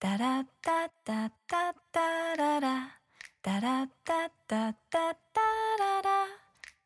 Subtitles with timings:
[0.00, 3.00] タラッタッタッタッララ。
[3.42, 5.40] タラッタッタッタッタ
[5.76, 6.26] ララ。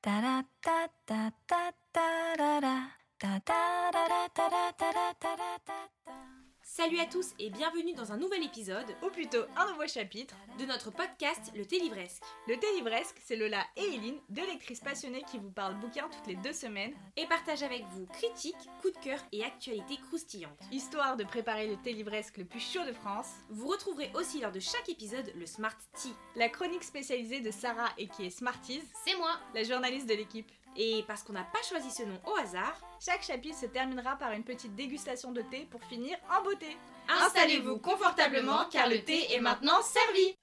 [0.00, 1.56] タラッタッタッタ
[2.00, 2.96] ッララ。
[3.18, 3.52] タタ
[3.92, 6.41] ララタラタラタラッタ。
[6.74, 10.34] Salut à tous et bienvenue dans un nouvel épisode ou plutôt un nouveau chapitre.
[10.58, 12.22] de notre podcast Le Thé Livresque.
[12.48, 16.26] Le thé livresque, c'est Lola et Eileen, deux lectrices passionnées qui vous parlent bouquins toutes
[16.26, 20.58] les deux semaines, Et partage avec vous critiques, coups de cœur et actualités croustillantes.
[20.70, 23.28] histoire de préparer le thé livresque le plus chaud de France.
[23.50, 26.14] Vous retrouverez aussi lors de chaque épisode le Smart Tea.
[26.36, 30.50] La chronique spécialisée de Sarah et qui est Smarties, C'est moi la journaliste de l'équipe.
[30.76, 34.32] Et parce qu'on n'a pas choisi ce nom au hasard, Chaque chapitre se terminera par
[34.32, 36.76] une petite dégustation de thé pour finir en beauté.
[37.08, 40.36] installez-vous confortablement car le thé est maintenant servi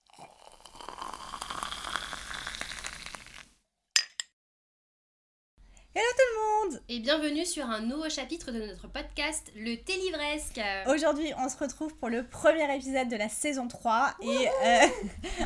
[5.95, 9.93] Hello tout le monde Et bienvenue sur un nouveau chapitre de notre podcast Le Thé
[9.97, 10.61] Livresque.
[10.87, 14.15] Aujourd'hui, on se retrouve pour le premier épisode de la saison 3.
[14.21, 14.87] Et euh,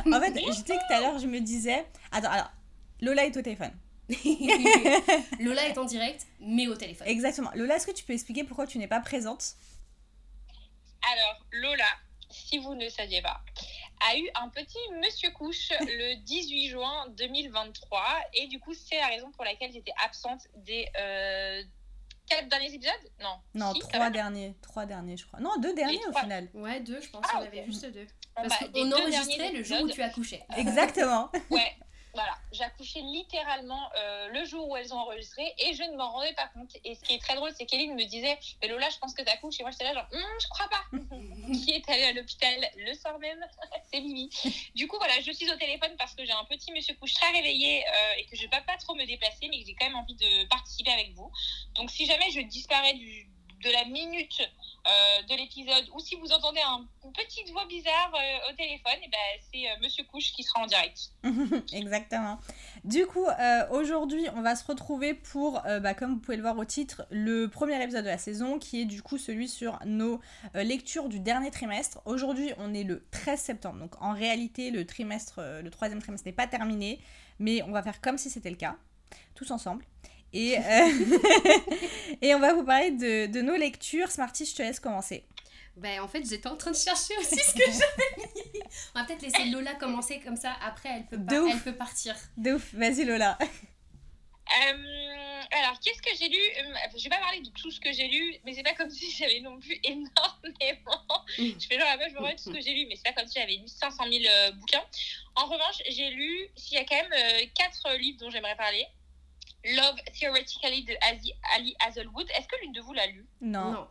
[0.12, 1.86] en fait, je sais que tout à l'heure, je me disais.
[2.12, 2.50] Attends, alors,
[3.00, 3.72] Lola est au téléphone.
[5.40, 7.06] Lola est en direct, mais au téléphone.
[7.08, 7.50] Exactement.
[7.54, 9.54] Lola, est-ce que tu peux expliquer pourquoi tu n'es pas présente?
[11.12, 11.88] Alors, Lola,
[12.30, 13.40] si vous ne saviez pas,
[14.08, 18.04] a eu un petit monsieur couche le 18 juin 2023.
[18.34, 21.62] Et du coup, c'est la raison pour laquelle j'étais absente des euh,
[22.28, 22.92] quatre derniers épisodes?
[23.20, 23.36] Non.
[23.54, 24.54] Non, si, trois derniers.
[24.62, 25.40] Trois derniers, je crois.
[25.40, 26.22] Non, deux derniers au trois.
[26.22, 26.48] final.
[26.54, 27.24] Ouais, deux, je pense.
[27.28, 27.48] Ah, on ok.
[27.48, 28.06] avait juste deux.
[28.34, 30.42] Parce bah, qu'on enregistrait le jour où tu accouchais.
[30.56, 31.30] Exactement.
[31.50, 31.76] Ouais,
[32.14, 32.32] voilà.
[32.52, 36.48] J'accouchais littéralement euh, le jour où elles ont enregistré et je ne m'en rendais pas
[36.48, 36.70] compte.
[36.84, 39.22] Et ce qui est très drôle, c'est qu'Eline me disait Mais Lola, je pense que
[39.22, 39.58] t'accouches.
[39.60, 40.84] Et moi, j'étais là, genre, Hum, je crois pas.
[41.52, 43.44] qui est allé à l'hôpital le soir même?
[43.92, 44.30] C'est Mimi.
[44.74, 47.30] Du coup, voilà, je suis au téléphone parce que j'ai un petit monsieur couche très
[47.32, 49.74] réveillé euh, et que je ne vais pas, pas trop me déplacer, mais que j'ai
[49.74, 51.30] quand même envie de participer avec vous.
[51.74, 53.28] Donc, si jamais je disparais du,
[53.64, 54.42] de la minute
[54.86, 58.98] euh, de l'épisode ou si vous entendez un, une petite voix bizarre euh, au téléphone,
[59.02, 59.18] et ben,
[59.52, 61.10] c'est euh, monsieur couche qui sera en direct.
[61.72, 62.38] Exactement.
[62.84, 66.58] Du coup, euh, aujourd'hui, on va se retrouver pour, bah, comme vous pouvez le voir
[66.58, 70.20] au titre, le premier épisode de la saison, qui est du coup celui sur nos
[70.54, 72.00] lectures du dernier trimestre.
[72.04, 76.32] Aujourd'hui, on est le 13 septembre, donc en réalité, le trimestre, le troisième trimestre n'est
[76.32, 77.00] pas terminé,
[77.38, 78.76] mais on va faire comme si c'était le cas,
[79.34, 79.84] tous ensemble.
[80.34, 80.60] Et, euh,
[82.22, 84.10] et on va vous parler de, de nos lectures.
[84.10, 85.24] Smarty, je te laisse commencer.
[85.76, 88.60] Ben, en fait, j'étais en train de chercher aussi ce que j'avais mis.
[88.94, 90.54] On va peut-être laisser Lola commencer comme ça.
[90.62, 92.14] Après, elle peut, De elle partir.
[92.36, 93.36] De ouf, vas-y Lola.
[93.42, 96.36] Euh, alors, qu'est-ce que j'ai lu?
[96.36, 98.90] Euh, Je vais pas parler de tout ce que j'ai lu, mais c'est pas comme
[98.90, 101.24] si j'avais non plus énormément.
[101.38, 103.12] Je fais genre, bah, je me rappelle tout ce que j'ai lu, mais c'est pas
[103.20, 104.84] comme si j'avais lu 500 000 euh, bouquins.
[105.34, 108.86] En revanche, j'ai lu, s'il y a quand même euh, quatre livres dont j'aimerais parler.
[109.64, 112.28] Love Theoretically de Ali, Ali Hazelwood.
[112.30, 113.26] Est-ce que l'une de vous l'a lu?
[113.40, 113.72] Non.
[113.72, 113.88] Non.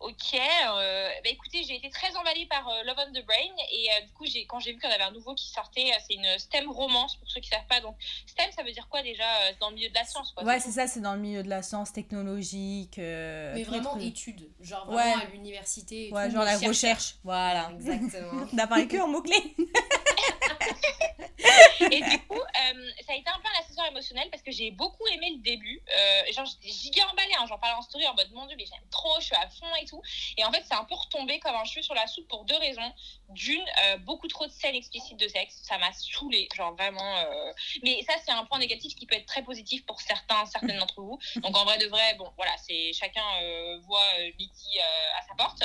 [0.00, 3.88] Ok, euh, bah écoutez, j'ai été très emballée par euh, Love on the Brain et
[3.90, 5.90] euh, du coup, j'ai, quand j'ai vu qu'il y en avait un nouveau qui sortait,
[6.06, 7.80] c'est une STEM romance pour ceux qui savent pas.
[7.80, 10.44] Donc, STEM, ça veut dire quoi déjà C'est dans le milieu de la science, quoi.
[10.44, 12.98] Ouais, c'est ça, c'est dans le milieu de la science technologique.
[13.00, 14.04] euh, Mais vraiment trucs.
[14.04, 14.48] études.
[14.60, 15.22] Genre vraiment Ouais.
[15.22, 16.10] à l'université.
[16.12, 16.68] Ouais, tout, genre la chercheur.
[16.68, 17.14] recherche.
[17.24, 17.70] Voilà.
[17.74, 18.46] Exactement.
[18.52, 19.56] On a parlé que en mots-clés.
[21.90, 24.70] Et du coup, euh, ça a été un peu un ascenseur émotionnel parce que j'ai
[24.72, 25.80] beaucoup aimé le début.
[25.96, 27.32] Euh, genre, j'étais giga emballée.
[27.38, 29.48] Hein, J'en parlais en story en mode mon dieu, mais j'aime trop, je suis à
[29.48, 30.02] fond et tout.
[30.36, 32.56] Et en fait, c'est un peu retombé comme un cheveu sur la soupe pour deux
[32.56, 32.92] raisons.
[33.30, 35.60] D'une, euh, beaucoup trop de scènes explicites de sexe.
[35.62, 36.48] Ça m'a saoulée.
[36.54, 37.16] Genre vraiment.
[37.18, 40.78] euh, Mais ça, c'est un point négatif qui peut être très positif pour certains, certaines
[40.78, 41.18] d'entre vous.
[41.42, 45.62] Donc en vrai de vrai, bon, voilà, c'est chacun euh, voit midi à sa porte.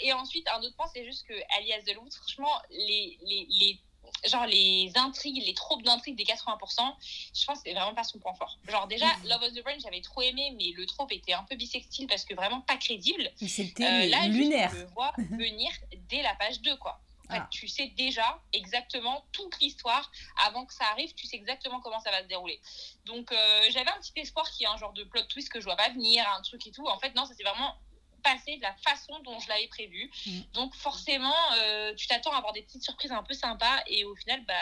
[0.00, 3.80] Et ensuite, un autre point, c'est juste que Alias de Loup, franchement, les, les, les
[4.26, 6.94] genre les intrigues, les tropes d'intrigues des 80%,
[7.34, 8.58] je pense que c'est vraiment pas son point fort.
[8.68, 11.56] Genre déjà, Love of the Brain, j'avais trop aimé, mais le trope était un peu
[11.56, 13.30] bisextile parce que vraiment pas crédible.
[13.46, 14.70] C'était Euh, là, lunaire.
[14.74, 15.70] on le voit venir
[16.08, 17.00] dès la page 2, quoi.
[17.28, 17.48] En fait, Ah.
[17.50, 20.10] tu sais déjà exactement toute l'histoire
[20.46, 22.60] avant que ça arrive, tu sais exactement comment ça va se dérouler.
[23.06, 25.58] Donc, euh, j'avais un petit espoir qu'il y ait un genre de plot twist que
[25.58, 26.86] je vois pas venir, un truc et tout.
[26.86, 27.74] En fait, non, ça s'est vraiment
[28.24, 30.10] passé de la façon dont je l'avais prévu.
[30.26, 30.40] Mm.
[30.54, 34.16] Donc, forcément, euh, tu t'attends à avoir des petites surprises un peu sympas et au
[34.16, 34.54] final, bah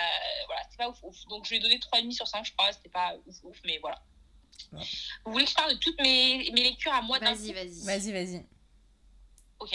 [0.47, 1.17] voilà, c'est pas ouf, ouf.
[1.29, 2.73] Donc, je lui ai donné 3,5 sur 5, je crois.
[2.73, 4.03] C'était pas ouf, ouf, mais voilà.
[5.25, 7.85] Vous voulez que je parle de toutes mes, mes lectures à moi d'un Vas-y, vas-y.
[7.85, 8.47] Vas-y, vas-y.
[9.59, 9.73] Ok.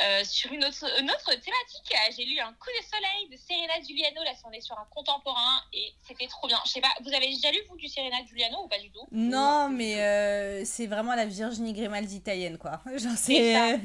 [0.00, 3.36] Euh, sur une autre, une autre thématique, euh, j'ai lu Un coup de soleil de
[3.36, 4.22] Serena Giuliano.
[4.22, 6.60] Là, on est sur un contemporain et c'était trop bien.
[6.66, 9.06] Je sais pas, vous avez déjà lu, vous, du Serena Giuliano ou pas du tout?
[9.10, 12.80] Non, mais euh, c'est vraiment la Virginie Grimaldi italienne, quoi.
[12.86, 13.52] Genre, C'est c'est.
[13.54, 13.70] ça.
[13.70, 13.76] euh,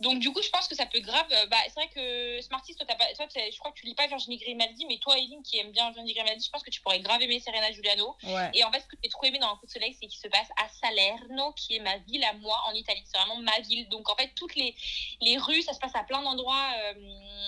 [0.00, 1.26] Donc, du coup, je pense que ça peut grave.
[1.30, 4.06] euh, Bah, c'est vrai que Smarties, toi, pas, toi je crois que tu lis pas
[4.06, 7.00] Virginie Grimaldi, mais toi, Eileen, qui aime bien Virginie Grimaldi, je pense que tu pourrais
[7.00, 8.16] grave aimer Serena Giuliano.
[8.24, 8.50] Ouais.
[8.54, 10.18] Et en fait, ce que j'ai trop aimé dans Un coup de soleil, c'est qu'il
[10.20, 13.02] se passe à Salerno, qui est ma ville à moi en Italie.
[13.06, 13.88] C'est vraiment ma ville.
[13.88, 14.74] Donc, en fait, toutes les,
[15.20, 16.70] les rues, ça se passe à plein d'endroits.
[16.76, 16.94] Euh,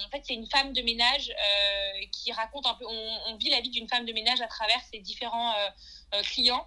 [0.06, 2.86] en fait, c'est une femme de ménage euh, qui raconte un peu.
[2.88, 5.52] On, on vit la vie d'une femme de ménage à travers ses différents
[6.14, 6.66] euh, clients.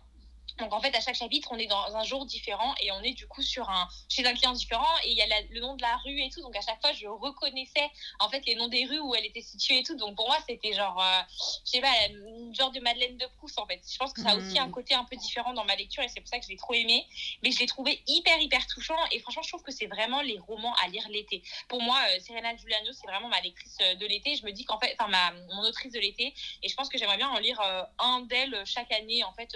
[0.57, 3.13] Donc en fait, à chaque chapitre, on est dans un jour différent et on est
[3.13, 5.75] du coup sur un chez un client différent et il y a la- le nom
[5.75, 6.41] de la rue et tout.
[6.41, 9.41] Donc à chaque fois, je reconnaissais en fait les noms des rues où elle était
[9.41, 9.95] située et tout.
[9.95, 11.21] Donc pour moi, c'était genre, euh,
[11.65, 13.81] je sais pas, une genre de Madeleine de Proust en fait.
[13.89, 14.67] Je pense que ça a aussi Mhm.
[14.67, 16.57] un côté un peu différent dans ma lecture et c'est pour ça que je l'ai
[16.57, 17.05] trop aimé.
[17.43, 20.39] Mais je l'ai trouvé hyper hyper touchant et franchement, je trouve que c'est vraiment les
[20.39, 21.41] romans à lire l'été.
[21.67, 24.35] Pour moi, euh, Serena Giuliano, c'est vraiment ma lectrice euh, de l'été.
[24.35, 26.97] Je me dis qu'en fait, enfin ma mon autrice de l'été et je pense que
[26.97, 29.49] j'aimerais bien en lire euh, un d'elles chaque année en fait.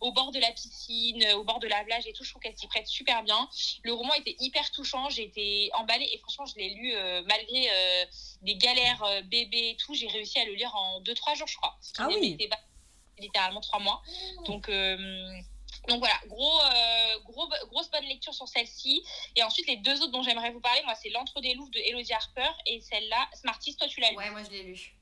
[0.00, 2.24] au bord de la piscine, euh, au bord de la plage et tout.
[2.24, 3.48] Je trouve qu'elle s'y prête super bien.
[3.82, 5.08] Le roman était hyper touchant.
[5.10, 8.04] J'ai été emballée et franchement, je l'ai lu euh, malgré euh,
[8.42, 9.94] des galères euh, bébés et tout.
[9.94, 11.78] J'ai réussi à le lire en 2-3 jours, je crois.
[11.98, 12.30] Ah oui.
[12.30, 12.60] m'était pas
[13.18, 14.02] littéralement 3 mois.
[14.46, 14.68] Donc.
[14.68, 14.96] euh,
[15.88, 19.04] donc voilà, gros, euh, gros, grosse bonne lecture sur celle-ci.
[19.36, 21.78] Et ensuite, les deux autres dont j'aimerais vous parler, moi, c'est L'Entre des Louves de
[21.80, 24.16] Elodie Harper et celle-là, Smarties, toi, tu l'as lu.
[24.16, 24.96] Ouais, moi je l'ai lu.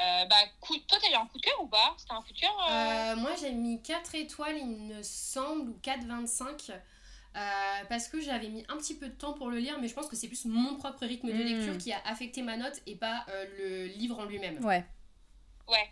[0.00, 1.94] Euh, bah, coup, toi, t'as eu un coup de cœur ou pas?
[1.98, 2.72] C'était un coup de cœur euh
[3.12, 6.70] Euh, moi j'ai mis 4 étoiles, il me semble, ou 4,25.
[6.70, 9.94] euh, parce que j'avais mis un petit peu de temps pour le lire, mais je
[9.94, 11.46] pense que c'est plus mon propre rythme de Mm.
[11.46, 14.64] lecture qui a affecté ma note et pas euh, le livre en lui-même.
[14.64, 14.84] Ouais.
[15.68, 15.90] Ouais.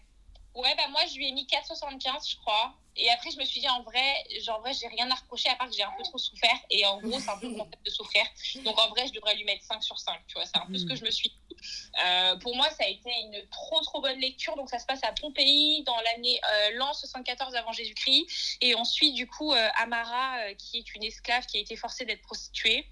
[0.55, 2.75] Ouais, bah moi, je lui ai mis 4,75, je crois.
[2.96, 5.48] Et après, je me suis dit, en vrai, genre, en vrai, j'ai rien à reprocher,
[5.50, 6.56] à part que j'ai un peu trop souffert.
[6.70, 8.25] Et en gros, c'est un peu le concept de souffrir.
[8.64, 10.46] Donc, en vrai, je devrais lui mettre 5 sur 5, tu vois.
[10.46, 11.56] C'est un peu ce que je me suis dit.
[12.04, 14.56] Euh, pour moi, ça a été une trop, trop bonne lecture.
[14.56, 18.58] Donc, ça se passe à Pompéi, dans l'année euh, l'an 74 avant Jésus-Christ.
[18.62, 22.04] Et on suit, du coup, euh, Amara, qui est une esclave qui a été forcée
[22.04, 22.87] d'être prostituée.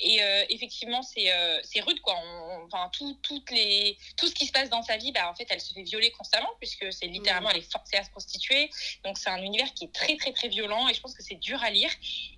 [0.00, 0.20] Et
[0.50, 1.28] effectivement, c'est
[1.64, 2.14] c'est rude, quoi.
[2.16, 5.34] On- enfin, tout, toutes les, tout ce qui se passe dans sa vie, bah, en
[5.34, 8.70] fait, elle se fait violer constamment, puisque c'est littéralement, elle est forcée à se prostituer.
[9.04, 11.36] Donc, c'est un univers qui est très, très, très violent, et je pense que c'est
[11.36, 11.90] dur à lire.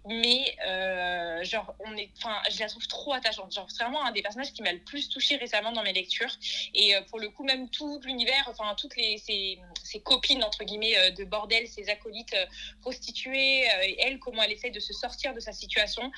[0.06, 3.52] Mais, euh, genre, on est, enfin, je la trouve trop attachante.
[3.52, 6.35] Genre, c'est vraiment un des personnages qui m'a le plus touchée récemment dans mes lectures.
[6.75, 10.64] Et euh, pour le coup, même tout l'univers, enfin, toutes les, ses, ses copines, entre
[10.64, 12.37] guillemets, euh, de bordel, ses acolytes
[12.81, 16.11] prostituées, et elle, comment elle essaie de se sortir de sa situation.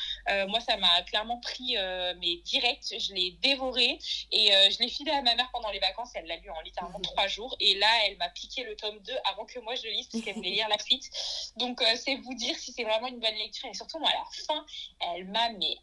[0.49, 1.77] Moi, ça m'a clairement pris,
[2.21, 2.95] mais direct.
[2.99, 3.99] Je l'ai dévoré
[4.31, 6.11] et je l'ai filé à ma mère pendant les vacances.
[6.15, 7.57] Elle l'a lu en littéralement trois jours.
[7.61, 10.25] Et là, elle m'a piqué le tome 2 avant que moi je le lise, parce
[10.25, 11.09] qu'elle voulait lire la suite.
[11.57, 13.69] Donc, euh, c'est vous dire si c'est vraiment une bonne lecture.
[13.69, 14.67] Et surtout, moi, à la fin,
[15.15, 15.77] elle m'a mais.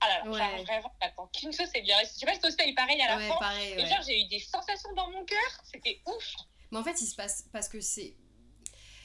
[0.00, 0.38] Ah là là, Ouais.
[0.38, 1.96] genre, vraiment, j'attends qu'une chose, c'est bien.
[2.02, 3.36] Je sais pas si toi aussi pareil à la Ouais, fin.
[3.38, 3.72] pareil.
[3.72, 3.86] Et ouais.
[3.88, 5.38] genre, j'ai eu des sensations dans mon cœur.
[5.72, 6.34] C'était ouf.
[6.70, 8.14] Mais en fait, il se passe parce que c'est.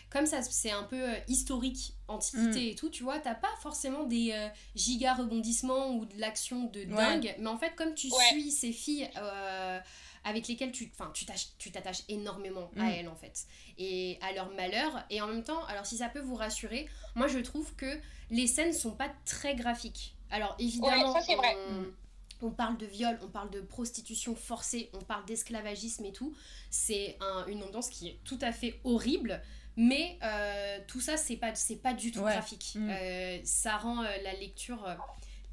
[0.09, 4.03] Comme ça, c'est un peu euh, historique, antiquité et tout, tu vois, t'as pas forcément
[4.03, 8.51] des euh, giga rebondissements ou de l'action de dingue, mais en fait, comme tu suis
[8.51, 9.79] ces filles euh,
[10.23, 12.89] avec lesquelles tu enfin, tu t'ach- tu t'attaches énormément à Mm.
[12.89, 13.45] elles, en fait,
[13.77, 17.27] et à leur malheur, et en même temps, alors si ça peut vous rassurer, moi
[17.27, 20.15] je trouve que les scènes sont pas très graphiques.
[20.29, 21.56] Alors évidemment, ça, vrai.
[21.69, 26.35] on- on parle de viol, on parle de prostitution forcée, on parle d'esclavagisme et tout.
[26.69, 29.41] C'est un- une ambiance qui est tout à fait horrible.
[29.77, 32.33] Mais euh, tout ça, c'est pas, c'est pas du tout Ouais.
[32.33, 32.73] graphique.
[32.75, 32.89] Mm.
[32.89, 34.95] Euh, ça rend euh, la lecture euh,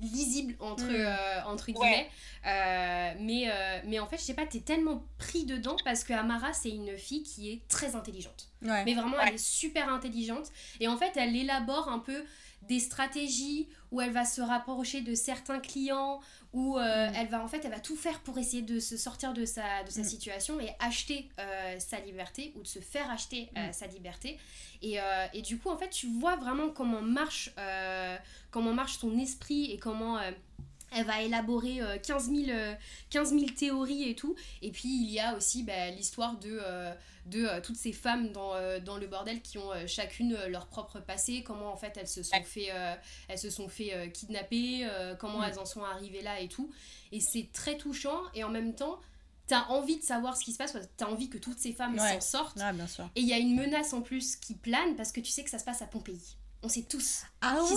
[0.01, 0.95] lisible, entre, Mm.
[0.95, 2.09] euh, entre guillemets.
[2.47, 6.13] Euh, mais, euh, mais en fait, je sais pas, t'es tellement pris dedans parce que
[6.13, 8.49] Amara, c'est une fille qui est très intelligente.
[8.63, 8.85] Ouais.
[8.85, 9.25] Mais vraiment, Ouais.
[9.29, 10.47] elle est super intelligente.
[10.81, 12.25] Et en fait, elle élabore un peu
[12.69, 16.21] des stratégies où elle va se rapprocher de certains clients,
[16.53, 17.13] où euh, Mm.
[17.17, 19.83] elle va en fait, elle va tout faire pour essayer de se sortir de sa,
[19.85, 20.05] de sa Mm.
[20.05, 23.73] situation et acheter euh, sa liberté ou de se faire acheter euh, Mm.
[23.73, 24.39] sa liberté.
[24.83, 24.99] Et,
[25.35, 27.51] et du coup, en fait, tu vois vraiment comment marche,
[28.53, 30.19] comment marche son esprit et comment...
[30.93, 32.75] elle va élaborer euh, 15, 000, euh,
[33.11, 34.35] 15 000 théories et tout.
[34.63, 36.93] Et puis il y a aussi bah, l'histoire de, euh,
[37.27, 41.01] de euh, toutes ces femmes dans, euh, dans le bordel qui ont chacune leur propre
[41.01, 42.71] passé, comment en fait elles se sont fait,
[43.29, 45.45] elles se sont fait kidnapper, comment Mm.
[45.51, 46.71] elles en sont arrivées là et tout.
[47.13, 48.99] Et c'est très touchant et en même temps,
[49.47, 52.15] t'as envie de savoir ce qui se passe, t'as envie que toutes ces femmes Ouais.
[52.15, 52.57] s'en sortent.
[52.59, 53.09] Bien sûr.
[53.15, 55.51] Et il y a une menace en plus qui plane parce que tu sais que
[55.51, 56.21] ça se passe à Pompéi.
[56.63, 57.23] On sait tous.
[57.41, 57.75] Ah ouais On sait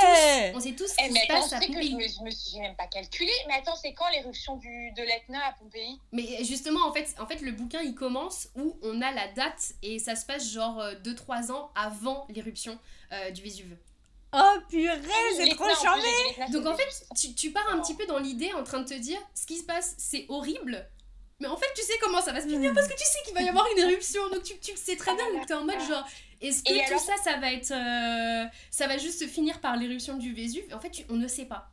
[0.00, 1.90] tous, on sait tous ce Eh, qui mais se attends, passe à sais que Pompéi.
[2.18, 3.30] je me, suis j'ai même pas calculé.
[3.46, 6.00] Mais attends, c'est quand l'éruption du, de l'Etna à Pompéi?
[6.10, 9.74] Mais justement, en fait, en fait, le bouquin, il commence où on a la date
[9.82, 12.76] et ça se passe genre 2-3 ans avant l'éruption
[13.12, 13.76] euh, du Vésuve.
[14.32, 14.98] Oh purée,
[15.36, 16.02] c'est L'Etna, trop charmé
[16.36, 18.88] j'ai Donc en fait, tu, tu pars un petit peu dans l'idée en train de
[18.88, 20.84] te dire, ce qui se passe, c'est horrible.
[21.38, 22.74] Mais en fait, tu sais comment ça va se finir Mm.
[22.74, 24.28] parce que tu sais qu'il va y avoir une éruption.
[24.30, 25.32] Donc tu, tu le sais très bien.
[25.32, 26.04] Donc t'es en mode genre,
[26.40, 27.70] est-ce que Et tout alors ça, ça va être.
[27.72, 30.64] euh, ça va juste se finir par l'éruption du Vésuve?
[30.74, 31.70] En fait, tu- on ne sait pas.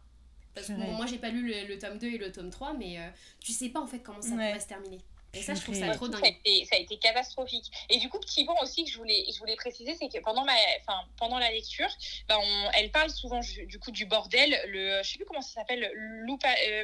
[0.56, 2.74] Parce que bon, moi j'ai pas lu le, le tome 2 et le tome 3,
[2.74, 3.08] mais euh,
[3.40, 4.50] tu sais pas en fait comment ça Ouais.
[4.50, 5.00] pourrait se terminer.
[5.36, 6.36] Et ça, je trouve ça trop Ça a, dingue.
[6.46, 7.66] été, ça a été catastrophique.
[7.90, 10.46] Et du coup, petit point aussi que je voulais, je voulais préciser, c'est que pendant,
[10.46, 11.88] ma, enfin, pendant la lecture,
[12.30, 14.56] bah, on- elle parle souvent du coup du bordel.
[14.68, 15.90] Le, je sais plus comment ça s'appelle,
[16.28, 16.84] Loupa, euh,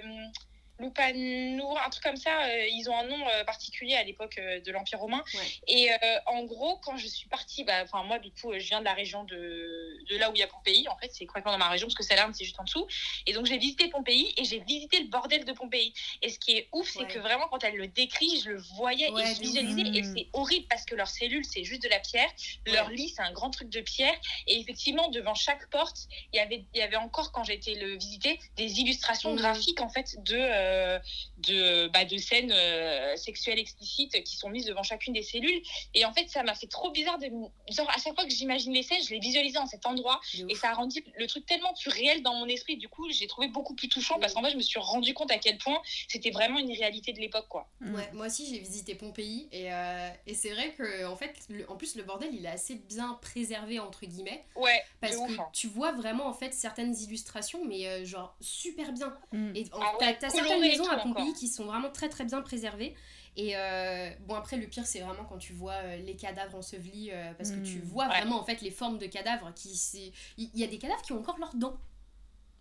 [0.80, 2.44] Loupanour, un truc comme ça.
[2.46, 5.24] euh, ils ont un nom euh, particulier à l'époque euh, de l'Empire romain.
[5.34, 5.40] Ouais.
[5.68, 5.90] Et
[6.26, 8.94] en gros, quand je suis partie, bah, enfin moi du coup, je viens de la
[8.94, 10.88] région de, de là où il y a Pompéi.
[10.88, 12.88] En fait, c'est complètement dans ma région parce que Salerne c'est juste en dessous.
[13.28, 15.94] Et donc j'ai visité Pompéi et j'ai visité le bordel de Pompéi.
[16.22, 19.10] Et ce qui est ouf, c'est que vraiment quand elle le décrit, je le voyais
[19.12, 19.82] Ouais, et je visualisais.
[19.98, 22.30] Et c'est horrible parce que leurs cellules c'est juste de la pierre,
[22.66, 24.16] leur lit c'est un grand truc de pierre.
[24.48, 27.76] Et effectivement, devant chaque porte, il y avait, il y avait encore quand j'ai été
[27.76, 29.38] le visiter des illustrations Mhm.
[29.38, 30.38] graphiques en fait de
[30.70, 31.00] euh,
[31.48, 35.62] de, bah, de scènes euh, sexuelles explicites qui sont mises devant chacune des cellules.
[35.94, 37.28] Et en fait, ça m'a fait trop bizarre de.
[37.28, 40.20] me- Genre, à chaque fois que j'imagine les scènes, je les visualisais en cet endroit.
[40.50, 42.78] Et ça a rendu le truc tellement plus réel dans mon esprit.
[42.78, 44.22] Du coup, j'ai trouvé beaucoup plus touchant Mm.
[44.22, 47.14] parce qu'en fait, je me suis rendu compte à quel point c'était vraiment une réalité
[47.14, 47.70] de l'époque, quoi.
[47.82, 47.96] Mm.
[47.96, 51.70] Ouais, moi aussi j'ai visité Pompéi et, euh, et c'est vrai que en fait, le-
[51.70, 55.40] en plus le bordel il est assez bien préservé entre guillemets Ouais, parce que ouf,
[55.40, 55.48] hein.
[55.54, 59.16] tu vois vraiment en fait certaines illustrations mais euh, genre super bien.
[59.32, 59.56] Mm.
[59.56, 62.26] Et en- Ah t'as ouais, t'as certaines maisons à Pompéi qui sont vraiment très très
[62.26, 62.94] bien préservées.
[63.38, 67.12] Et euh, bon après le pire c'est vraiment quand tu vois euh, les cadavres ensevelis
[67.12, 67.82] euh, parce que tu Mm.
[67.84, 68.18] vois Ouais.
[68.20, 71.20] vraiment en fait les formes de cadavres qui il y a des cadavres qui ont
[71.20, 71.78] encore leurs dents.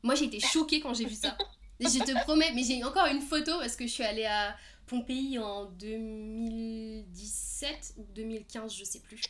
[0.03, 1.37] Moi j'ai été choquée quand j'ai vu ça.
[1.81, 4.55] Je te promets mais j'ai encore une photo parce que je suis allée à
[4.87, 9.21] Pompéi en 2017 ou 2015 je sais plus.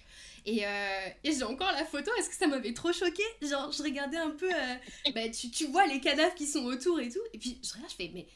[0.47, 0.63] Et,
[1.25, 3.23] et j'ai encore la photo parce que ça m'avait trop choquée?
[3.43, 4.49] Genre, je regardais un peu.
[5.15, 7.21] bah, tu, tu vois les cadavres qui sont autour et tout.
[7.35, 8.27] Et puis, je regarde, je fais, mais.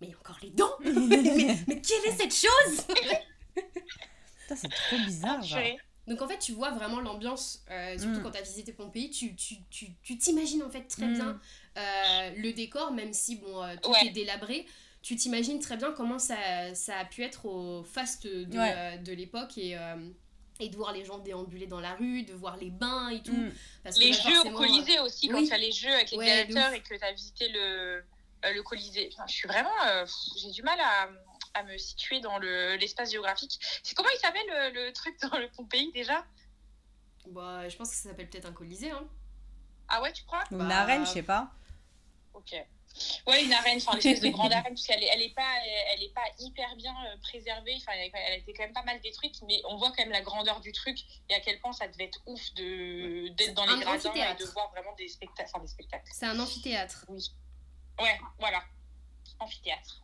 [0.00, 0.06] Mais.
[0.06, 2.86] Mais il y a encore les dents mais, mais quelle est cette chose?
[4.54, 5.40] C'est trop bizarre.
[6.06, 8.22] Donc en fait, tu vois vraiment l'ambiance, euh, surtout Mm.
[8.22, 11.14] quand tu as visité Pompéi, tu tu- tu- tu t'imagines en fait très Mm.
[11.14, 11.40] bien
[11.78, 14.06] euh, le décor, même si bon, euh, tout Ouais.
[14.06, 14.66] est délabré.
[15.02, 16.36] Tu t'imagines très bien comment ça,
[16.74, 18.74] ça a pu être au faste de, Ouais.
[18.76, 19.96] euh, de l'époque et, euh,
[20.60, 23.32] et de voir les gens déambuler dans la rue, de voir les bains et tout.
[23.32, 23.50] Mm.
[23.82, 25.48] Parce que Les bah, jeux au Colisée aussi, quand oui.
[25.48, 26.46] tu as les jeux avec les Ouais, et
[26.80, 28.02] que tu as visité le,
[28.44, 29.10] le Colisée.
[29.12, 29.70] Enfin, je suis vraiment.
[29.86, 30.06] euh,
[30.40, 31.08] J'ai du mal à,
[31.54, 33.58] à me situer dans le- l'espace géographique.
[33.82, 36.24] C'est comment il s'appelle le, le truc dans le Pompéi déjà?
[37.26, 38.90] Bah, je pense que ça s'appelle peut-être un colisée.
[38.90, 39.06] Hein.
[39.88, 40.44] Ah ouais, tu crois?
[40.50, 41.50] Ou Bah, Une arène, je sais pas.
[42.34, 42.54] Ok.
[43.26, 45.52] Ouais, une arène, enfin, une espèce de grande arène, parce qu'elle est, elle est, pas,
[45.92, 47.74] elle est pas hyper bien euh, préservée.
[47.76, 50.02] Enfin, elle, a- elle a été quand même pas mal détruite, mais on voit quand
[50.02, 53.52] même la grandeur du truc et à quel point ça devait être ouf de- d'être
[53.54, 55.50] dans les gradins et de voir vraiment des spectacles.
[55.52, 56.08] Enfin, des spectacles.
[56.12, 57.04] C'est un amphithéâtre.
[58.00, 58.62] Ouais, voilà.
[59.40, 60.02] Amphithéâtre.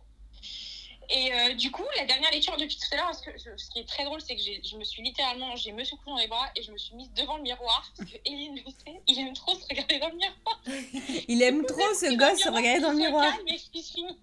[1.11, 3.71] Et euh, du coup, la dernière lecture depuis tout à l'heure, parce que je- ce
[3.71, 6.17] qui est très drôle, c'est que j'ai- je me suis littéralement, j'ai me secoué dans
[6.17, 9.01] les bras et je me suis mise devant le miroir, parce que Eline le sait,
[9.09, 10.63] il aime trop se regarder dans le miroir.
[11.29, 13.35] Il aime trop ce gosse se regarder dans le miroir.
[13.35, 14.19] calme et il se finit.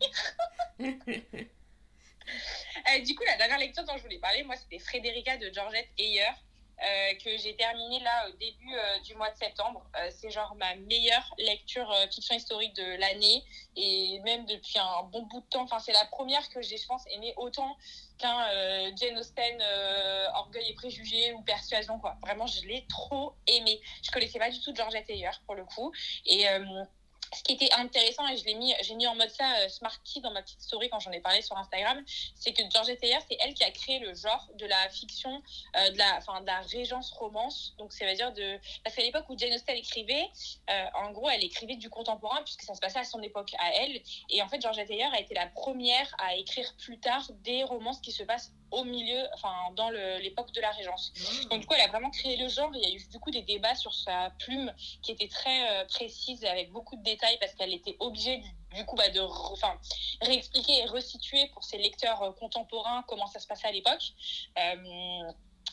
[2.93, 5.89] Euh, du coup, la dernière lecture dont je voulais parler, moi, c'était Frédérica de Georgette
[5.97, 6.29] Heyer,
[6.81, 9.85] euh, que j'ai terminée là au début euh, du mois de septembre.
[9.97, 13.43] Euh, c'est genre ma meilleure lecture fiction historique de l'année
[13.75, 15.63] et même depuis un bon bout de temps.
[15.63, 17.75] Enfin, c'est la première que j'ai, je pense, aimé autant
[18.17, 18.45] qu'un
[18.95, 19.61] Jane Austen,
[20.35, 22.17] Orgueil et Préjugés ou Persuasion, quoi.
[22.21, 23.81] Vraiment, je l'ai trop aimé.
[24.03, 25.91] Je connaissais pas du tout Georgette Heyer pour le coup.
[26.25, 26.45] Et.
[27.33, 29.95] Ce qui était intéressant, et je l'ai mis, j'ai mis en mode ça euh, Smart
[30.03, 32.03] Key dans ma petite story quand j'en ai parlé sur Instagram,
[32.35, 35.41] c'est que Georgette Heyer, c'est elle qui a créé le genre de la fiction,
[35.75, 37.75] euh, de, la, enfin, de la régence romance.
[37.77, 38.59] Donc, ça veut dire de.
[38.83, 40.29] Parce qu'à l'époque où Jane Austen écrivait,
[40.69, 43.73] euh, en gros, elle écrivait du contemporain, puisque ça se passait à son époque à
[43.75, 44.01] elle.
[44.29, 47.99] Et en fait, Georgette Heyer a été la première à écrire plus tard des romances
[47.99, 51.11] qui se passent au milieu, enfin, dans l'époque de la régence.
[51.49, 52.69] Donc, du coup, elle a vraiment créé le genre.
[52.75, 54.71] Il y a eu du coup des débats sur sa plume
[55.01, 58.41] qui était très euh, précise avec beaucoup de détails parce qu'elle était obligée
[58.73, 59.77] du, coup bah, de re-
[60.21, 64.13] réexpliquer et resituer pour ses lecteurs euh, contemporains comment ça se passait à l'époque.
[64.57, 65.31] Euh,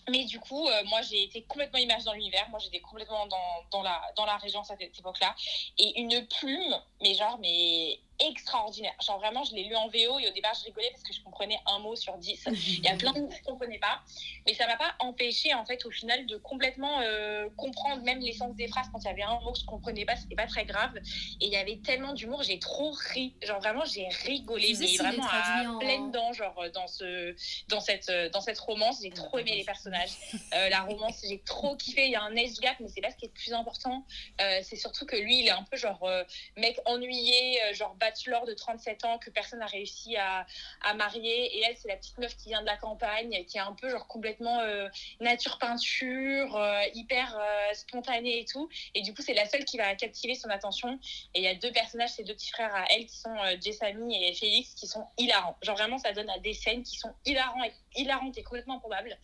[0.08, 2.48] mais du coup, euh, moi, j'ai été complètement immergée dans l'univers.
[2.48, 5.34] Moi, j'étais complètement dans, dans, la, dans la régence à cette époque-là.
[5.78, 8.94] Et une plume, mais genre, mais extraordinaire.
[9.04, 11.20] Genre, vraiment, je l'ai lu en VO et au départ, je rigolais parce que je
[11.22, 12.44] comprenais un mot sur dix.
[12.46, 14.00] Il y a plein de mots que je ne comprenais pas.
[14.46, 18.54] Mais ça m'a pas empêché, en fait, au final, de complètement euh, comprendre même l'essence
[18.56, 18.86] des phrases.
[18.92, 20.96] Quand il y avait un mot que je ne comprenais pas, c'était pas très grave.
[21.40, 23.34] Et il y avait tellement d'humour, j'ai trop ri.
[23.42, 24.74] Genre, vraiment, j'ai rigolé.
[24.78, 27.34] Mais vraiment à en- pleines dents, genre, euh, dans, ce,
[27.68, 29.00] dans, cette, euh, dans cette romance.
[29.02, 30.10] J'ai trop aimé les personnages.
[30.54, 32.06] Euh, la romance, j'ai trop kiffé.
[32.06, 34.06] Il y a un age gap, mais c'est pas ce qui est le plus important.
[34.40, 36.08] Euh, c'est surtout que lui, il est un peu genre
[36.56, 40.46] mec ennuyé, genre bachelor de 37 ans que personne n'a réussi à,
[40.82, 41.56] à marier.
[41.56, 43.88] Et elle, c'est la petite meuf qui vient de la campagne, qui est un peu
[43.90, 44.88] genre complètement euh,
[45.20, 48.68] nature peinture, euh, hyper euh, spontanée et tout.
[48.94, 50.98] Et du coup, c'est la seule qui va captiver son attention.
[51.34, 54.24] Et il y a deux personnages, ces deux petits frères à elle, qui sont Jessamy
[54.24, 55.56] et Félix, qui sont hilarants.
[55.62, 59.16] Genre vraiment, ça donne à des scènes qui sont hilarants et, hilarantes et complètement improbables.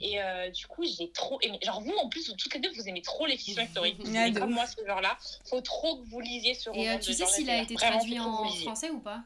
[0.00, 1.58] Et euh, du coup, j'ai trop aimé.
[1.62, 3.96] Genre vous, en plus, vous, toutes les deux, vous aimez trop les fictions historiques.
[3.98, 5.16] Vous Ouais, aimez de comme moi ce genre-là.
[5.44, 6.82] Faut trop que vous lisiez ce roman.
[6.82, 9.22] Et euh, de tu sais s'il a été Vraiment, traduit en français ou pas?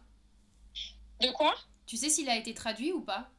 [1.21, 1.54] De quoi?
[1.87, 3.31] Tu sais s'il a été traduit ou pas?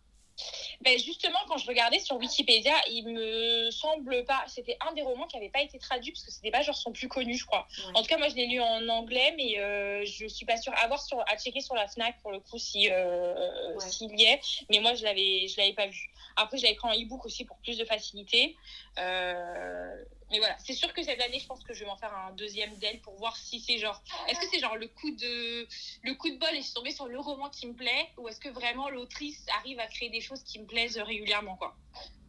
[0.82, 4.44] Ben justement, quand je regardais sur Wikipédia, il me semble pas.
[4.48, 6.91] C'était un des romans qui n'avait pas été traduit parce que c'était pas genre son
[6.91, 7.67] plus connu, je crois.
[7.88, 7.91] Ouais.
[7.96, 10.74] En tout cas, moi, je l'ai lu en anglais, mais euh, je suis pas sûre.
[10.77, 13.89] À voir sur, à checker sur la Fnac pour le coup si euh, Ouais.
[13.89, 14.39] s'il y est.
[14.70, 16.10] Mais moi, je l'avais, je l'avais pas vu.
[16.36, 18.55] Après, je l'avais pris en e-book aussi pour plus de facilité.
[19.00, 22.13] Euh, mais voilà, c'est sûr que cette année, je pense que je vais m'en faire
[22.13, 24.01] un deuxième d'elle pour voir si c'est genre.
[24.27, 25.67] Est-ce que c'est genre le coup de
[26.01, 28.27] le coup de bol et je suis tombée sur le roman qui me plaît ou
[28.27, 31.75] est-ce que vraiment l'autrice arrive à créer des choses qui me plaisent régulièrement quoi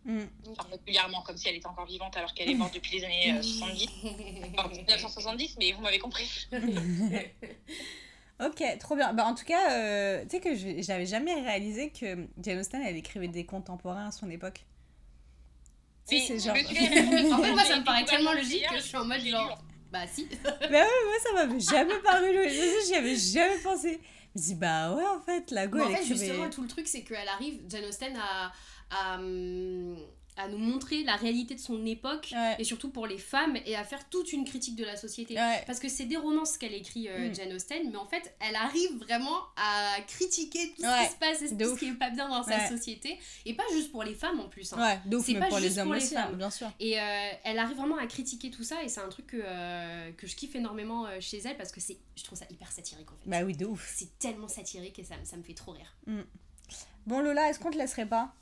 [0.09, 0.21] Mm.
[0.53, 3.33] Enfin, régulièrement comme si elle était encore vivante alors qu'elle est morte depuis les années
[3.33, 3.89] euh, 70
[4.57, 6.47] enfin, 1970 mais vous m'avez compris
[8.39, 9.15] Ok, trop bien.
[9.15, 12.83] Bah, en tout cas, euh, tu sais que je- j'avais jamais réalisé que Jane Austen,
[12.83, 14.61] elle écrivait des contemporains à son époque.
[16.09, 16.55] Tu sais, c'est genre...
[17.35, 19.59] En fait, moi, ça me paraît tellement logique que je suis en mode genre.
[19.91, 20.29] Bah si.
[20.45, 22.61] Bah ouais, moi ça m'avait jamais paru logique.
[22.87, 24.01] J'y avais jamais pensé.
[24.37, 26.69] Je dis, bah ouais, en fait, la go, Mais en elle fait, justement, tout le
[26.69, 28.53] truc, c'est qu'elle arrive, Jane Austen, à,
[28.91, 29.97] à, hum,
[30.37, 32.57] à nous montrer la réalité de son époque, Ouais.
[32.59, 35.35] et surtout pour les femmes, et à faire toute une critique de la société.
[35.35, 35.63] Ouais.
[35.67, 37.35] Parce que c'est des romances qu'elle écrit, euh, Mm.
[37.35, 41.43] Jane Austen, mais en fait, elle arrive vraiment à critiquer tout ce qui se passe
[41.43, 44.15] et tout ce qui est pas bien dans sa société, et pas juste pour les
[44.15, 44.73] femmes en plus.
[44.73, 45.01] hein.
[45.25, 46.31] C'est pas pour les juste hommes pour les aussi, femmes.
[46.35, 46.71] hein, bien sûr.
[46.81, 50.13] Et euh, elle arrive vraiment à critiquer tout ça, et c'est un truc que, euh,
[50.13, 53.11] que je kiffe énormément euh, chez elle, parce que c'est, je trouve ça hyper satirique
[53.11, 53.29] en fait.
[53.31, 53.93] Bah oui, de ouf.
[53.97, 55.97] C'est tellement satirique et ça, me- ça me fait trop rire.
[57.07, 58.35] Bon, Lola, est-ce qu'on te laisserait pas?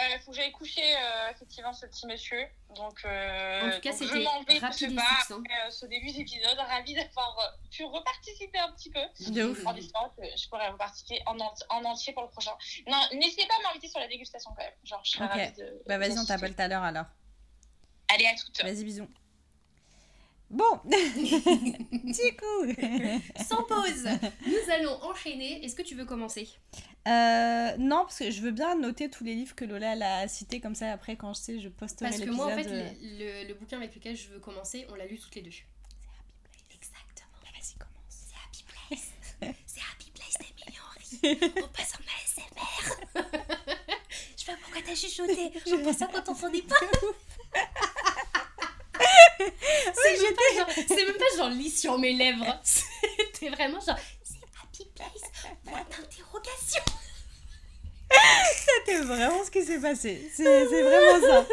[0.00, 3.92] Euh, faut que j'aille coucher euh, effectivement ce petit monsieur donc euh, En tout cas,
[3.92, 4.24] c'était
[4.58, 9.00] rapide et euh, ce début d'épisode ravie d'avoir euh, pu reparticiper un petit peu
[9.32, 9.66] De ouf.
[9.66, 12.52] en espérant que je pourrais reparticiper en, en entier pour le prochain
[12.86, 15.30] non n'hésitez pas à m'inviter sur la dégustation quand même genre je serais Ok.
[15.32, 17.06] ravie de Bah vas-y, on t'appelle tout à l'heure alors.
[18.08, 19.08] allez à toutes Vas-y, bisous.
[20.50, 22.66] Bon, du coup,
[23.48, 24.08] Sans pause
[24.46, 25.64] Nous allons enchaîner.
[25.64, 26.48] Est-ce que tu veux commencer?
[27.06, 30.60] Euh, non, parce que je veux bien noter tous les livres que Lola a cités,
[30.60, 32.44] comme ça après quand je sais, je posterai Parce que l'épisode.
[32.46, 32.82] moi, en fait, le,
[33.42, 35.50] le- le bouquin avec lequel je veux commencer, on l'a lu toutes les deux.
[36.74, 37.30] Exactement.
[37.42, 37.94] Bah, vas-y, commence.
[38.08, 39.10] C'est Happy Place.
[39.66, 41.52] C'est Happy Place d'Emily Henry.
[41.64, 42.96] On passe en ASMR.
[44.36, 45.52] je sais pas pourquoi t'as chuchoté.
[45.66, 46.34] Je pense ça quand pas.
[46.34, 46.74] c'est même, pas
[49.94, 52.60] c'est même pas genre lit sur mes lèvres.
[52.62, 55.52] C'était vraiment genre c'est Happy Place.
[55.64, 56.82] Point d'interrogation.
[58.56, 60.30] C'était vraiment ce qui s'est passé.
[60.34, 61.46] C'est c'est vraiment ça.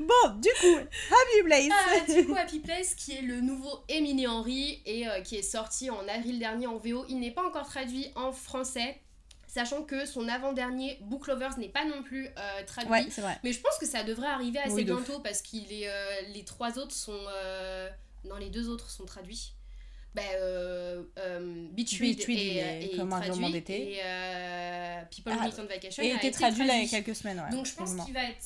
[0.00, 1.68] Bon, du coup, Happy Place.
[1.70, 5.42] Ah, du coup, Happy Place, qui est le nouveau Emily Henry et euh, qui est
[5.42, 9.00] sorti en avril dernier en VO, il n'est pas encore traduit en français,
[9.48, 12.92] sachant que son avant-dernier Book Lovers n'est pas non plus euh, traduit.
[12.92, 13.36] Ouais, c'est vrai.
[13.42, 15.04] Mais je pense que ça devrait arriver assez Oui, de ouf.
[15.04, 17.18] bientôt parce que les trois autres sont.
[17.34, 17.88] euh,
[18.24, 19.52] non, les deux autres sont traduits.
[20.14, 23.92] Bah, euh, euh, Beach Read Beach Read, il est, est est comme un roman d'été.
[23.92, 27.00] Et euh, People Ah, Meet on Vacation Et a été traduit là il y a
[27.00, 27.38] quelques semaines.
[27.40, 28.44] Ouais, donc je pense qu'il va être.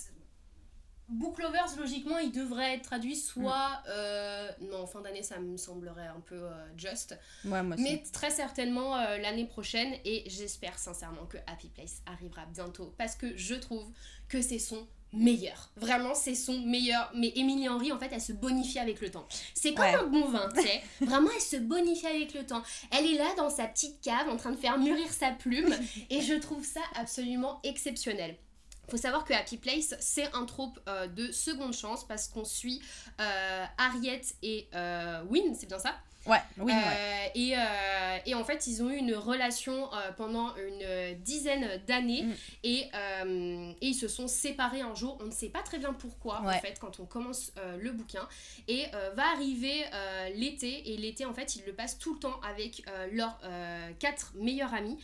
[1.08, 3.68] Book Lovers, logiquement, il devrait être traduit soit.
[3.68, 3.88] Mm.
[3.88, 7.18] euh, non, fin d'année, ça me semblerait un peu euh, juste.
[7.44, 7.82] Ouais, moi aussi.
[7.84, 9.94] Mais très certainement euh, l'année prochaine.
[10.04, 12.94] Et j'espère sincèrement que Happy Place arrivera bientôt.
[12.96, 13.86] Parce que je trouve
[14.28, 15.70] que c'est son meilleur.
[15.76, 17.10] Vraiment, c'est son meilleur.
[17.14, 19.26] Mais Emily Henry, en fait, elle se bonifie avec le temps.
[19.54, 19.94] C'est comme Ouais.
[19.94, 20.82] un bon vin, tu sais.
[21.04, 22.62] Vraiment, elle se bonifie avec le temps.
[22.90, 25.74] Elle est là dans sa petite cave en train de faire mûrir sa plume.
[26.10, 28.36] et je trouve ça absolument exceptionnel.
[28.92, 32.82] Faut savoir que Happy Place, c'est un trope euh, de seconde chance parce qu'on suit
[33.22, 35.94] euh, Harriet et euh, Win, c'est bien ça?
[36.26, 36.72] Ouais, oui, ouais.
[36.74, 42.24] Euh, et, euh, et en fait, ils ont eu une relation pendant une dizaine d'années
[42.24, 42.32] Mm.
[42.64, 42.90] et,
[43.80, 45.16] et ils se sont séparés un jour.
[45.20, 47.50] On ne sait pas très bien pourquoi, en fait, quand on commence
[47.80, 48.28] le bouquin.
[48.68, 48.84] Et
[49.16, 49.84] va arriver
[50.36, 53.40] l'été, et l'été, en fait, ils le passent tout le temps avec leurs
[53.98, 54.98] quatre meilleurs amis.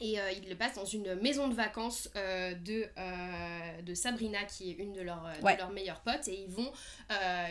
[0.00, 4.44] Et euh, ils le passent dans une maison de vacances euh, de, euh, de Sabrina,
[4.44, 6.28] qui est une de leurs, de leurs meilleures potes.
[6.28, 6.72] Et ils vont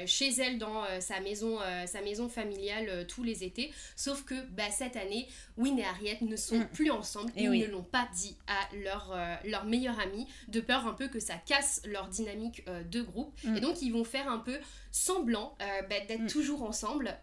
[0.06, 3.74] chez elle dans sa, maison, sa maison familiale tous les étés.
[3.96, 6.68] Sauf que bah, cette année, Win et Harriet ne sont Mm.
[6.70, 7.32] plus ensemble.
[7.36, 7.62] Et Ils oui.
[7.62, 11.36] ne l'ont pas dit à leur, leur meilleure amie, de peur un peu que ça
[11.46, 13.34] casse leur dynamique de groupe.
[13.44, 13.58] Mm.
[13.58, 14.58] Et donc, ils vont faire un peu
[14.92, 16.28] semblant bah, d'être Mm.
[16.28, 17.16] toujours ensemble.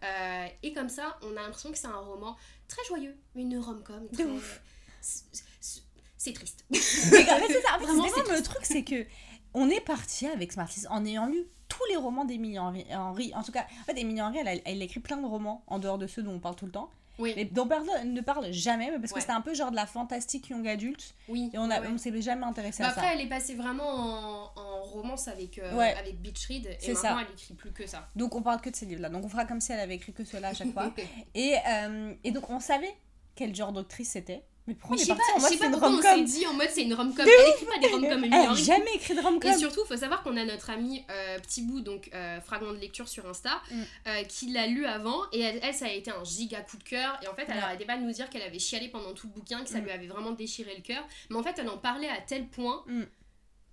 [0.63, 2.37] Et comme ça, on a l'impression que c'est un roman
[2.69, 4.07] très joyeux, une rom-com.
[4.13, 4.61] De ouf.
[5.05, 6.65] C'est- triste.
[6.71, 7.77] Mais en fait, c'est ça.
[7.79, 9.07] Vraiment, le truc, c'est que
[9.53, 12.87] on est parti avec Smarties en ayant lu tous les romans d'Emily Henry.
[12.91, 13.33] Henry.
[13.35, 15.79] En tout cas, en fait, Emily Henry, elle, a- elle écrit plein de romans en
[15.79, 16.89] dehors de ceux dont on parle tout le temps,
[17.19, 19.21] Oui, mais dont personne ne parle jamais, mais parce que Ouais.
[19.21, 21.51] c'était un peu genre de la fantastique young adulte, oui.
[21.53, 21.79] et on ouais.
[21.89, 23.01] on s'est jamais intéressé Bah à ça.
[23.03, 25.95] après, elle est passée vraiment en, en romance avec, euh, Ouais.
[25.95, 27.19] avec Beach Read et maintenant ça.
[27.29, 28.09] elle écrit plus que ça.
[28.17, 29.11] Donc on parle que de ces livres-là.
[29.11, 30.93] Donc on fera comme si elle avait écrit que cela à chaque fois.
[31.35, 32.95] Et, euh, et donc on savait
[33.37, 34.43] quel genre d'actrice c'était.
[34.67, 36.39] Mais pourquoi Mais on je est sais parti pas, en mode c'est une on s'est
[36.39, 37.27] dit en mode c'est une rom-com.
[37.29, 38.65] Elle écrit pas des rom-coms, Elle a Henry.
[38.65, 39.51] jamais écrit de rom-com.
[39.51, 42.73] Et surtout, il faut savoir qu'on a notre amie euh, Petit Bout, donc euh, fragment
[42.73, 43.83] de lecture sur Insta, Mm.
[44.09, 45.21] euh, qui l'a lu avant.
[45.33, 47.19] Et elle, elle, ça a été un giga coup de cœur.
[47.23, 47.63] Et en fait, elle Ouais.
[47.63, 49.85] arrêtait pas de nous dire qu'elle avait chialé pendant tout le bouquin, que ça Mm.
[49.85, 51.05] lui avait vraiment déchiré le cœur.
[51.29, 53.03] Mais en fait, elle en parlait à tel point Mm.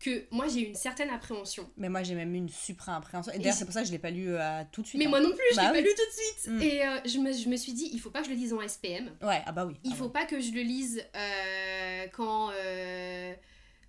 [0.01, 1.69] Que moi, j'ai eu une certaine appréhension.
[1.77, 3.31] Mais moi j'ai même eu une super appréhension.
[3.31, 4.99] Et d'ailleurs c'est pour ça que je l'ai pas lu euh, tout de suite.
[4.99, 5.09] Mais hein.
[5.09, 5.83] moi non plus, je Bah l'ai oui.
[5.83, 6.53] pas lu tout de suite.
[6.53, 6.61] Mm.
[6.61, 8.53] Et euh, je, me, je me suis dit, il faut pas que je le lise
[8.53, 9.11] en SPM.
[9.21, 9.75] Ouais, ah bah oui.
[9.83, 10.11] Il ah faut ouais.
[10.11, 12.51] pas que je le lise euh, quand.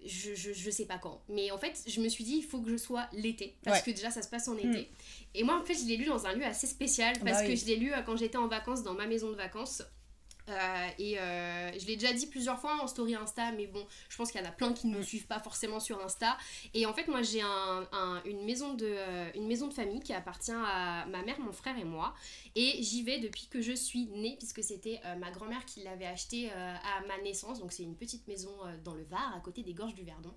[0.05, 1.23] je, je, je sais pas quand.
[1.29, 3.57] Mais en fait, je me suis dit, il faut que je sois l'été.
[3.65, 3.85] Parce Ouais.
[3.93, 4.91] que déjà, ça se passe en été.
[5.35, 7.15] Et moi, en fait, je l'ai lu dans un lieu assez spécial.
[7.21, 7.55] Parce Bah oui.
[7.55, 9.83] que je l'ai lu quand j'étais en vacances dans ma maison de vacances.
[10.49, 14.17] Euh, et euh, je l'ai déjà dit plusieurs fois en story Insta, mais bon, je
[14.17, 16.37] pense qu'il y en a plein qui ne me suivent pas forcément sur Insta.
[16.75, 20.01] Et en fait, moi, j'ai un, un- une, maison de, euh, une maison de famille
[20.01, 22.15] qui appartient à ma mère, mon frère et moi.
[22.57, 26.51] Et j'y vais depuis que je suis née, puisque c'était ma grand-mère qui l'avait acheté
[26.51, 27.61] euh, à ma naissance.
[27.61, 28.51] Donc, c'est une petite maison
[28.85, 30.33] dans le Var, à côté des gorges du Verdon.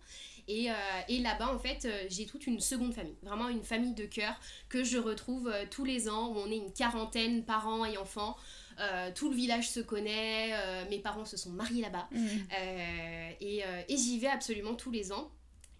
[0.47, 0.67] Et,
[1.09, 4.39] et là-bas, en fait, j'ai toute une seconde famille, vraiment une famille de cœur
[4.69, 8.37] que je retrouve tous les ans, où on est une quarantaine, parents et enfants.
[8.79, 12.07] Euh, tout le village se connaît, euh, mes parents se sont mariés là-bas.
[12.11, 12.17] Mm.
[12.59, 15.31] Euh, et et j'y vais absolument tous les ans.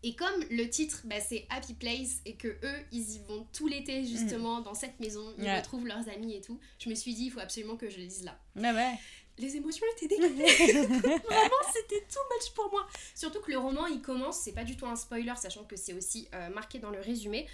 [0.04, 3.68] Et comme le titre, bah, c'est Happy Place et que eux, ils y vont tout
[3.68, 5.58] l'été justement dans cette maison, ils Ouais.
[5.58, 8.04] retrouvent leurs amis et tout, je me suis dit, il faut absolument que je le
[8.04, 8.38] lise là.
[8.56, 8.94] Ouais, ouais.
[9.40, 10.46] Les émotions étaient décuplées.
[10.72, 12.88] Vraiment, c'était too much pour moi.
[13.16, 15.94] Surtout que le roman, il commence, c'est pas du tout un spoiler, sachant que c'est
[15.94, 17.48] aussi euh, marqué dans le résumé.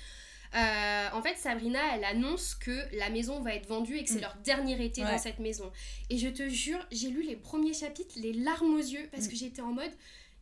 [0.53, 4.17] Euh, en fait, Sabrina, elle annonce que la maison va être vendue et que c'est
[4.17, 4.21] Mm.
[4.21, 5.11] leur dernier été Ouais.
[5.11, 5.71] dans cette maison.
[6.09, 9.29] Et je te jure, j'ai lu les premiers chapitres, les larmes aux yeux, parce Mm.
[9.29, 9.91] que j'étais en mode,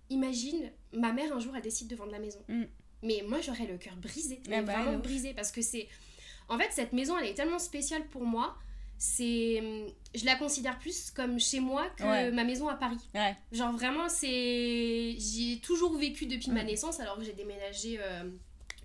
[0.10, 2.40] imagine, ma mère un jour, elle décide de vendre la maison.
[2.48, 2.64] Mm.
[3.04, 5.88] Mais moi, j'aurais le cœur brisé, mais Ah bah, vraiment brisé, parce que c'est...
[6.50, 8.56] En fait, cette maison, elle est tellement spéciale pour moi.
[8.98, 9.62] C'est,
[10.14, 12.32] je la considère plus comme chez moi que Ouais.
[12.32, 12.98] ma maison à Paris.
[13.16, 13.38] Ouais.
[13.52, 18.30] Genre vraiment, c'est, j'y ai toujours vécu depuis ma naissance, alors que j'ai déménagé euh,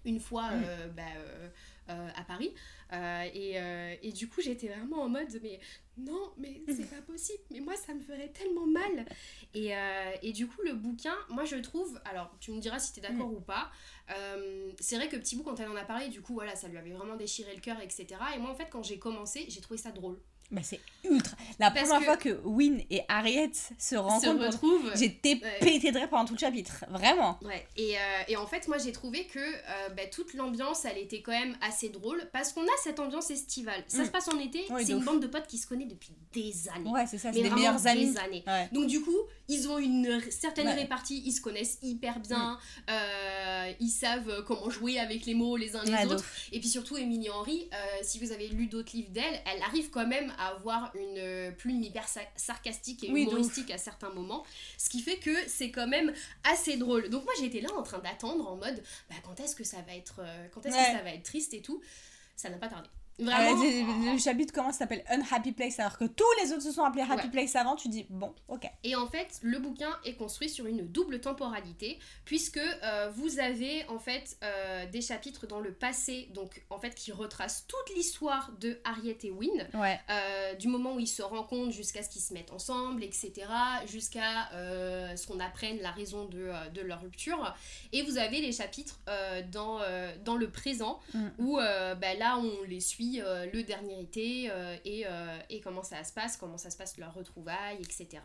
[0.04, 0.64] une fois Mm.
[0.66, 1.48] euh, bah, euh,
[1.90, 2.52] euh, à Paris.
[2.92, 3.56] Et,
[4.02, 5.58] et du coup, j'étais vraiment en mode, mais
[5.96, 6.72] non, mais Mm.
[6.76, 9.04] c'est pas possible, mais moi, ça me ferait tellement mal.
[9.54, 9.72] Et,
[10.22, 13.28] et du coup, le bouquin, moi, je trouve, alors tu me diras si t'es d'accord
[13.30, 13.34] Mm.
[13.36, 13.70] ou pas,
[14.80, 16.78] c'est vrai que Petit Bout, quand elle en a parlé, du coup, voilà, ça lui
[16.78, 18.06] avait vraiment déchiré le cœur, etc.
[18.36, 20.20] Et moi, en fait, quand j'ai commencé, j'ai trouvé ça drôle.
[20.54, 21.36] Bah, c'est ultra.
[21.58, 24.92] La Parce première que- fois que Win et Harriet se rencontrent, pour- retrouve.
[24.94, 25.58] j'étais Ouais.
[25.60, 26.84] pété de rire pendant tout le chapitre.
[26.88, 27.38] Vraiment.
[27.42, 30.98] Ouais, et, euh, et en fait, moi j'ai trouvé que euh, bah, toute l'ambiance elle
[30.98, 33.82] était quand même assez drôle parce qu'on a cette ambiance estivale.
[33.88, 34.06] Ça Mm.
[34.06, 35.04] se passe en été, Oui, c'est une ouf.
[35.04, 36.90] bande de potes qui se connaissent depuis des années.
[36.90, 38.12] Ouais, c'est ça, c'est vraiment meilleurs amis.
[38.12, 38.44] des années.
[38.46, 38.68] Ouais.
[38.72, 39.16] Donc du coup,
[39.48, 40.74] ils ont une certaine Ouais.
[40.74, 42.58] répartie, ils se connaissent hyper bien,
[42.90, 46.24] euh, ils savent comment jouer avec les mots les uns les autres.
[46.52, 47.68] Et puis surtout, Émilie Henry,
[48.02, 51.50] si vous avez lu d'autres livres d'elle, elle arrive quand même à avoir une euh,
[51.50, 54.44] plume hyper sa- sarcastique et Oui, humoristique à certains moments.
[54.78, 56.12] Ce qui fait que c'est quand même
[56.44, 57.08] assez drôle.
[57.10, 59.94] Donc moi, j'étais là en train d'attendre en mode, bah, quand est-ce que ça va
[59.94, 60.92] être, euh, quand est-ce Ouais.
[60.92, 61.80] que ça va être triste et tout.
[62.36, 62.88] Ça n'a pas tardé.
[63.18, 63.62] Vraiment.
[63.62, 65.04] le, le chapitre comment ça s'appelle?
[65.08, 67.30] Unhappy Place alors que tous les autres se sont appelés Happy Ouais.
[67.30, 68.68] Place avant, tu dis bon, ok.
[68.82, 73.86] Et en fait, le bouquin est construit sur une double temporalité, puisque euh, vous avez
[73.88, 78.50] en fait euh, des chapitres dans le passé, donc en fait qui retracent toute l'histoire
[78.60, 80.00] de Harriet et Ouais.
[80.10, 83.32] euh, du moment où ils se rencontrent jusqu'à ce qu'ils se mettent ensemble, etc.,
[83.86, 87.54] jusqu'à euh, ce qu'on apprenne la raison de, euh, de leur rupture.
[87.92, 91.28] Et vous avez les chapitres euh, dans, euh, dans le présent, Mm.
[91.38, 95.60] où euh, bah, là on les suit euh, le dernier été euh, et, euh, et
[95.60, 98.22] comment ça se passe, comment ça se passe leur retrouvaille, etc.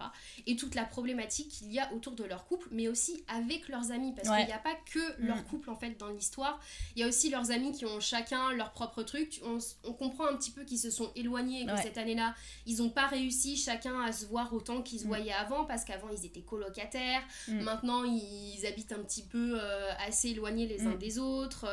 [0.47, 3.91] Et toute la problématique qu'il y a autour de leur couple, mais aussi avec leurs
[3.91, 4.37] amis, parce Ouais.
[4.39, 5.43] qu'il n'y a pas que leur Mm.
[5.45, 6.59] couple en fait dans l'histoire,
[6.95, 9.41] il y a aussi leurs amis qui ont chacun leur propre truc.
[9.43, 9.59] On,
[9.93, 11.81] comprend un petit peu qu'ils se sont éloignés et que Ouais.
[11.81, 12.33] cette année-là,
[12.65, 15.07] ils n'ont pas réussi chacun à se voir autant qu'ils se Mm.
[15.07, 17.61] voyaient avant, parce qu'avant ils étaient colocataires, Mm.
[17.61, 19.59] maintenant ils habitent un petit peu
[20.07, 21.65] assez éloignés les uns des autres.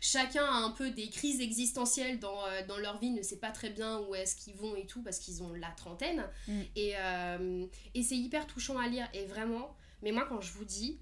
[0.00, 3.50] Chacun a un peu des crises existentielles dans, euh, dans leur vie, ne sait pas
[3.50, 6.24] très bien où est-ce qu'ils vont et tout, parce qu'ils ont la trentaine.
[6.48, 6.60] Mm.
[6.76, 10.64] Et, euh, et c'est hyper touchant à lire, et vraiment, mais moi quand je vous
[10.64, 11.00] dis,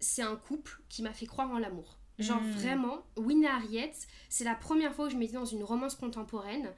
[0.00, 1.98] c'est un couple qui m'a fait croire en l'amour.
[2.18, 2.50] Genre Mm.
[2.52, 3.92] vraiment, Win et Harriet,
[4.28, 6.70] c'est la première fois que je m'étais dans une romance contemporaine,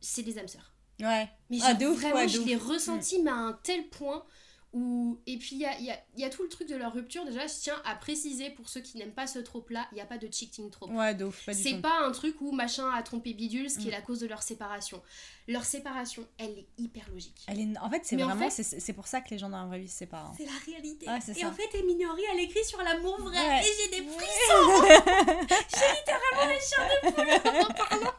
[0.00, 0.72] c'est des âmes sœurs.
[1.00, 1.28] Ouais.
[1.50, 2.44] Mais Ah, genre, de ouf, vraiment, ouais, je ouf.
[2.44, 2.48] Mm.
[2.48, 4.24] l'ai ressenti, mais à un tel point
[4.72, 5.18] où...
[5.26, 7.24] Et puis, il y a, y a- y a tout le truc de leur rupture.
[7.24, 10.06] Déjà, je tiens à préciser, pour ceux qui n'aiment pas ce trope-là, il n'y a
[10.06, 10.90] pas de cheating trope.
[10.90, 13.78] Ouais, de ouf, pas du C'est pas un truc où machin a trompé bidule, ce
[13.78, 13.88] qui Mm.
[13.88, 15.00] est la cause de leur séparation.
[15.46, 17.40] Leur séparation, elle est hyper logique.
[17.46, 17.78] Elle est...
[17.80, 18.50] En fait, c'est Mais en vraiment.
[18.50, 20.26] fait- c'est c'est pour ça que les gens dans la vraie vie se séparent.
[20.26, 20.34] hein.
[20.36, 21.08] C'est la réalité.
[21.08, 21.48] Ouais, c'est et ça.
[21.48, 23.38] en fait, Eminori, elle écrit sur l'amour vrai.
[23.38, 23.60] Ouais.
[23.62, 24.82] Et j'ai des frissons.
[25.48, 28.12] j'ai littéralement les chairs de poule en parlant.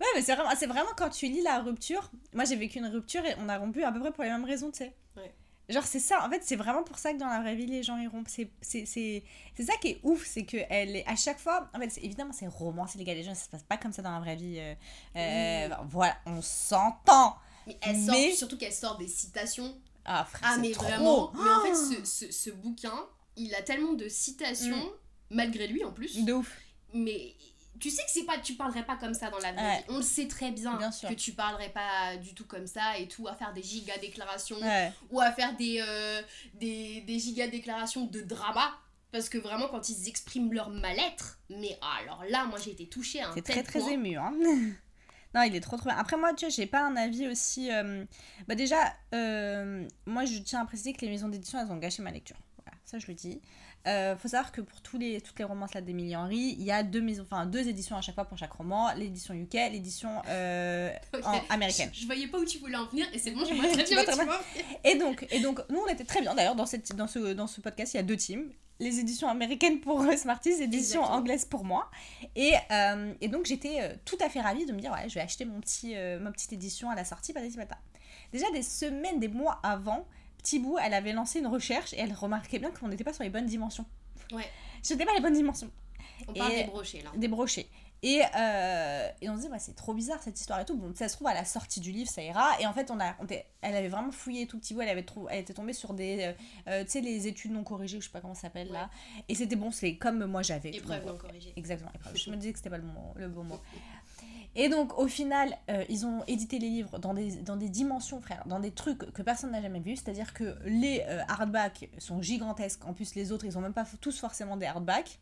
[0.00, 2.10] Ouais, mais c'est vraiment, c'est vraiment quand tu lis la rupture.
[2.32, 4.44] Moi, j'ai vécu une rupture et on a rompu à peu près pour les mêmes
[4.44, 4.94] raisons, tu sais.
[5.16, 5.34] Ouais.
[5.68, 6.24] Genre, c'est ça.
[6.24, 8.28] En fait, c'est vraiment pour ça que dans la vraie vie, les gens ils rompent.
[8.28, 9.22] C'est, c'est, c'est,
[9.54, 10.24] c'est ça qui est ouf.
[10.26, 11.68] C'est que elle est à chaque fois.
[11.74, 13.12] En fait, c'est- évidemment, c'est romancé, les gars.
[13.14, 14.56] Les gens, ça se passe pas comme ça dans la vraie vie.
[14.58, 14.74] euh,
[15.16, 17.36] euh, Voilà, on s'entend.
[17.66, 20.84] Mais elle sort, Mais- surtout qu'elle sort des citations Ah, frère, Ah c'est mais trop.
[20.84, 22.94] vraiment, mais en fait Oh ce, ce, ce bouquin,
[23.36, 24.90] il a tellement de citations, Mm.
[25.36, 26.56] malgré lui en plus, De ouf.
[26.94, 27.34] mais
[27.78, 29.78] tu sais que c'est pas, tu parlerais pas comme ça dans la Ouais.
[29.78, 29.84] vie.
[29.88, 33.26] On le sait très bien, que tu parlerais pas du tout comme ça et tout,
[33.28, 34.92] à faire des giga déclarations Ouais.
[35.10, 36.22] ou à faire des, euh,
[36.54, 38.70] des, des giga déclarations de drama.
[39.10, 43.22] Parce que vraiment, quand ils expriment leur mal-être, mais alors là, moi j'ai été touchée
[43.22, 43.90] à un C'est tel très très point.
[43.92, 44.16] ému.
[44.18, 44.34] Hein.
[45.34, 45.96] non, il est trop trop bien.
[45.96, 47.70] Après, moi, tu vois, j'ai pas un avis aussi.
[47.72, 48.04] euh,
[48.48, 52.02] Bah, déjà, euh, moi, je tiens à préciser que les maisons d'édition, elles ont gâché
[52.02, 52.36] ma lecture.
[52.62, 53.40] Voilà, ça, je le dis.
[53.86, 56.70] Euh, faut savoir que pour tous les, toutes les romances là d'Emily Henry, il y
[56.70, 60.10] a deux, maisons, enfin, deux éditions à chaque fois pour chaque roman l'édition UK, l'édition
[60.28, 60.90] euh,
[61.48, 61.90] américaine.
[61.92, 63.54] Je, je voyais pas où tu voulais en venir et c'est bon, je
[63.94, 64.34] vois très bien.
[64.84, 66.34] Et donc, et donc, nous, on était très bien.
[66.34, 68.50] D'ailleurs, dans, cette, dans, ce, dans ce podcast, il y a deux teams.
[68.80, 71.90] Les éditions américaines pour Smarties, les éditions anglaises pour moi.
[72.36, 75.14] Et, euh, et donc, j'étais euh, tout à fait ravie de me dire, ouais, je
[75.14, 77.80] vais acheter mon petit, ma petite édition à la sortie, patati patata.
[78.32, 80.06] Déjà, des semaines, des mois avant,
[80.58, 83.30] Bout, elle avait lancé une recherche et elle remarquait bien qu'on n'était pas sur les
[83.30, 83.84] bonnes dimensions.
[84.32, 84.44] Ouais.
[84.82, 85.70] J'étais pas les bonnes dimensions
[86.28, 87.10] On parle des brochets là.
[87.16, 87.66] des brochets.
[88.00, 90.76] Et, euh, et on se dit, ouais, c'est trop bizarre cette histoire et tout.
[90.76, 92.52] Bon, ça se trouve à la sortie du livre, ça ira.
[92.60, 94.82] Et en fait, on a, on était- elle avait vraiment fouillé tout petit bout.
[94.82, 96.32] Elle, avait trou- elle était tombée sur des, euh,
[96.68, 98.88] euh, tu sais, les études non corrigées, je sais pas comment ça s'appelle là.
[99.28, 100.70] Et c'était bon, c'est comme moi j'avais.
[100.70, 101.52] Épreuve non corrigée.
[101.56, 102.14] Exactement, épreuve.
[102.16, 103.58] Je me disais que c'était pas le, bon- le bon mot.
[104.60, 108.20] Et donc, au final, euh, ils ont édité les livres dans des, dans des dimensions,
[108.20, 109.94] frère, dans des trucs que personne n'a jamais vu.
[109.94, 112.84] C'est-à-dire que les euh, hardbacks sont gigantesques.
[112.84, 115.20] En plus, les autres, ils ont même pas tous forcément des hardbacks.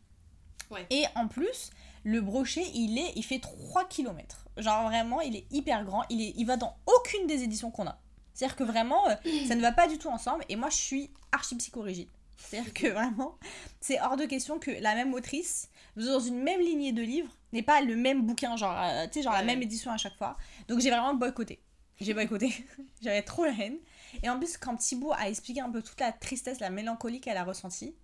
[0.71, 0.87] Ouais.
[0.89, 1.69] Et en plus,
[2.03, 4.47] le brochet, il, est, il fait 3 km.
[4.57, 6.03] Genre, vraiment, il est hyper grand.
[6.09, 7.99] Il, est, il va dans aucune des éditions qu'on a.
[8.33, 9.15] C'est-à-dire que vraiment, euh,
[9.47, 10.45] ça ne va pas du tout ensemble.
[10.49, 12.09] Et moi, je suis archi psychorigide.
[12.37, 13.35] C'est-à-dire que vraiment,
[13.81, 17.63] c'est hors de question que la même autrice, dans une même lignée de livres, n'ait
[17.63, 20.37] pas le même bouquin, genre, euh, tu sais, genre la même édition à chaque fois.
[20.67, 21.61] Donc j'ai vraiment boycotté.
[21.99, 22.51] J'ai boycotté.
[23.01, 23.77] J'avais trop la haine.
[24.23, 27.37] Et en plus, quand Thibaut a expliqué un peu toute la tristesse, la mélancolie qu'elle
[27.37, 27.95] a ressentie,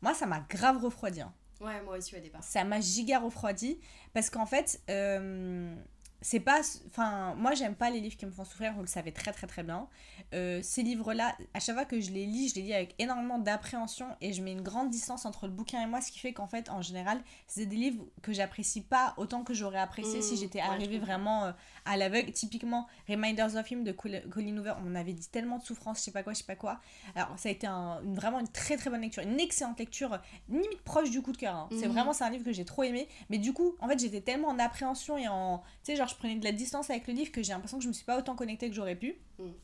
[0.00, 1.20] moi, ça m'a grave refroidi.
[1.20, 1.32] hein.
[1.60, 2.42] Ouais, moi aussi au départ.
[2.44, 3.80] Ça m'a giga refroidi.
[4.14, 5.74] Parce qu'en fait, euh,
[6.20, 6.60] c'est pas.
[6.88, 9.46] Enfin, moi, j'aime pas les livres qui me font souffrir, vous le savez très très
[9.46, 9.88] très bien.
[10.34, 13.38] Euh, ces livres-là, à chaque fois que je les lis, je les lis avec énormément
[13.38, 16.32] d'appréhension et je mets une grande distance entre le bouquin et moi, ce qui fait
[16.32, 20.22] qu'en fait, en général, c'est des livres que j'apprécie pas autant que j'aurais apprécié Mmh,
[20.22, 21.52] si j'étais ouais, je arrivée vraiment euh,
[21.84, 22.32] à l'aveugle.
[22.32, 26.04] Typiquement, Reminders of Him de Col- Colin Hoover, on avait dit tellement de souffrance, je
[26.04, 26.80] sais pas quoi, je sais pas quoi.
[27.14, 30.18] Alors, ça a été un- une, vraiment une très très bonne lecture, une excellente lecture,
[30.48, 31.54] limite proche du coup de cœur.
[31.54, 31.68] hein.
[31.72, 31.92] C'est Mhm.
[31.92, 33.08] vraiment, c'est un livre que j'ai trop aimé.
[33.30, 35.58] Mais du coup, en fait, j'étais tellement en appréhension et en.
[35.84, 37.84] Tu sais, genre, je prenais de la distance avec le livre que j'ai l'impression que
[37.84, 39.16] je me suis pas autant connectée que j'aurais pu.
[39.38, 39.54] Mhm.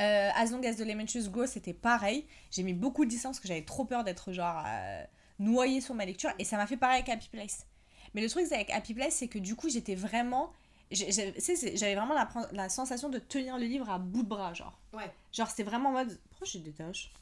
[0.00, 2.26] Euh, as Long as the Lemon Juice Grows, c'était pareil.
[2.50, 5.04] J'ai mis beaucoup de distance parce que j'avais trop peur d'être genre euh,
[5.38, 6.30] noyée sur ma lecture.
[6.38, 7.66] Et ça m'a fait pareil avec Happy Place.
[8.14, 10.52] Mais le truc avec Happy Place, c'est que du coup, j'étais vraiment.
[10.90, 14.78] J'avais vraiment la, la sensation de tenir le livre à bout de bras, genre.
[14.92, 15.10] Ouais.
[15.32, 16.18] Genre, c'était vraiment en mode.
[16.30, 17.12] Pourquoi j'ai des taches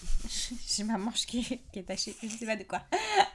[0.68, 2.82] J'ai ma manche qui est, qui est tachée, je sais pas de quoi.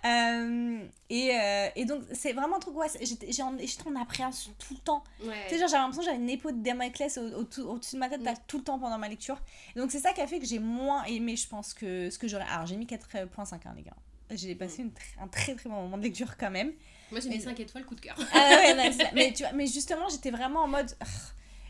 [0.06, 4.80] Euh, et, euh, et donc, c'est vraiment un truc, ouais, j'étais en- appréhension tout le
[4.80, 5.04] temps.
[5.23, 5.34] Ouais.
[5.47, 7.99] Tu sais, genre, j'avais l'impression que j'avais une épaule de Damoclès au- au- au-dessus de
[7.99, 8.34] ma tête Mm.
[8.47, 9.39] tout le temps pendant ma lecture.
[9.76, 12.17] Et donc, c'est ça qui a fait que j'ai moins aimé, je pense, que ce
[12.17, 12.45] que j'aurais.
[12.49, 13.95] Alors, j'ai mis 4.5, hein, les gars.
[14.32, 16.71] J'ai passé une tr- un très très bon moment de lecture quand même.
[17.12, 18.15] Moi j'ai mis Mais- 5 étoiles, coup de cœur.
[18.34, 20.89] Ah ouais, non, mais, tu vois, mais justement, j'étais vraiment en mode.
[20.99, 21.06] Ah,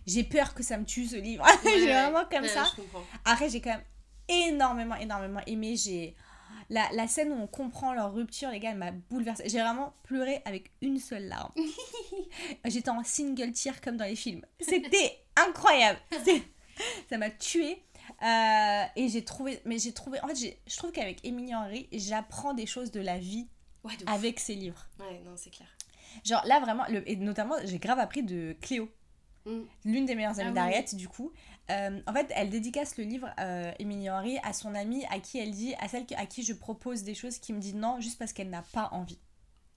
[0.07, 1.45] J'ai peur que ça me tue ce livre.
[1.63, 2.65] j'ai Ouais, vraiment comme ouais, ça.
[3.25, 3.83] Après, j'ai quand même
[4.27, 5.75] énormément, énormément aimé.
[5.75, 6.15] J'ai.
[6.69, 9.43] La, la scène où on comprend leur rupture, les gars, elle m'a bouleversée.
[9.49, 11.51] J'ai vraiment pleuré avec une seule larme.
[12.65, 14.45] J'étais en single tear comme dans les films.
[14.59, 15.99] C'était incroyable.
[17.09, 17.83] Ça m'a tué.
[18.95, 19.59] et j'ai trouvé.
[19.65, 20.19] Mais j'ai trouvé.
[20.23, 23.47] En fait, je trouve qu'avec Émilie Henry, j'apprends des choses de la vie
[23.83, 24.09] Ouais, de ouf.
[24.09, 24.87] avec ses livres.
[24.99, 25.67] Ouais, non, c'est clair.
[26.23, 28.89] Genre là, vraiment, le, et notamment, j'ai grave appris de Cléo.
[29.45, 29.63] Mm.
[29.83, 31.33] l'une des meilleures Ah amies oui, d'Harriet, du coup.
[31.73, 35.39] Euh, en fait, elle dédicace le livre euh, Emily Henry à son amie, à qui
[35.39, 38.19] elle dit, à celle à qui je propose des choses, qui me dit non juste
[38.19, 39.19] parce qu'elle n'a pas envie.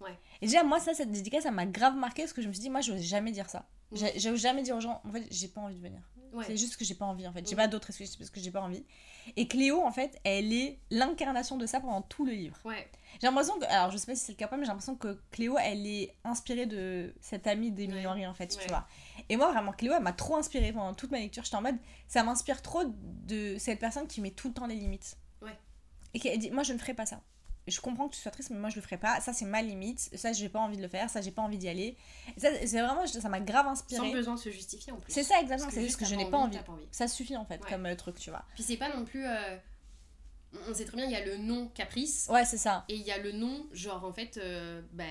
[0.00, 0.16] Ouais.
[0.42, 2.60] Et déjà, moi, ça, cette dédicace, ça m'a grave marqué parce que je me suis
[2.62, 3.66] dit, moi, je n'ose jamais dire ça.
[3.92, 6.00] J'ai- J'ose jamais dire aux gens, en fait, j'ai pas envie de venir.
[6.32, 6.44] Ouais.
[6.46, 7.48] C'est juste que j'ai pas envie, en fait.
[7.48, 7.58] J'ai Mm.
[7.58, 8.84] pas d'autres excuses, parce que j'ai pas envie.
[9.36, 12.56] Et Cléo, en fait, elle est l'incarnation de ça pendant tout le livre.
[12.64, 12.88] Ouais.
[13.20, 14.68] J'ai l'impression que, alors je sais pas si c'est le cas ou pas, mais j'ai
[14.68, 18.06] l'impression que Cléo, elle est inspirée de cette amie d'Emily Ouais.
[18.06, 18.62] Henry en fait, Ouais.
[18.62, 18.86] tu vois.
[19.28, 21.42] Et moi, vraiment, Cléo, elle m'a trop inspirée pendant toute ma lecture.
[21.44, 24.76] J'étais en mode, ça m'inspire trop de cette personne qui met tout le temps les
[24.76, 25.16] limites.
[25.42, 25.58] Ouais.
[26.14, 27.20] Et qui dit, moi, je ne ferai pas ça.
[27.66, 29.20] Je comprends que tu sois triste, mais moi, je le ferai pas.
[29.20, 29.98] Ça, c'est ma limite.
[30.16, 31.10] Ça, j'ai pas envie de le faire.
[31.10, 31.96] Ça, j'ai pas envie d'y aller.
[32.36, 34.12] Et ça, c'est vraiment, ça m'a grave Sans inspirée.
[34.12, 35.12] besoin de se justifier en plus.
[35.12, 35.70] C'est ça, exactement.
[35.72, 36.58] C'est juste que je n'ai pas envie.
[36.92, 37.70] Ça suffit, en fait, Ouais.
[37.70, 38.44] comme euh, truc, tu vois.
[38.54, 39.26] Puis c'est pas non plus.
[39.26, 39.56] euh,
[40.68, 42.28] On sait très bien, il y a le nom caprice.
[42.30, 42.84] Ouais, c'est ça.
[42.88, 45.04] Et il y a le nom, genre en fait, euh, bah,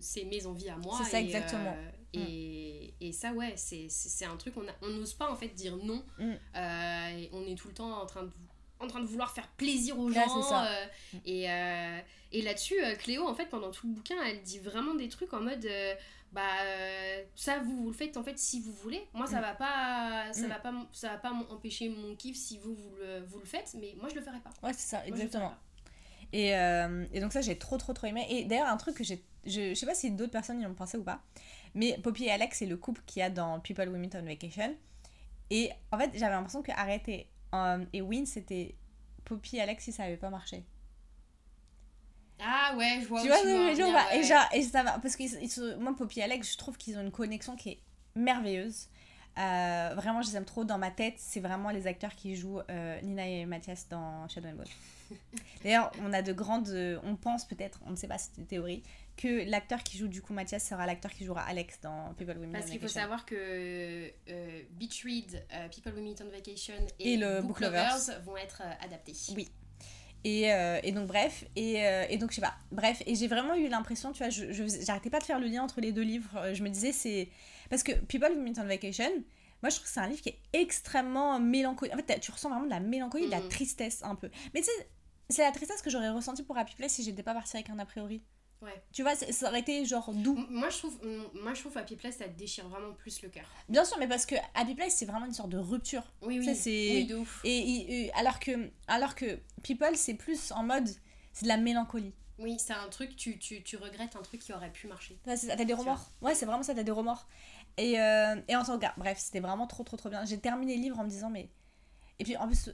[0.00, 0.98] c'est mes envies à moi.
[1.02, 1.72] C'est ça, et, exactement.
[1.76, 5.48] euh, et, et ça, ouais, c'est un truc, on a- on n'ose pas en fait
[5.48, 6.04] dire non.
[6.18, 6.32] Mm.
[6.56, 8.30] Euh, on est tout le temps en train de,
[8.82, 10.42] en train de vouloir faire plaisir aux gens.
[10.42, 10.66] ça.
[10.66, 10.86] euh,
[11.24, 11.98] et euh,
[12.34, 15.32] et là-dessus, euh, Cléo, en fait, pendant tout le bouquin, elle dit vraiment des trucs
[15.34, 15.64] en mode.
[15.66, 15.94] euh,
[16.32, 16.40] bah
[17.36, 19.42] ça vous, vous le faites en fait si vous voulez moi ça Mm.
[19.42, 20.48] va pas ça Mm.
[20.48, 23.74] va pas ça va pas empêcher mon kiff si vous vous le, vous le faites
[23.78, 25.52] mais moi je le ferai pas Ouais, c'est ça, exactement.
[26.32, 26.48] Et,
[27.12, 28.24] et donc ça, j'ai trop, trop, trop aimé.
[28.30, 29.22] Et d'ailleurs, un truc que j'ai...
[29.44, 31.20] Je, je sais pas si d'autres personnes y ont pensé ou pas,
[31.74, 34.22] mais Poppy et Alex, c'est le couple qu'il y a dans People We Meet on
[34.24, 34.74] Vacation.
[35.50, 38.74] Et en fait, j'avais l'impression que Arrête et, euh, et Win, c'était
[39.24, 40.64] Poppy et Alex si ça avait pas marché.
[42.40, 45.16] Ah ouais, je vois tu vois ou venir, pas Et genre, et ça va, parce
[45.16, 47.78] que ils moi, Poppy et Alex, je trouve qu'ils ont une connexion qui est
[48.16, 48.88] merveilleuse.
[49.38, 50.64] Euh, vraiment, je les aime trop.
[50.64, 54.48] Dans ma tête, c'est vraiment les acteurs qui jouent euh, Nina et Mathias dans Shadow
[54.48, 54.66] and Bone.
[55.62, 57.00] D'ailleurs, on a de grandes.
[57.04, 58.82] On pense peut-être, on ne sait pas si c'est une théorie,
[59.16, 62.46] que l'acteur qui joue du coup Mathias sera l'acteur qui jouera Alex dans People We
[62.46, 63.34] Meet Parce qu'il faut savoir que
[64.28, 67.96] euh, Beach Read, euh, People We Meet on Vacation Et et, le Book Book Lovers
[68.08, 68.22] Lovers.
[68.24, 69.12] vont être euh, adaptés.
[69.36, 69.48] Oui.
[70.24, 73.26] Et, euh, et donc bref, et, euh, et donc je sais pas, bref, et j'ai
[73.26, 76.30] vraiment eu l'impression, tu vois, j'arrêtais pas de faire le lien entre les deux livres,
[76.36, 77.28] Euh, je me disais c'est...
[77.70, 79.10] Parce que People Who Meet on Vacation,
[79.62, 82.50] moi je trouve que c'est un livre qui est extrêmement mélancolique, en fait tu ressens
[82.50, 83.48] vraiment de la mélancolie, de la Mhm.
[83.48, 84.30] tristesse un peu.
[84.54, 84.88] Mais tu sais,
[85.28, 87.78] c'est la tristesse que j'aurais ressentie pour Happy Place si j'étais pas partie avec un
[87.80, 88.22] a priori.
[88.62, 88.82] Ouais.
[88.92, 90.36] Tu vois, ça aurait été genre doux.
[90.38, 90.98] M- Moi je trouve,
[91.34, 93.44] moi je trouve Happy Place ça déchire vraiment plus le cœur.
[93.68, 96.04] Bien sûr, mais parce que Happy Place c'est vraiment une sorte de rupture.
[96.22, 96.54] Oui oui.
[96.54, 97.40] c'est- Oui de ouf.
[97.44, 100.88] Et, alors, que, alors que People c'est plus en mode,
[101.32, 102.14] c'est de la mélancolie.
[102.38, 105.18] Oui c'est un truc tu, tu, tu regrettes un truc qui aurait pu marcher.
[105.26, 106.10] Ouais, ça, t'as des remords?
[106.20, 107.26] Ouais, c'est vraiment ça, t'as des remords.
[107.78, 110.24] Et, euh, et en tout cas, bref, c'était vraiment trop, trop, trop bien.
[110.24, 111.50] J'ai terminé le livre en me disant, mais.
[112.18, 112.70] Et puis en plus,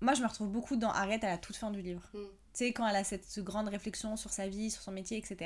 [0.00, 2.02] moi je me retrouve beaucoup dans Arrête à la toute fin du livre.
[2.12, 2.18] Mm.
[2.58, 5.36] Tu quand elle a cette grande réflexion sur sa vie, sur son métier, etc.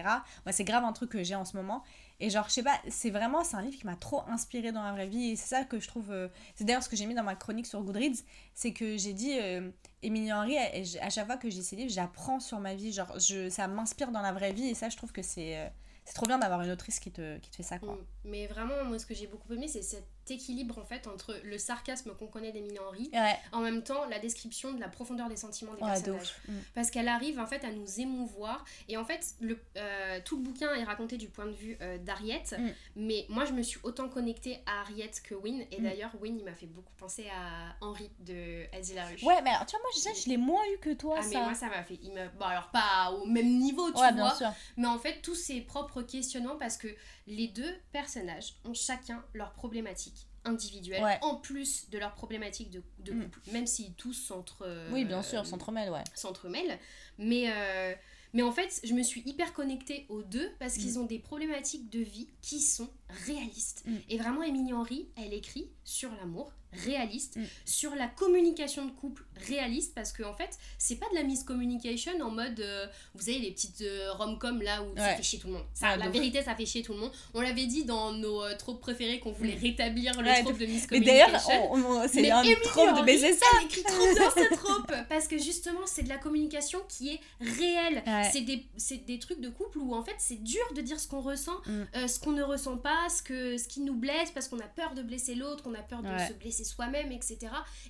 [0.46, 1.83] Moi, c'est grave un truc que j'ai en ce moment.
[2.20, 4.83] Et genre, je sais pas, c'est vraiment, c'est un livre qui m'a trop inspiré dans
[4.83, 5.31] la vraie vie.
[5.31, 6.11] Et c'est ça que je trouve.
[6.12, 8.22] euh, c'est d'ailleurs ce que j'ai mis dans ma chronique sur Goodreads.
[8.55, 9.70] C'est que j'ai dit, euh,
[10.03, 12.92] Émilie Henry, elle- à chaque fois que j'ai ces livres, j'apprends sur ma vie.
[12.92, 14.68] Genre, je, ça m'inspire dans la vraie vie.
[14.68, 15.59] Et ça, je trouve que c'est.
[15.59, 15.68] euh,
[16.05, 17.94] c'est trop bien d'avoir une autrice qui te, qui te fait ça, quoi.
[17.94, 17.98] Mm.
[18.25, 21.58] Mais vraiment moi ce que j'ai beaucoup aimé c'est cet équilibre en fait entre le
[21.58, 25.37] sarcasme qu'on connaît d'Emily Henry Ouais, en même temps la description de la profondeur des
[25.37, 26.35] sentiments des ouais, de personnages.
[26.48, 26.52] Mm.
[26.74, 30.42] parce qu'elle arrive en fait à nous émouvoir et en fait le, euh, tout le
[30.42, 32.68] bouquin est raconté du point de vue euh, d'Harriet Mm.
[32.96, 35.82] mais moi je me suis autant connectée à Harriet que Win et Mm.
[35.82, 39.66] d'ailleurs Win il m'a fait beaucoup penser à Henry de Elsie Laruche Ouais, mais alors,
[39.66, 41.82] tu vois, moi, ça, je l'ai moins eu que toi, ah mais moi ça m'a
[41.82, 44.50] fait il bon alors pas au même niveau tu ouais, vois bien sûr.
[44.76, 46.88] mais en fait tous ses propres questionnements parce que
[47.26, 51.18] les deux personnages ont chacun leurs problématiques individuelles Ouais.
[51.22, 53.22] en plus de leurs problématiques de, de Mm.
[53.24, 56.02] couple même si tous s'entre Oui, bien sûr, s'entremêlent, ouais.
[56.16, 56.78] s'entremêlent.
[57.18, 57.94] Mais, euh,
[58.32, 60.80] mais en fait, je me suis hyper connectée aux deux parce Mm.
[60.80, 62.90] qu'ils ont des problématiques de vie qui sont
[63.26, 63.85] réaliste.
[63.87, 63.96] Mm.
[64.08, 67.44] Et vraiment, Émilie Henry, elle écrit sur l'amour réaliste, Mm.
[67.64, 72.12] sur la communication de couple réaliste, parce qu'en en fait, c'est pas de la miscommunication
[72.21, 75.49] en mode, euh, vous savez, les petites euh, rom-com là où ça fait chier tout
[75.49, 75.64] le monde.
[75.75, 77.12] Ça, la vérité, ça fait chier tout le monde.
[77.35, 79.62] On l'avait dit dans nos euh, tropes préférés qu'on voulait Mm.
[79.62, 81.29] rétablir le Ouais, trope de Mais miscommunication.
[81.49, 83.47] d'ailleurs, on- on- c'est Mais un Émilie trop de baiser ça.
[83.61, 87.21] Elle écrit trop bien cette trope parce que justement c'est de la communication qui est
[87.40, 88.03] réelle.
[88.07, 88.29] Ouais.
[88.33, 88.64] C'est des,
[89.07, 91.83] des trucs de couple où en fait c'est dur de dire ce qu'on ressent, Mm.
[91.97, 94.66] euh, ce qu'on ne ressent pas, ce, que, ce qui nous blesse parce qu'on a
[94.68, 97.38] peur de blesser l'autre, qu'on a peur de se blesser soi-même, etc.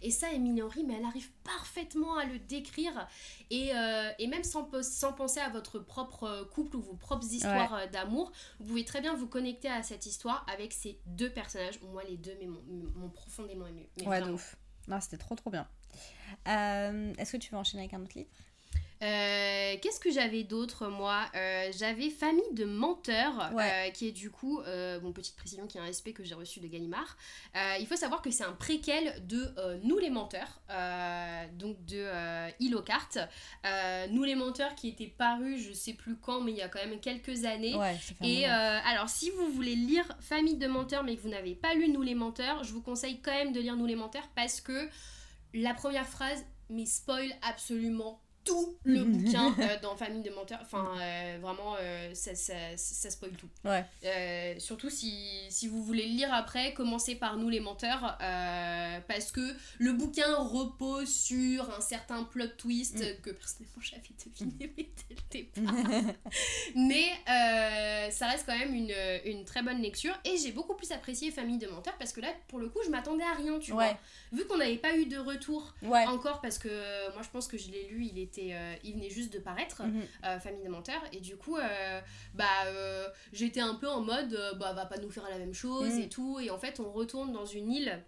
[0.03, 3.09] Et ça, Émilie Henry, mais elle arrive parfaitement à le décrire
[3.51, 7.27] et, euh, et même sans, sans penser à votre propre euh, couple ou vos propres
[7.33, 11.31] histoires euh, d'amour, vous pouvez très bien vous connecter à cette histoire avec ces deux
[11.31, 11.81] personnages.
[11.83, 12.37] Moi, les deux
[12.95, 13.89] m'ont profondément ému.
[14.07, 14.57] Ouais, de ouf.
[14.89, 15.69] Non, c'était trop trop bien.
[16.49, 18.31] Euh, Est-ce que tu veux enchaîner avec un autre livre?
[19.03, 21.25] Euh, Qu'est-ce que j'avais d'autre moi?
[21.35, 23.89] Euh, J'avais Famille de menteurs, Ouais.
[23.89, 24.61] euh, qui est du coup,
[25.03, 27.17] bon petite précision, qui est un SP que j'ai reçu de Gallimard.
[27.81, 29.53] Il faut savoir que c'est un préquel de
[29.83, 30.61] Nous les menteurs,
[31.59, 32.07] donc de
[32.61, 33.09] Hilocart.
[33.67, 36.69] Euh, Nous les menteurs qui était paru, je sais plus quand, mais il y a
[36.69, 37.75] quand même quelques années.
[37.75, 41.75] Ouais, Et alors, si vous voulez lire Famille de menteurs, mais que vous n'avez pas
[41.75, 44.61] lu Nous les menteurs, je vous conseille quand même de lire Nous les menteurs parce
[44.61, 44.89] que
[45.55, 50.59] la première phrase, mais spoil absolument tout le bouquin euh, dans Famille de menteurs.
[50.63, 53.49] Enfin, euh, vraiment, euh, ça, ça, ça spoil tout.
[53.65, 53.85] Ouais.
[54.59, 55.15] Surtout si,
[55.49, 60.35] si vous voulez le lire après, commencez par Nous les menteurs, parce que le bouquin
[60.37, 63.21] repose sur un certain plot twist Mm.
[63.23, 65.73] que personnellement j'avais deviné, mais tel t'es pas.
[66.75, 68.93] mais ça reste quand même une,
[69.25, 72.29] une très bonne lecture, et j'ai beaucoup plus apprécié Famille de menteurs, parce que là,
[72.49, 73.85] pour le coup, je m'attendais à rien, tu Ouais.
[73.89, 73.99] vois.
[74.33, 76.05] Vu qu'on n'avait pas eu de retour Ouais.
[76.07, 76.69] encore, parce que
[77.15, 79.83] moi je pense que je l'ai lu, il, était, euh, il venait juste de paraître
[79.83, 80.03] Mhm.
[80.25, 82.01] euh, Famille de menteurs et du coup euh,
[82.35, 82.45] bah
[83.33, 86.01] j'étais un peu en mode bah va pas nous faire la même chose Mm.
[86.01, 88.03] et tout et en fait on retourne dans une île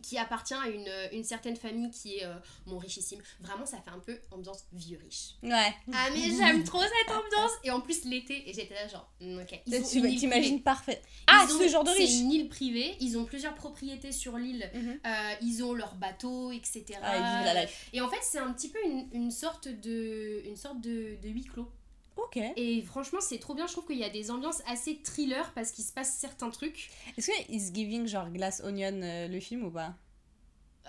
[0.00, 2.34] qui appartient à une, une certaine famille qui est euh,
[2.66, 3.20] mon richissime.
[3.40, 5.32] Vraiment, ça fait un peu ambiance vieux riche.
[5.42, 5.74] Ouais.
[5.92, 7.50] Ah, mais j'aime trop cette ambiance!
[7.64, 9.60] Et en plus, l'été, et j'étais là, genre, mm, ok.
[9.66, 11.02] Ils Tu t'imagines parfait.
[11.26, 12.20] Ah, ont- ce genre de C'est riche.
[12.20, 15.00] une île privée, ils ont plusieurs propriétés sur l'île, Mhm.
[15.06, 16.84] euh, ils ont leur bateau, etc.
[17.02, 17.54] Ah.
[17.92, 21.28] Et en fait, c'est un petit peu une, une sorte de, une sorte de, de
[21.28, 21.70] huis clos.
[22.16, 22.38] Ok.
[22.56, 23.66] Et franchement, c'est trop bien.
[23.66, 26.90] Je trouve qu'il y a des ambiances assez thriller parce qu'il se passe certains trucs.
[27.16, 29.94] Est-ce que Is Giving genre Glass Onion euh, le film ou pas?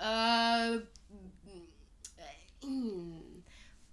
[0.02, 0.82] Euh...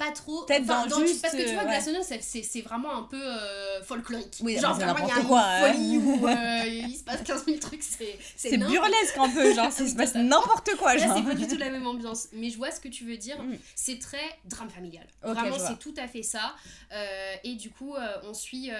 [0.00, 0.46] Pas trop.
[0.46, 3.82] Peut-être dans juste, Parce que tu vois, euh, Glass Onion, c'est- vraiment un peu euh,
[3.82, 4.38] folklorique.
[4.40, 5.72] Oui, Genre, vraiment, il y a n'importe une quoi, hein.
[5.74, 7.82] folie où euh, il se passe 15 000 trucs.
[7.82, 11.16] C'est burlesque un peu, genre, ça Oui, se passe n'importe quoi, Là, genre.
[11.18, 12.28] c'est pas du tout la même ambiance.
[12.32, 13.42] Mais je vois ce que tu veux dire.
[13.42, 13.58] Mm.
[13.74, 15.06] C'est très drame familial.
[15.22, 16.54] Vraiment, c'est tout à fait ça.
[16.92, 17.94] Euh, et du coup,
[18.24, 18.70] on suit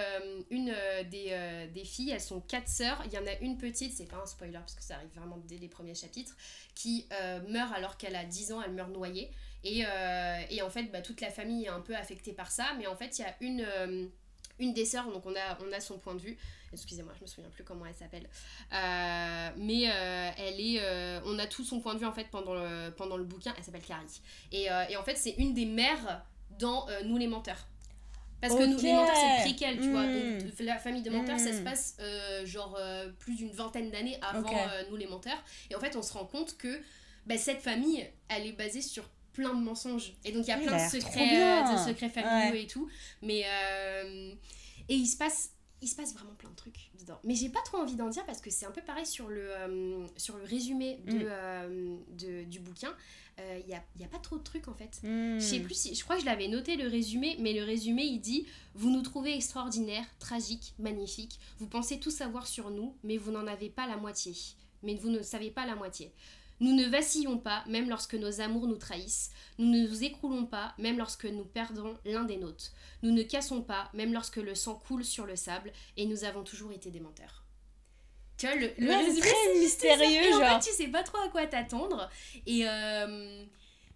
[0.51, 0.75] une
[1.11, 1.37] des,
[1.75, 2.13] des filles.
[2.13, 3.03] Elles sont quatre sœurs.
[3.05, 5.39] Il y en a une petite, c'est pas un spoiler parce que ça arrive vraiment
[5.47, 6.33] dès les premiers chapitres,
[6.75, 7.07] qui
[7.51, 8.63] meurt alors qu'elle a 10 ans.
[8.65, 9.31] Elle meurt noyée.
[9.65, 12.65] Et, euh, et en fait, bah, toute la famille est un peu affectée par ça.
[12.79, 13.61] Mais en fait, il y a une.
[13.67, 14.07] euh,
[14.59, 16.37] une des sœurs, donc on a, on a son point de vue.
[16.71, 18.29] Excusez-moi, je me souviens plus comment elle s'appelle.
[18.75, 22.29] Euh, mais euh, elle est, euh, on a tout son point de vue en fait
[22.31, 23.55] pendant le, pendant le bouquin.
[23.57, 24.21] Elle s'appelle Carrie.
[24.53, 26.25] Et, euh, et en fait, c'est une des mères
[26.59, 27.67] dans Nous les menteurs.
[28.43, 30.07] Parce que nous, les menteurs, c'est le préquel, tu vois.
[30.07, 30.39] Mm.
[30.43, 31.57] Donc, la famille de menteurs, ça Mm.
[31.59, 32.79] se passe euh, genre
[33.19, 34.55] plus d'une vingtaine d'années avant Ok.
[34.55, 35.43] euh, Nous les menteurs.
[35.71, 36.81] Et en fait, on se rend compte que
[37.27, 39.05] bah, cette famille, elle est basée sur
[39.41, 40.13] plein de mensonges.
[40.25, 42.63] Et donc, il y a Il plein a de secrets, euh, de secrets familiaux Ouais.
[42.63, 42.89] et tout.
[43.23, 43.45] Mais.
[43.47, 44.33] euh,
[44.89, 45.51] et il se passe.
[45.83, 47.19] Il se passe vraiment plein de trucs dedans.
[47.25, 49.49] Mais j'ai pas trop envie d'en dire parce que c'est un peu pareil sur le,
[49.51, 51.99] euh, sur le résumé de, Mm.
[52.19, 52.95] de- du bouquin.
[53.39, 55.01] Il n'y a, y a pas trop de trucs en fait.
[55.03, 55.37] Hmm.
[55.39, 55.95] Je sais plus si.
[55.95, 59.01] Je crois que je l'avais noté le résumé, mais le résumé il dit Vous nous
[59.01, 61.41] trouvez extraordinaires, tragiques, magnifiques.
[61.59, 64.35] Vous pensez tout savoir sur nous, mais vous n'en avez pas la moitié.
[64.83, 66.13] Mais vous ne savez pas la moitié.
[66.61, 69.31] Nous ne vacillons pas, même lorsque nos amours nous trahissent.
[69.59, 72.73] Nous ne nous écroulons pas, même lorsque nous perdons l'un des nôtres.
[73.03, 76.45] Nous ne cassons pas, même lorsque le sang coule sur le sable, et nous avons
[76.45, 77.45] toujours été des menteurs.
[78.37, 80.63] Tu vois, le, le Ouais, résumé, c'est mystérieux, Et en genre.
[80.63, 82.09] fait, tu sais pas trop à quoi t'attendre.
[82.47, 83.45] Et euh,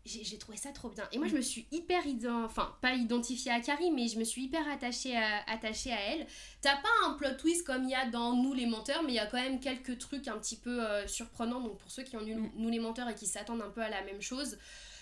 [0.05, 1.05] j'ai trouvé ça trop bien.
[1.13, 4.25] Et moi, je me suis hyper, ident- enfin, pas identifiée à Carrie, mais je me
[4.25, 6.27] suis hyper attachée à, attachée à elle.
[6.61, 9.17] T'as pas un plot twist comme il y a dans Nous les menteurs, mais il
[9.17, 11.61] y a quand même quelques trucs un petit peu euh, surprenants.
[11.61, 12.51] Donc, pour ceux qui ont lu Mm.
[12.57, 14.59] Nous les menteurs et qui s'attendent un peu à la même chose,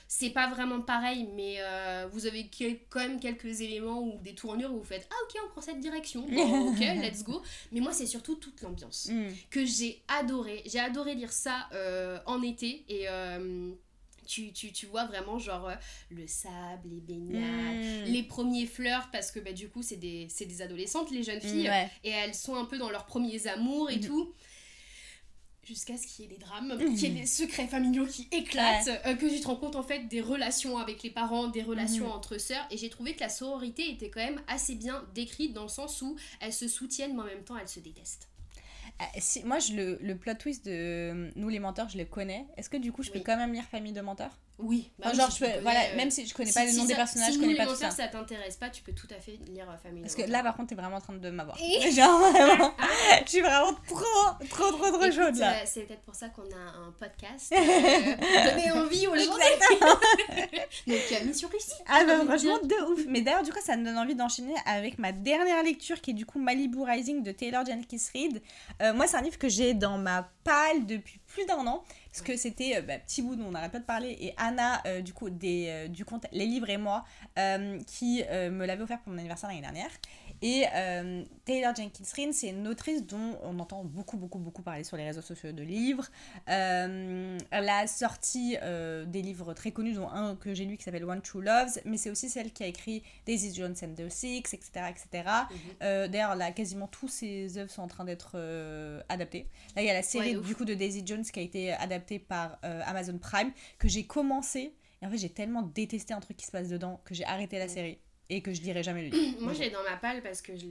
[0.06, 2.50] c'est pas vraiment pareil, mais euh, vous avez
[2.90, 5.80] quand même quelques éléments ou des tournures où vous faites Ah, ok, on prend cette
[5.80, 6.26] direction.
[6.28, 7.42] Bon, ok, let's go.
[7.72, 9.30] Mais moi, c'est surtout toute l'ambiance Hmm.
[9.50, 10.62] que j'ai adoré.
[10.66, 13.08] J'ai adoré lire ça euh, en été et,
[14.26, 15.74] tu, tu, tu vois vraiment genre euh,
[16.10, 18.04] le sable, les baignades, Mm.
[18.12, 21.68] les premiers flirts parce que bah, du coup c'est des, des adolescentes les jeunes filles
[21.68, 21.90] Ouais.
[22.04, 24.06] et elles sont un peu dans leurs premiers amours et Mhm.
[24.06, 24.32] tout
[25.64, 28.88] jusqu'à ce qu'il y ait des drames, qu'il y ait des secrets familiaux qui éclatent,
[29.06, 32.10] euh, que tu te rends compte en fait des relations avec les parents, des relations
[32.12, 35.62] entre sœurs et j'ai trouvé que la sororité était quand même assez bien décrite dans
[35.62, 38.28] le sens où elles se soutiennent mais en même temps elles se détestent.
[38.98, 42.04] Ah, si, moi, je, le, le plot twist de euh, Nous les menteurs, je le
[42.04, 42.46] connais.
[42.56, 44.38] Est-ce que du coup, je peux quand même lire Famille de menteurs?
[44.58, 46.54] Oui, bah Enfin, oui, Genre, si je peux, voilà, euh, même si je connais si-
[46.54, 47.90] pas les si noms des ça- personnages, si je connais pas tout ça.
[47.90, 50.54] ça t'intéresse pas, tu peux tout à fait lire euh, Famille Parce que là, par
[50.54, 51.56] contre, t'es vraiment en train de m'avoir.
[51.60, 52.72] Et- Genre, vraiment,
[53.24, 53.96] je suis vraiment trop,
[54.48, 55.52] trop, trop, trop Écoute, chaude là.
[55.54, 57.52] euh, c'est peut-être pour ça qu'on a un podcast.
[57.52, 59.32] euh, pour donner envie aux gens.
[60.86, 61.72] Donc, euh, mission réussie.
[61.86, 63.00] Ah bah franchement de ouf.
[63.08, 66.14] Mais d'ailleurs du coup ça me donne envie d'enchaîner avec ma dernière lecture qui est
[66.14, 68.42] du coup Malibu Rising de Taylor Jenkins Reid.
[68.80, 72.22] Euh, moi c'est un livre que j'ai dans ma palle depuis plus d'un an parce
[72.22, 75.00] que c'était euh, bah, petit bout dont on n'arrête pas de parler et Anna euh,
[75.00, 77.04] du coup des, euh, du compte Les Livres et moi
[77.86, 79.90] qui me l'avait offert pour mon anniversaire l'année dernière.
[80.42, 84.82] Et euh, Taylor Jenkins Reid c'est une autrice dont on entend beaucoup beaucoup beaucoup parler
[84.82, 86.08] sur les réseaux sociaux de livres.
[86.48, 90.82] Euh, elle a sorti euh, des livres très connus, dont un que j'ai lu qui
[90.82, 94.08] s'appelle One True Loves, mais c'est aussi celle qui a écrit Daisy Jones and the
[94.08, 94.70] Six, etc.
[94.90, 95.06] etc.
[95.14, 95.58] Mhm.
[95.82, 98.36] Euh, D'ailleurs, là, quasiment tous ses œuvres sont en train d'être
[99.08, 99.46] adaptées.
[99.76, 101.72] Là, il y a la série Ouais, du coup de Daisy Jones qui a été
[101.72, 104.74] adaptée par Amazon Prime, que j'ai commencé.
[105.00, 107.58] Et en fait, j'ai tellement détesté un truc qui se passe dedans que j'ai arrêté
[107.58, 107.98] la série
[108.36, 109.16] et que je dirais jamais livre.
[109.40, 110.66] Moi, l'ai dans ma palle parce que je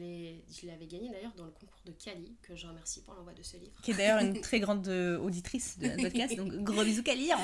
[0.68, 3.58] l'avais gagné d'ailleurs dans le concours de Cali, que je remercie pour l'envoi de ce
[3.58, 3.72] livre.
[3.84, 7.32] Qui est d'ailleurs une très grande euh, auditrice de notre podcast, donc gros bisous Kali.
[7.32, 7.40] hein.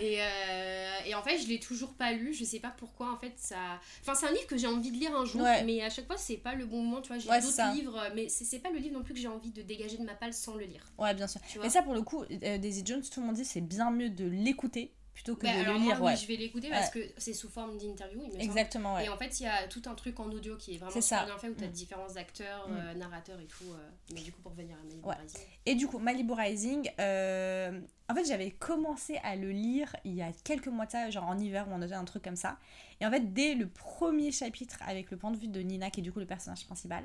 [0.00, 2.34] Et, euh, et en fait, je l'ai toujours pas lu.
[2.34, 3.12] Je sais pas pourquoi.
[3.12, 3.80] En fait, ça.
[4.02, 5.64] Enfin, c'est un livre que j'ai envie de lire un jour, Ouais.
[5.64, 7.00] mais à chaque fois, c'est pas le bon moment.
[7.00, 9.20] Tu vois, j'ai Ouais, d'autres livres, mais c'est c'est pas le livre non plus que
[9.20, 10.84] j'ai envie de dégager de ma palle sans le lire.
[10.98, 11.40] Ouais, bien sûr.
[11.62, 14.10] Mais ça, pour le coup, euh, Daisy Jones, tout le monde dit c'est bien mieux
[14.10, 14.92] de l'écouter
[15.22, 16.02] plutôt que Bah, de alors le moi, lire.
[16.02, 16.16] oui, ouais.
[16.16, 18.22] je vais l'écouter parce que c'est sous forme d'interview.
[18.38, 19.04] Exactement, ouais.
[19.04, 21.02] Et en fait, il y a tout un truc en audio qui est vraiment super
[21.20, 21.24] ça.
[21.26, 21.72] bien fait où tu as Mm.
[21.72, 22.72] différents acteurs, Mm.
[22.80, 23.64] euh, narrateurs et tout.
[23.70, 25.06] euh, mais du coup, pour venir à Malibu.
[25.22, 25.40] Rising.
[25.66, 30.22] Et du coup, Malibu Rising, euh, en fait, j'avais commencé à le lire il y
[30.22, 32.58] a quelques mois de ça, genre en hiver ou en automne, un truc comme ça.
[33.00, 36.00] Et en fait, dès le premier chapitre, avec le point de vue de Nina, qui
[36.00, 37.04] est du coup le personnage principal,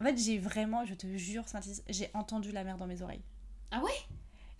[0.00, 1.44] en fait, j'ai vraiment, je te jure,
[1.88, 3.22] j'ai entendu la mer dans mes oreilles.
[3.70, 3.90] Ah ouais?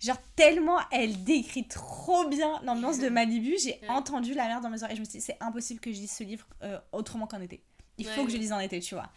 [0.03, 3.89] Genre, tellement elle décrit trop bien l'ambiance de Malibu, j'ai Ouais.
[3.89, 4.95] entendu la mer dans mes oreilles.
[4.97, 7.63] Je me suis dit, c'est impossible que je lise ce livre euh, autrement qu'en été.
[7.99, 9.09] Il faut que je lise en été, tu vois.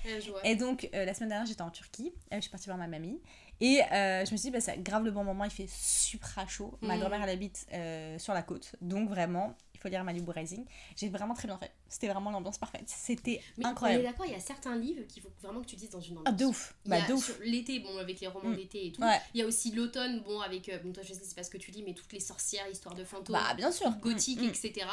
[0.44, 2.12] Et donc, euh, la semaine dernière, j'étais en Turquie.
[2.32, 3.20] Euh, je suis partie voir ma mamie.
[3.58, 5.44] Et euh, je me suis dit, bah, c'est grave le bon moment.
[5.44, 6.76] Il fait super chaud.
[6.82, 7.00] Ma Mm.
[7.00, 8.76] grand-mère, elle habite euh, sur la côte.
[8.82, 9.56] Donc, vraiment,
[9.88, 10.64] lire Malibu Rising.
[10.96, 11.72] J'ai vraiment très bien fait.
[11.88, 12.84] C'était vraiment l'ambiance parfaite.
[12.86, 14.02] C'était Mais incroyable.
[14.04, 16.24] d'accord, il y a certains livres qu'il faut vraiment que tu dises dans une ambiance.
[16.26, 16.74] Ah, de ouf.
[16.84, 17.38] Bah, de ouf.
[17.44, 18.56] l'été, bon, avec les romans Mm.
[18.56, 19.02] d'été et tout.
[19.02, 19.20] Ouais.
[19.34, 20.68] Il y a aussi l'automne, bon, avec.
[20.68, 22.68] euh, bon, toi, je sais, c'est pas ce que tu dis, mais toutes les sorcières,
[22.68, 23.34] histoires de fantômes.
[23.36, 23.90] Bah, bien sûr.
[24.00, 24.48] gothique, Mm, mm.
[24.48, 24.86] etc.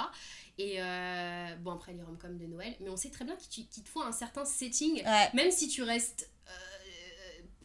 [0.59, 3.89] Et euh, bon, après les rom-coms de Noël, mais on sait très bien qu'il te
[3.89, 5.29] faut un certain setting, Ouais.
[5.33, 6.29] même si tu restes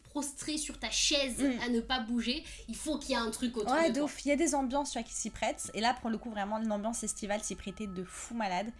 [0.09, 1.61] prostré sur ta chaise Mm.
[1.65, 4.01] à ne pas bouger, il faut qu'il y ait un truc autour Ouais, de.
[4.25, 5.69] Il y a des ambiances tu vois, qui s'y prêtent.
[5.73, 8.71] Et là, pour le coup, vraiment, l'ambiance estivale s'y prêtait de fou malade.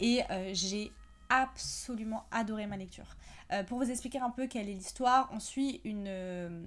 [0.00, 0.92] Et euh, j'ai
[1.30, 3.16] absolument adoré ma lecture.
[3.52, 6.62] Euh, pour vous expliquer un peu quelle est l'histoire, on suit une, euh,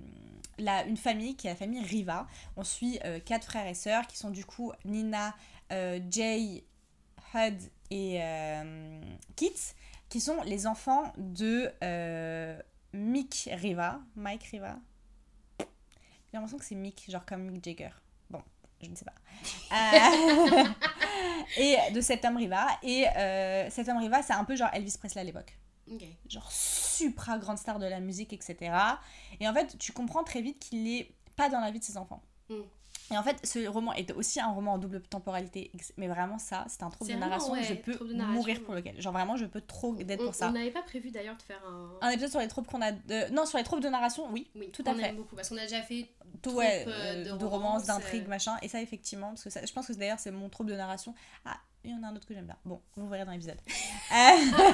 [0.58, 2.28] la, une famille qui est la famille Riva.
[2.56, 5.36] On suit euh, quatre frères et sœurs qui sont du coup Nina,
[6.10, 6.64] Jay,
[7.34, 7.62] Hud
[7.92, 8.20] et
[9.36, 9.54] Kit,
[10.10, 11.70] qui sont les enfants de
[12.98, 14.00] Mick Riva.
[14.16, 14.78] Mike Riva.
[15.60, 17.92] J'ai l'impression que c'est Mick, genre comme Mick Jagger.
[18.30, 18.42] Bon,
[18.82, 19.14] je ne sais pas.
[19.72, 20.66] Euh,
[21.58, 22.68] et de cet homme Riva.
[22.84, 25.58] Et euh, cet homme Riva, c'est un peu genre Elvis Presley à l'époque.
[26.28, 28.76] Genre supra grande star de la musique, etc.
[29.40, 31.98] Et en fait, tu comprends très vite qu'il est pas dans la vie de ses
[31.98, 32.22] enfants.
[32.50, 32.62] Mm.
[33.12, 35.72] Et en fait, ce roman est aussi un roman en double temporalité.
[35.98, 37.54] Mais vraiment, ça, c'est un trouble de narration.
[37.54, 39.02] ouais, je peux trouble de narration, mourir pour lequel.
[39.02, 40.50] Genre vraiment, je peux trop d'être pour ça.
[40.50, 41.90] on n'avait pas prévu d'ailleurs de faire un.
[42.02, 42.92] Un épisode sur les tropes qu'on a.
[42.92, 43.32] De...
[43.32, 44.50] Non, sur les tropes de narration, oui.
[44.56, 45.04] Oui, tout à on fait.
[45.04, 46.10] aime beaucoup parce qu'on a déjà fait.
[46.42, 48.30] Tout, ouais, euh, euh, de de, romance, romance, d'intrigue, euh.
[48.30, 48.58] machin.
[48.62, 51.16] Et ça, effectivement, parce que ça, je pense que d'ailleurs, c'est mon trouble de narration.
[51.46, 52.58] Ah, il y en a un autre que j'aime bien.
[52.66, 53.60] Bon, vous verrez dans l'épisode.
[54.10, 54.74] Euh,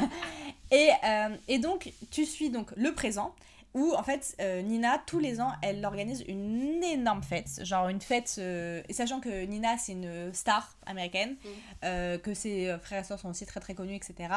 [0.71, 3.33] et, euh, et donc, tu suis donc le présent.
[3.75, 8.01] Où en fait euh, Nina tous les ans elle organise une énorme fête genre une
[8.01, 11.47] fête euh, et sachant que Nina c'est une star américaine Mm.
[11.85, 14.29] euh, que ses frères et soeurs sont aussi très très connus etc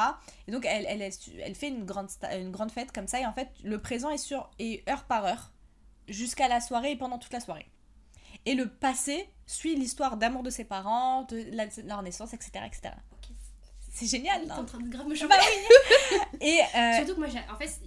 [0.47, 3.49] et donc elle, elle, fait une grande, une grande fête comme ça et en fait
[3.63, 5.51] le présent est sur et heure par heure
[6.07, 7.67] jusqu'à la soirée et pendant toute la soirée
[8.47, 12.49] et le passé suit l'histoire d'amour de ses parents de, la- de leur naissance etc
[12.65, 13.29] etc Ok.
[13.93, 16.37] c'est génial T'es en non train de grave me Bah choquer.
[16.41, 16.59] et
[16.97, 17.79] Surtout que moi, en fait,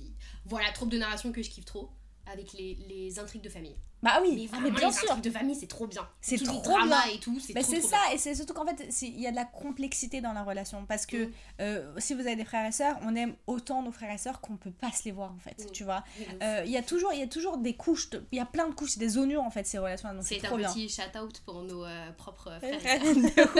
[0.50, 1.88] voilà, troupe de narration que je kiffe trop.
[2.30, 3.74] avec les, les intrigues de famille.
[4.04, 5.10] Bah oui, Mais ah, vraiment, mais bien les sûr.
[5.10, 6.08] intrigues de famille, c'est trop bien.
[6.20, 7.14] C'est trop drama bien.
[7.14, 8.14] et tout, c'est Bah, c'est ça, bien.
[8.14, 10.86] et c'est surtout qu'en fait, il y a de la complexité dans la relation.
[10.86, 11.32] Parce que Mm.
[11.60, 14.40] euh, si vous avez des frères et sœurs, on aime autant nos frères et sœurs
[14.40, 15.72] qu'on peut pas se les voir en fait, Mm.
[15.72, 16.04] tu vois.
[16.40, 18.68] Euh, Il y, a toujours- il y a toujours des couches, il y a plein
[18.68, 21.62] de couches, c'est des oignons en fait ces relations donc c'est un petit shout-out pour
[21.64, 23.54] nos euh, propres frères et sœurs.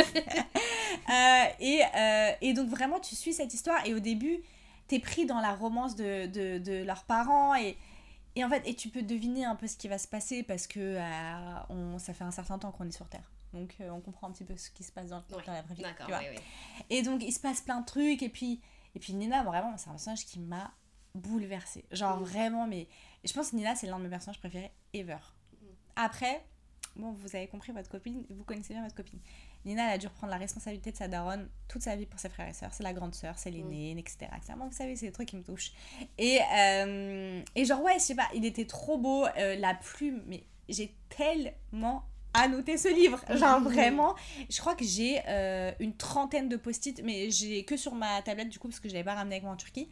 [1.61, 1.83] et,
[2.41, 4.41] et donc vraiment tu suis cette histoire et au début
[4.91, 7.79] t'es pris dans la romance de, de, de leurs parents et,
[8.35, 10.67] et en fait et tu peux deviner un peu ce qui va se passer parce
[10.67, 13.31] que euh, on, ça fait un certain temps qu'on est sur Terre.
[13.53, 15.63] Donc euh, on comprend un petit peu ce qui se passe dans, Ouais, dans la
[15.63, 15.85] vraie vie.
[15.97, 16.21] Tu vois.
[16.91, 18.61] Et donc il se passe plein de trucs et puis,
[18.97, 20.73] et puis Nina vraiment c'est un personnage qui m'a
[21.15, 21.85] bouleversée.
[21.93, 22.25] Genre Mm.
[22.25, 22.89] vraiment mais
[23.25, 25.19] je pense que Nina c'est l'un de mes personnages préférés ever.
[25.53, 25.67] Mm.
[25.95, 26.45] Après,
[26.97, 29.21] bon vous avez compris votre copine, vous connaissez bien votre copine.
[29.65, 32.29] Nina elle a dû reprendre la responsabilité de sa daronne toute sa vie pour ses
[32.31, 32.73] frères et sœurs.
[32.73, 34.27] C'est la grande sœur, c'est l'aînée, etc.
[34.37, 34.55] etc.
[34.57, 35.73] Moi, vous savez, c'est des trucs qui me touchent.
[36.19, 40.23] Et, euh, et genre, ouais, je sais pas, il était trop beau, euh, la plume,
[40.27, 43.23] mais j'ai tellement annoté ce livre.
[43.37, 43.65] Genre, Mhm.
[43.69, 44.15] vraiment,
[44.49, 48.49] je crois que j'ai euh, une trentaine de post-it, mais j'ai que sur ma tablette
[48.49, 49.89] du coup, parce que je l'avais pas ramené avec moi en Turquie.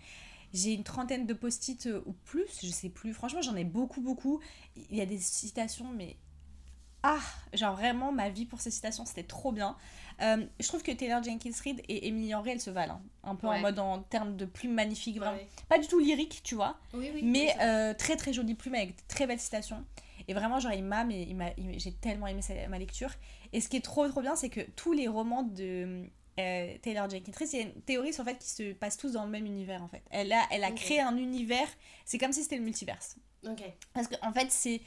[0.54, 3.12] J'ai une trentaine de post-it ou plus, je sais plus.
[3.12, 4.40] Franchement, j'en ai beaucoup, beaucoup.
[4.76, 6.16] Il y a des citations, mais
[7.02, 7.20] ah,
[7.52, 9.76] genre vraiment, ma vie pour ces citations, c'était trop bien.
[10.20, 12.94] Euh, je trouve que Taylor Jenkins Reid et Emily Henry, elles se valent.
[12.94, 13.02] hein.
[13.30, 15.36] Un peu en mode en termes de plumes magnifiques, vraiment.
[15.36, 15.48] Ouais.
[15.68, 17.20] Pas du tout lyrique, tu vois, Oui, oui.
[17.22, 19.84] mais oui, euh, très très jolie plume avec de très belles citations.
[20.26, 23.10] Et vraiment, genre, il m'a, mais il m'a, j'ai tellement aimé sa- ma lecture.
[23.52, 26.04] Et ce qui est trop trop bien, c'est que tous les romans de
[26.40, 29.24] euh, Taylor Jenkins Reid, a une théorie sur le fait qu'ils se passent tous dans
[29.24, 30.02] le même univers, en fait.
[30.10, 31.66] Elle a, elle a créé un univers,
[32.04, 33.16] c'est comme si c'était le multiverse.
[33.46, 33.62] Ok.
[33.94, 34.80] Parce qu'en en fait, c'est.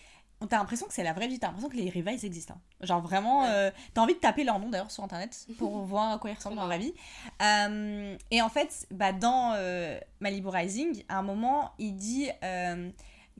[0.49, 2.55] T'as l'impression que c'est la vraie vie, t'as l'impression que les rivals existent.
[2.55, 2.85] hein.
[2.85, 3.49] Genre vraiment, Ouais.
[3.51, 6.35] euh, t'as envie de taper leur nom d'ailleurs sur internet pour voir à quoi ils
[6.35, 6.93] ressemblent dans la vie.
[7.41, 12.29] Euh, et en fait, bah, dans euh, Malibu Rising, à un moment, il dit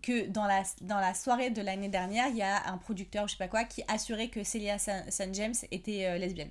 [0.02, 3.34] que dans la, dans la soirée de l'année dernière, il y a un producteur, je
[3.34, 6.50] sais pas quoi, qui assurait que Celia San, San James était lesbienne.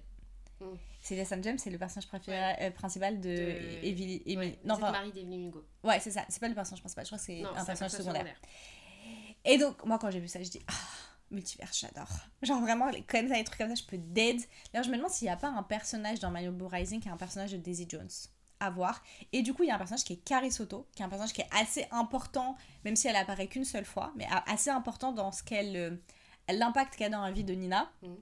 [0.60, 0.64] Mm.
[1.02, 4.92] Celia San James, c'est le personnage préféré- principal de, De- Emily- Emily- Ouais, Non, enfin,
[4.92, 5.64] Marie d'Evelyn Hugo.
[5.82, 8.26] ouais, c'est ça, c'est pas le personnage principal, je crois que c'est un personnage secondaire.
[9.44, 10.72] Et donc, moi, quand j'ai vu ça, je dis, ah,
[11.30, 12.08] multivers, j'adore.
[12.42, 14.40] Genre, vraiment, comme ça, les trucs comme ça, je peux dead.
[14.72, 17.12] D'ailleurs, je me demande s'il n'y a pas un personnage dans Malibu Rising qui est
[17.12, 18.08] un personnage de Daisy Jones
[18.60, 19.02] à voir.
[19.32, 21.08] Et du coup, il y a un personnage qui est Carrie Soto, qui est un
[21.08, 25.12] personnage qui est assez important, même si elle apparaît qu'une seule fois, mais assez important
[25.12, 25.76] dans ce qu'elle.
[25.76, 25.96] euh,
[26.52, 27.90] l'impact qu'elle a dans la vie de Nina.
[28.02, 28.16] Mhm.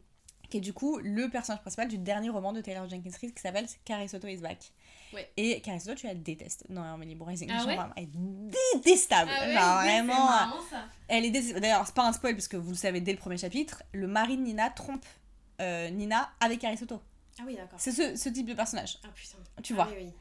[0.51, 3.43] Qui est du coup le personnage principal du dernier roman de Taylor Jenkins Reid qui
[3.43, 4.73] s'appelle Carrie Soto is back.
[5.37, 7.49] Et Soto, tu la détestes dans Malibu Rising.
[7.53, 7.77] Ah ouais?
[7.77, 8.11] vraiment, elle est
[8.75, 9.31] détestable.
[9.35, 10.25] Ah ouais, Genre, oui, c'est vraiment.
[10.27, 10.85] marrant, ça.
[11.09, 13.39] Elle est D'ailleurs, c'est pas un spoil parce que vous le savez dès le premier
[13.39, 13.83] chapitre.
[13.93, 15.05] Le mari de Nina trompe
[15.61, 17.01] euh, Nina avec Carrie Soto.
[17.41, 17.79] Ah oui, d'accord.
[17.81, 19.39] C'est ce, ce type de personnage, Ah putain.
[19.63, 19.89] tu Ah vois.
[19.97, 20.13] oui, oui.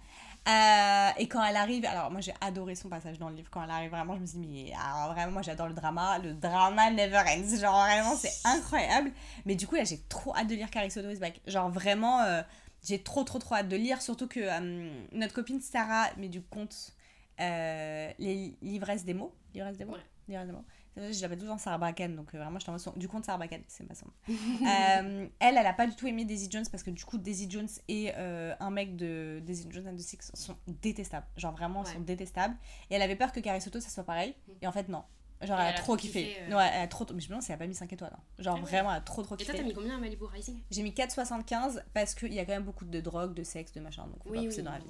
[0.48, 3.50] Euh, et quand elle arrive, alors moi j'ai adoré son passage dans le livre.
[3.52, 6.20] Quand elle arrive, vraiment, je me suis dit, mais alors, vraiment, moi j'adore le drama.
[6.20, 7.58] Le drama never ends.
[7.60, 9.12] Genre vraiment, c'est incroyable.
[9.46, 11.42] Mais du coup, là, j'ai trop hâte de lire Carrie Soto is back.
[11.48, 12.42] Genre vraiment, euh,
[12.88, 14.02] j'ai trop, trop, trop hâte de lire.
[14.02, 16.94] Surtout que euh, notre copine Sarah, mais du compte
[17.40, 19.36] euh, les livresses des mots.
[19.54, 20.00] Livresses des mots Ouais.
[20.28, 20.66] Livresses des mots.
[20.96, 22.92] Je l'appelle temps Sarah Bracken, donc euh, vraiment, je t'envoie son...
[22.94, 23.94] du compte Sarah Bracken, c'est ma.
[24.68, 27.48] Euh, elle, elle a pas du tout aimé Daisy Jones parce que du coup, Daisy
[27.50, 31.28] Jones et un mec de Daisy Jones and the Six sont détestables.
[31.38, 31.94] Genre vraiment, ils Ouais.
[31.94, 32.56] sont détestables.
[32.90, 34.34] Et elle avait peur que Carrie Soto, ça soit pareil.
[34.62, 35.04] Et en fait, non.
[35.42, 36.24] Genre, elle, a elle a trop kiffé.
[36.30, 36.56] kiffé, euh.
[36.58, 37.06] Ouais, elle a trop.
[37.14, 38.12] Mais je me demande si elle a pas mis 5 étoiles.
[38.16, 38.20] hein.
[38.40, 38.66] Genre Ah ouais.
[38.70, 39.58] vraiment, elle a trop trop Et toi, kiffé.
[39.58, 42.64] t'as mis combien à Malibu Rising J'ai mis 4,75 parce qu'il y a quand même
[42.64, 44.04] beaucoup de drogue, de sexe, de machin.
[44.08, 44.62] Donc, faut Oui, oui.
[44.64, 44.86] dans la vie.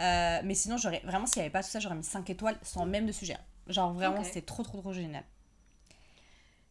[0.00, 2.56] Euh, mais sinon, j'aurais vraiment, s'il n'y avait pas tout ça, j'aurais mis 5 étoiles
[2.62, 3.36] sans même de sujet.
[3.66, 5.24] Genre vraiment, c'était trop trop trop génial.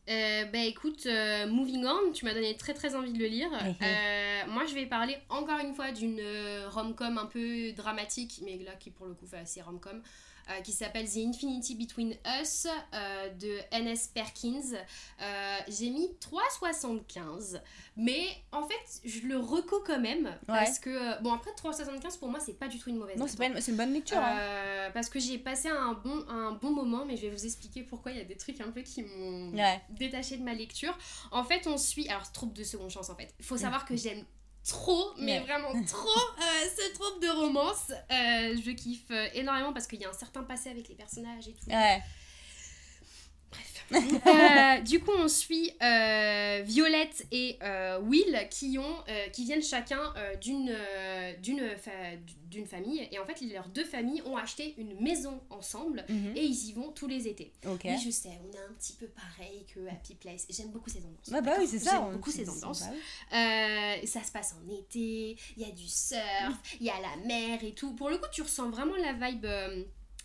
[0.09, 3.49] Euh, bah écoute, euh, Moving On, tu m'as donné très très envie de le lire.
[3.51, 3.75] Mhm.
[3.81, 6.21] Euh, moi je vais parler encore une fois d'une
[6.69, 10.01] rom-com un peu dramatique, mais là qui pour le coup fait assez rom-com,
[10.49, 14.07] euh, qui s'appelle The Infinity Between Us euh, de N.S.
[14.13, 14.73] Perkins.
[15.21, 17.61] Euh, J'ai mis 3,75,
[17.95, 18.75] mais en fait
[19.05, 22.79] je le reco quand même, parce que, bon après 3,75 pour moi c'est pas du
[22.79, 24.17] tout une mauvaise Non, c'est pas une, une bonne lecture.
[24.17, 24.89] hein.
[24.93, 28.11] Parce que j'ai passé un bon, un bon moment, mais je vais vous expliquer pourquoi
[28.11, 29.81] il y a des trucs un peu qui m'ont Ouais.
[29.89, 30.97] détaché de ma lecture.
[31.31, 32.07] En fait, on suit.
[32.09, 33.33] Alors, troupe de seconde chance, en fait.
[33.39, 34.23] Il faut savoir que j'aime
[34.67, 35.45] trop, mais Ouais.
[35.45, 36.09] vraiment trop,
[36.39, 37.89] euh, ce troupe de romance.
[37.91, 41.47] Euh, je kiffe euh, énormément parce qu'il y a un certain passé avec les personnages
[41.47, 41.69] et tout.
[41.69, 42.01] Ouais.
[43.91, 48.97] Euh, du coup, on suit euh, Violette et euh, Will qui, ont,
[49.31, 50.01] qui viennent chacun
[50.41, 50.75] d'une
[51.41, 51.91] d'une fa-
[52.49, 53.07] d'une famille.
[53.11, 56.33] Et en fait, leurs deux familles ont acheté une maison ensemble Mhm.
[56.35, 57.51] et ils y vont tous les étés.
[57.95, 60.45] Oui, je sais, on est un petit peu pareil que Happy Place.
[60.49, 61.27] J'aime beaucoup ces ambiances.
[61.31, 61.91] Ouais, bah oui, c'est ça.
[61.91, 62.83] J'aime beaucoup ces ambiances.
[63.31, 67.59] ça se passe en été, il y a du surf, il y a la mer
[67.63, 67.93] et tout.
[67.93, 69.45] Pour le coup, tu ressens vraiment la vibe.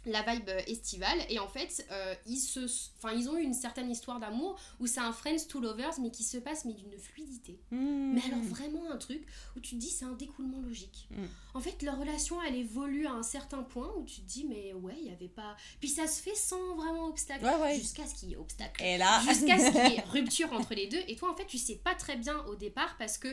[0.04, 2.60] La vibe euh, estivale et en fait euh, ils se
[2.98, 6.10] enfin ils ont eu une certaine histoire d'amour où c'est un friends to lovers mais
[6.10, 8.12] qui se passe mais d'une fluidité Hmm.
[8.14, 9.24] mais alors vraiment un truc
[9.56, 11.24] où tu te dis c'est un découlement logique Mm.
[11.54, 14.72] en fait leur relation elle évolue à un certain point où tu te dis mais
[14.72, 17.74] ouais il y avait pas puis ça se fait sans vraiment obstacle Ouais, ouais.
[17.78, 19.20] jusqu'à ce qu'il y ait obstacle Et là.
[19.28, 21.76] jusqu'à ce qu'il y ait rupture entre les deux et toi en fait tu sais
[21.76, 23.28] pas très bien au départ parce que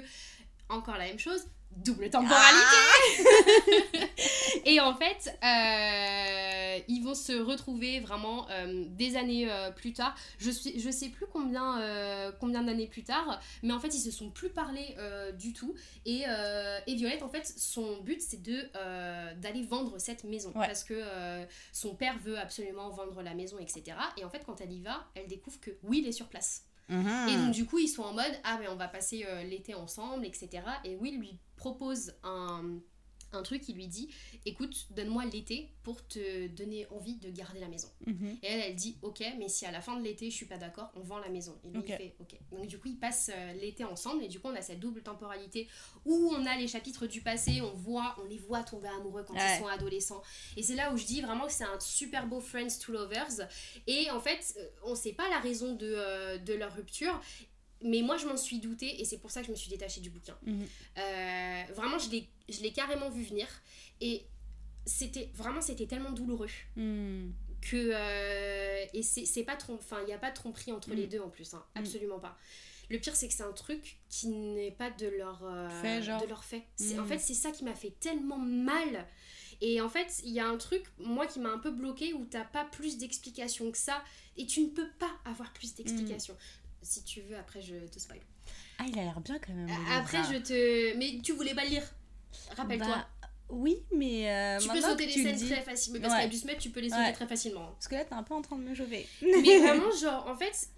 [0.70, 1.42] encore la même chose
[1.72, 2.78] double temporalité
[4.66, 6.19] et en fait euh,
[7.10, 10.16] vont se retrouver vraiment euh, des années euh, plus tard.
[10.38, 13.99] Je suis je sais plus combien euh, combien d'années plus tard mais en fait ils
[13.99, 14.95] se sont plus parlé
[15.38, 15.74] du tout.
[16.05, 16.24] Et,
[16.88, 18.70] et Violette en fait son but c'est de
[19.39, 20.49] d'aller vendre cette maison.
[20.55, 20.68] Ouais.
[20.68, 21.01] parce que
[21.72, 25.07] son père veut absolument vendre la maison etc et en fait quand elle y va
[25.16, 26.66] elle découvre que Will est sur place.
[26.89, 27.30] Mhm.
[27.30, 30.26] et donc du coup ils sont en mode ah mais on va passer l'été ensemble
[30.26, 32.80] etc et Will lui propose un,
[33.32, 34.10] un truc il lui dit
[34.46, 37.88] écoute donne-moi l'été pour te donner envie de garder la maison.
[38.06, 38.38] Mhm.
[38.44, 40.58] et elle elle dit ok mais si à la fin de l'été je suis pas
[40.58, 41.58] d'accord on vend la maison.
[41.64, 42.36] Et lui il fait ok.
[42.52, 45.02] Donc du coup ils passent euh, l'été ensemble et du coup on a cette double
[45.04, 45.68] temporalité
[46.06, 49.34] où on a les chapitres du passé on voit on les voit tomber amoureux quand
[49.36, 49.56] Ouais.
[49.56, 50.22] ils sont adolescents.
[50.58, 53.48] Et c'est là où je dis vraiment que c'est un super beau Friends to Lovers.
[53.88, 57.20] Et en fait euh, on sait pas la raison de, euh, de leur rupture
[57.82, 60.02] mais moi je m'en suis doutée et c'est pour ça que je me suis détachée
[60.02, 60.38] du bouquin.
[60.46, 60.66] Mhm.
[60.98, 63.48] Euh, vraiment je l'ai je l'ai carrément vu venir
[64.02, 64.26] et
[64.86, 67.30] c'était vraiment c'était tellement douloureux Hmm.
[67.62, 71.08] que euh, et c'est c'est pas enfin il n'y a pas de tromperie entre les
[71.08, 72.38] deux en plus hein, absolument pas.
[72.90, 76.20] Le pire c'est que c'est un truc qui n'est pas de leur euh, Fait, genre.
[76.22, 76.64] de leur fait.
[76.76, 79.08] C'est- en fait c'est ça qui m'a fait tellement mal
[79.62, 82.26] et en fait il y a un truc moi qui m'a un peu bloqué où
[82.26, 84.04] t'as pas plus d'explications que ça
[84.38, 86.36] et tu ne peux pas avoir plus d'explications
[86.82, 88.20] si tu veux après je te spoil
[88.78, 89.70] Ah, il a l'air bien quand même.
[89.92, 91.84] après je te mais tu voulais pas le lire
[92.56, 93.08] rappelle-toi Bah,
[93.52, 94.30] oui, mais.
[94.32, 96.20] euh, tu peux sauter les scènes dis- très facilement parce Ouais.
[96.20, 97.14] qu'avec du smut tu peux les sauter Ouais.
[97.14, 97.72] très facilement hein.
[97.74, 99.08] Parce que là, t'es un peu en train de me chauffer.
[99.24, 100.70] Mais vraiment, genre, en fait,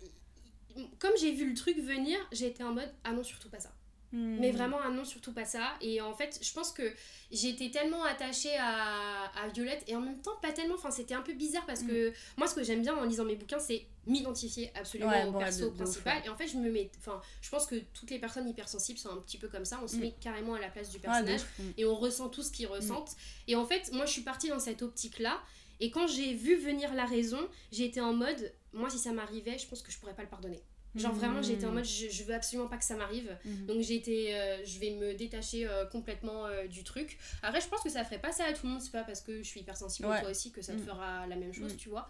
[0.99, 3.73] comme j'ai vu le truc venir, j'ai été en mode ah non, surtout pas ça.
[4.13, 4.37] Hmm.
[4.39, 5.73] Mais vraiment, ah non, surtout pas ça.
[5.79, 6.93] Et en fait, je pense que
[7.31, 10.75] été tellement attachée à, à Violette et en même temps pas tellement.
[10.75, 13.35] Enfin, c'était un peu bizarre parce que moi, ce que j'aime bien en lisant mes
[13.37, 16.21] bouquins, c'est m'identifier absolument Ouais, au bon, perso de- principal.
[16.25, 16.91] Et en fait, je me mets.
[16.99, 19.79] Enfin, je pense que toutes les personnes hypersensibles sont un petit peu comme ça.
[19.83, 19.99] On se Mm.
[20.01, 21.41] met carrément à la place du personnage.
[21.59, 21.71] Hmm.
[21.77, 23.15] et on ressent tout ce qu'ils ressentent.
[23.47, 25.39] Et en fait, moi, je suis partie dans cette optique-là.
[25.79, 27.39] Et quand j'ai vu venir la raison,
[27.71, 30.29] j'ai été en mode, moi, si ça m'arrivait, je pense que je pourrais pas le
[30.29, 30.61] pardonner.
[30.95, 33.37] Genre vraiment, j'ai été en mode, je, je veux absolument pas que ça m'arrive.
[33.45, 33.65] Mhm.
[33.65, 37.17] Donc j'ai été, euh, je vais me détacher euh, complètement euh, du truc.
[37.43, 38.81] Après, je pense que ça ferait pas ça à tout le monde.
[38.81, 40.17] C'est pas parce que je suis hypersensible Ouais.
[40.17, 40.85] ou toi aussi que ça te Mm.
[40.85, 41.77] fera la même chose, Mm.
[41.77, 42.09] tu vois.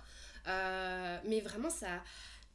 [1.26, 2.04] Mais vraiment, ça,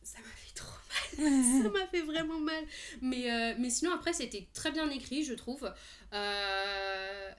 [0.03, 0.77] ça m'a fait trop
[1.22, 1.62] mal.
[1.62, 2.64] ça m'a fait vraiment mal.
[3.03, 5.72] Mais, mais sinon, après, c'était très bien écrit, je trouve.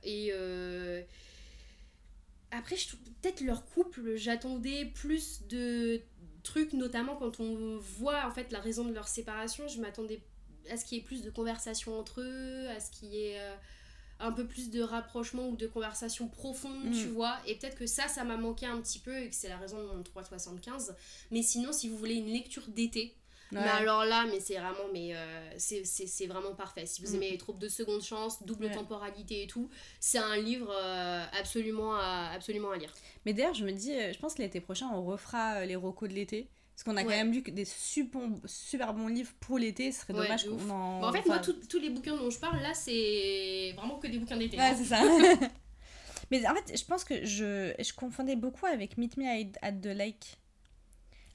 [0.03, 0.31] Et.
[2.51, 6.01] après, je trouve peut-être leur couple, j'attendais plus de
[6.47, 9.67] trucs, notamment quand on voit en fait la raison de leur séparation.
[9.67, 10.21] Je m'attendais
[10.71, 13.39] à ce qu'il y ait plus de conversations entre eux, à ce qu'il y ait
[13.39, 13.55] euh,
[14.19, 16.91] un peu plus de rapprochement ou de conversations profondes, Mm.
[16.91, 17.37] tu vois.
[17.45, 19.77] Et peut-être que ça, ça m'a manqué un petit peu et que c'est la raison
[19.81, 20.95] de mon 3,75.
[21.31, 23.15] Mais sinon, si vous voulez une lecture d'été,
[23.51, 23.59] Ouais.
[23.61, 26.85] mais alors là, mais c'est vraiment, mais euh, c'est- vraiment parfait.
[26.85, 27.15] Si vous Mm.
[27.15, 28.71] aimez les troupes de seconde chance, double Ouais.
[28.73, 29.69] temporalité et tout,
[29.99, 32.93] c'est un livre euh, absolument, à, absolument à lire.
[33.25, 35.75] Mais d'ailleurs, je me dis, euh, je pense que l'été prochain, on refera euh, les
[35.77, 36.49] recos de l'été.
[36.75, 37.17] Parce qu'on a quand Ouais.
[37.17, 39.91] même lu que des super, super bons livres pour l'été.
[39.91, 40.99] Ce serait Ouais, dommage qu'on en.
[40.99, 44.05] Bon, en fait, enfin, moi, tous les bouquins dont je parle là, c'est vraiment que
[44.07, 44.57] des bouquins d'été.
[44.57, 44.99] Ouais, c'est ça.
[46.29, 49.25] Mais en fait, je pense que je, je confondais beaucoup avec Meet Me
[49.61, 50.37] at the Lake.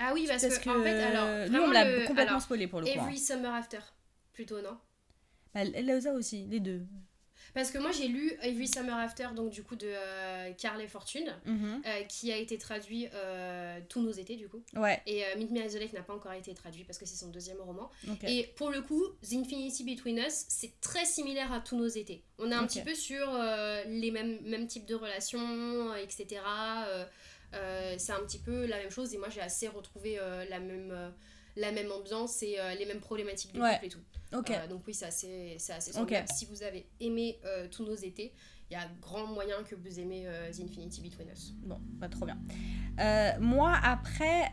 [0.05, 2.43] Ah oui, parce, Parce que, que en fait, alors, nous, on l'a le- complètement alors,
[2.43, 2.93] spoilé pour le coup.
[2.99, 3.03] hein.
[3.05, 3.79] Every Summer After,
[4.33, 4.77] plutôt, non?
[5.55, 6.83] Bah, Elsa aussi, les deux.
[7.55, 11.35] Parce que moi, j'ai lu Every Summer After, donc du coup, de euh, Carly Fortune,
[11.45, 11.83] Mhm.
[11.85, 14.63] euh, qui a été traduit euh, tous nos étés, du coup.
[14.75, 17.05] Ouais, Et euh, Meet Me at the Lake n'a pas encore été traduit parce que
[17.05, 17.91] c'est son deuxième roman.
[18.27, 22.25] Et pour le coup, The Infinity Between Us, c'est très similaire à tous nos étés.
[22.39, 26.41] On est un petit peu sur euh, les mêmes, mêmes types de relations, etc.
[27.55, 30.59] Euh, c'est un petit peu la même chose et moi j'ai assez retrouvé euh, la,
[30.59, 31.11] même, euh,
[31.57, 33.75] la même ambiance et euh, les mêmes problématiques du Ouais.
[33.75, 34.01] couple et tout.
[34.35, 36.27] Euh, donc oui, c'est assez, c'est assez semblable.
[36.35, 38.33] Si vous avez aimé euh, tous nos étés,
[38.71, 41.53] il y a grand moyen que vous aimez The Infinity Between Us.
[41.59, 42.39] Bon, pas trop bien.
[43.39, 44.51] Moi, après,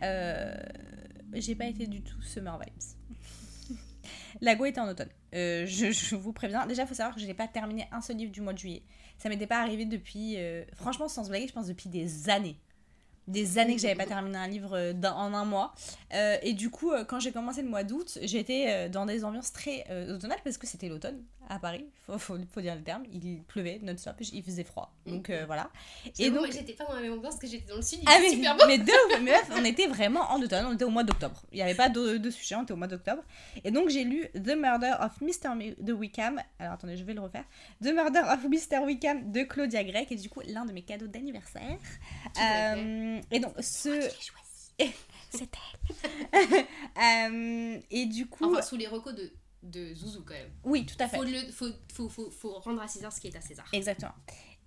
[1.34, 3.78] j'ai pas été du tout Summer Vibes.
[4.42, 5.10] La Go était en automne.
[5.32, 6.66] Je, je vous préviens.
[6.68, 8.58] Déjà, il faut savoir que je n'ai pas terminé un seul livre du mois de
[8.60, 8.84] juillet.
[9.18, 10.36] Ça m'était pas arrivé depuis,
[10.76, 12.58] franchement, sans se blaguer, je pense depuis des années.
[13.30, 15.74] Des années que j'avais pas terminé un livre euh, en un mois.
[16.14, 19.52] Euh, et du coup, euh, quand j'ai commencé le mois d'août, j'étais dans des ambiances
[19.52, 23.04] très automnales parce que c'était l'automne à Paris, faut, faut, faut dire le terme.
[23.12, 24.94] Il pleuvait non-stop, il faisait froid.
[25.06, 25.70] Donc euh, voilà.
[26.18, 28.06] Et Et donc, j'étais pas dans la même ambiance que j'étais dans le sud, il
[28.08, 28.64] Ah mais, super beau.
[28.68, 31.42] mais de ouf, mais meuf, on était vraiment en automne, on était au mois d'octobre.
[31.52, 33.24] Il n'y avait pas de, de sujet, on était au mois d'octobre.
[33.64, 35.76] Et donc j'ai lu The Murder of Mr.
[35.80, 36.42] De Wickham.
[36.60, 37.46] Alors attendez, je vais le refaire.
[37.84, 38.80] The Murder of Mr.
[38.86, 41.78] Wickham de Claudia qui est du coup l'un de mes cadeaux d'anniversaire.
[42.42, 43.90] Euh, et donc ce...
[44.78, 44.90] Elle.
[46.98, 48.46] Euh, et du coup...
[48.46, 49.32] Enfin, sous les recos de,
[49.64, 50.52] de Zouzou quand même.
[50.64, 51.18] oui, tout à fait.
[51.18, 53.66] Faut, le, faut, faut, faut, faut rendre à César ce qui est à César.
[53.74, 54.14] Exactement.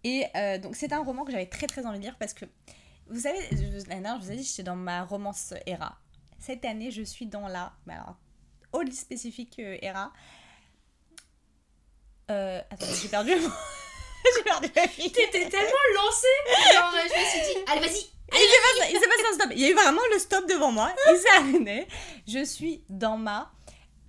[0.05, 2.45] Et euh, donc c'est un roman que j'avais très très envie de lire parce que,
[3.09, 5.97] vous savez, je- l'année dernière je vous ai dit j'étais dans ma romance era.
[6.39, 8.17] Cette année je suis dans la, mais alors,
[8.73, 10.13] old spécifique euh, era.
[12.31, 13.49] Euh, attendez, j'ai perdu le mot.
[14.37, 15.11] j'ai perdu la fille.
[15.13, 17.91] T'étais tellement lancée Genre, je me suis dit, allez, vas-y
[18.33, 19.49] Il s'est passé, il s'est passé un stop.
[19.53, 20.95] Il y a eu vraiment le stop devant moi.
[21.13, 21.87] Il s'est arrêté.
[22.27, 23.53] Je suis dans ma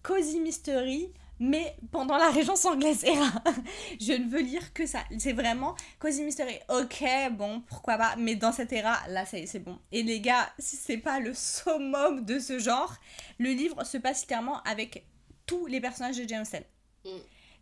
[0.04, 3.32] cozy mystery, mais pendant la régence anglaise era.
[4.00, 5.00] Je ne veux lire que ça.
[5.18, 6.60] C'est vraiment cozy mystery.
[6.70, 8.16] Ok, bon, pourquoi pas.
[8.18, 9.80] Mais dans cette era, là, c'est bon.
[9.92, 12.96] Et les gars, si c'est pas le summum de ce genre,
[13.40, 15.06] le livre se passe littéralement avec
[15.46, 16.64] tous les personnages de Jane Austen.
[17.06, 17.10] Mm.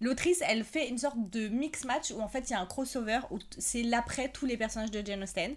[0.02, 2.66] L'autrice, elle fait une sorte de mix match où en fait il y a un
[2.66, 5.56] crossover où c'est l'après tous les personnages de Jane Austen.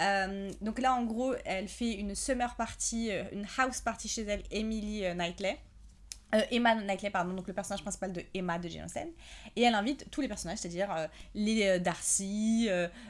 [0.00, 4.22] Euh, donc là, en gros, elle fait une summer party, euh, une house party chez
[4.22, 5.58] elle, Emily euh, Knightley.
[6.34, 9.08] Euh, Emma Knightley, pardon, donc le personnage principal de Emma de Jane Austen.
[9.54, 12.68] Et elle invite tous les personnages, c'est-à-dire euh, les euh, Darcy,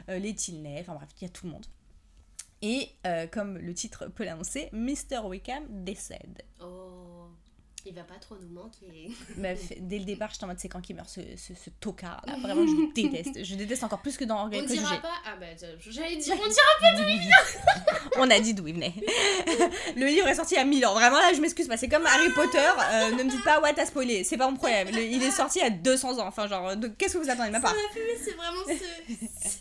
[0.09, 1.67] les Tilney, enfin bref, il y a tout le monde.
[2.63, 2.91] Et
[3.33, 5.21] comme le titre peut l'annoncer, Mr.
[5.25, 6.43] Wickham décède.
[6.61, 7.16] Oh,
[7.87, 9.11] il va pas trop nous manquer.
[9.37, 12.23] Meuf, dès le départ, j'étais en mode c'est quand qu'il meurt ce, ce, ce tocard
[12.27, 12.37] là.
[12.41, 13.45] Vraiment, je le déteste.
[13.45, 15.09] Je déteste encore plus que dans Orgueil On dira pas.
[15.25, 15.47] Ah bah,
[15.81, 17.31] j'allais dire, on dira
[18.19, 18.95] On a dit d'où il venait.
[19.97, 20.95] le livre est sorti il a 1000 ans.
[20.95, 21.77] Vraiment, là, je m'excuse pas.
[21.77, 22.59] C'est comme Harry Potter.
[22.59, 24.25] euh, ne me dites pas, ouais, t'as spoilé.
[24.25, 24.89] C'est pas mon problème.
[24.91, 26.27] Le- il est sorti il y a 200 ans.
[26.27, 27.75] Enfin, genre, qu'est-ce que vous attendez de ma part?
[28.25, 29.59] c'est vraiment ce,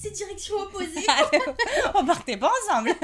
[0.00, 1.06] ces directions opposées.
[1.94, 2.90] On partait pas ensemble.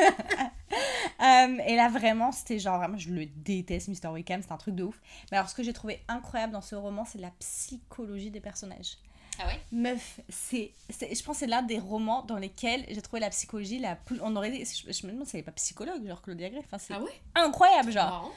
[1.23, 4.09] Euh, et là, vraiment, c'était genre, vraiment, je le déteste, Mr.
[4.09, 4.43] Wickham.
[4.43, 5.01] C'est un truc de ouf.
[5.31, 8.97] Mais alors, ce que j'ai trouvé incroyable dans ce roman, c'est la psychologie des personnages.
[9.39, 9.61] Ah ouais?
[9.71, 13.31] Meuf, c'est, c'est- je pense que c'est l'un des romans dans lesquels j'ai trouvé la
[13.31, 14.19] psychologie la plus.
[14.23, 16.63] On aurait dit, je, je me demande si elle est pas psychologue, genre Claudia Gray.
[16.65, 17.21] Enfin, c'est Ah ouais?
[17.37, 18.33] incroyable, genre.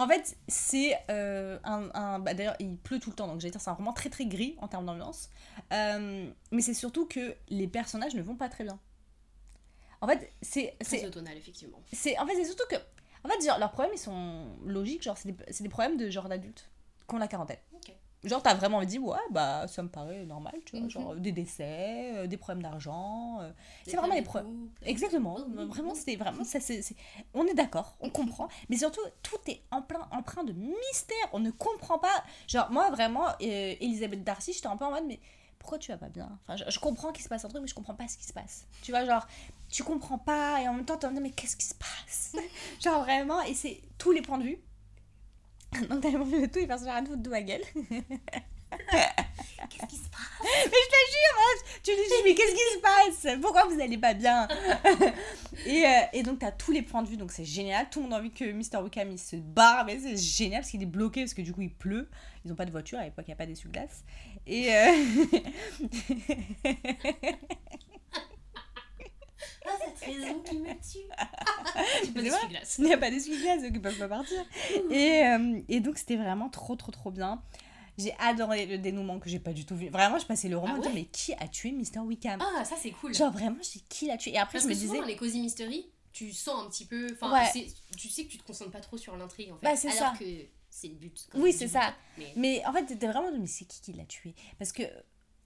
[0.00, 1.90] En fait, c'est euh, un.
[1.94, 4.08] un- bah, D'ailleurs, il pleut tout le temps, donc j'allais dire, c'est un roman très
[4.08, 5.28] très gris en termes d'ambiance.
[5.72, 8.78] Euh, mais c'est surtout que les personnages ne vont pas très bien.
[10.00, 10.74] En fait, c'est.
[10.80, 11.78] C'est- automnal, effectivement.
[12.18, 12.76] en fait c'est surtout que
[13.24, 16.08] en fait genre, leurs problèmes ils sont logiques genre c'est des, c'est des problèmes de
[16.08, 16.70] genre d'adultes
[17.06, 17.92] qui ont la quarantaine Ok.
[18.24, 20.90] Genre t'as vraiment dit ouais bah ça me paraît normal tu vois Mhm.
[20.90, 23.50] genre des décès euh, des problèmes d'argent euh,
[23.86, 26.82] c'est vraiment des problèmes exactement vraiment c'était vraiment ça c'est-
[27.34, 31.38] on est d'accord on comprend mais surtout tout est en plein empreint de mystère on
[31.38, 35.18] ne comprend pas genre moi vraiment euh, Elisabeth Darcy j'étais un peu en mode mais
[35.58, 36.38] pourquoi tu vas pas bien?
[36.42, 38.24] Enfin, je, je comprends qu'il se passe un truc, mais je comprends pas ce qui
[38.24, 38.66] se passe.
[38.80, 39.26] Tu vois, genre,
[39.68, 42.32] tu comprends pas, et en même temps, t'es en mode, mais qu'est-ce qui se passe?
[42.82, 44.58] Genre, vraiment, et c'est tous les points de vue.
[45.88, 47.62] Donc, t'as vu tous les personnages à foutre de ma gueule.
[49.70, 50.20] Qu'est-ce qui se passe?
[51.82, 53.38] Tu lui dis, mais qu'est-ce qui se passe?
[53.40, 54.46] Pourquoi vous allez pas bien?
[55.66, 57.88] Et, euh, et donc, t'as tous les points de vue, donc c'est génial.
[57.90, 58.82] Tout le monde a envie que Mr.
[58.82, 61.62] Wickham il se barre, mais c'est génial parce qu'il est bloqué, parce que du coup,
[61.62, 62.08] il pleut.
[62.44, 64.04] Ils ont pas de voiture, à l'époque, il n'y a pas d'essuie-glace.
[64.46, 64.74] Et.
[64.74, 64.86] euh,
[69.66, 71.06] Ah, cette raison qui me tue.
[72.78, 74.44] Il n'y a pas d'essuie-glace, donc ils peuvent pas partir.
[74.90, 77.42] Et, euh, et donc, c'était vraiment trop, trop, trop bien.
[77.98, 79.88] J'ai adoré le dénouement que j'ai pas du tout vu.
[79.90, 81.98] Vraiment, je passais le roman Ah à dire, ouais mais qui a tué Mr.
[82.00, 82.40] Wickham?
[82.40, 83.12] Ah, ça c'est cool.
[83.14, 84.32] Genre, vraiment, je dis, qui l'a tué?
[84.32, 85.00] Et après, Parce je me que souvent disais.
[85.02, 87.08] dans les Cozy Mystery, tu sens un petit peu.
[87.12, 87.68] Enfin, Ouais.
[87.98, 89.66] tu sais que tu te concentres pas trop sur l'intrigue en fait.
[89.66, 90.18] Bah, c'est Alors ça.
[90.18, 90.24] que
[90.70, 91.28] c'est le but.
[91.34, 91.94] Oui, c'est ça.
[92.16, 94.34] Mais Mais en fait, t'étais vraiment de, mais c'est qui qui l'a tué?
[94.58, 94.82] Parce que.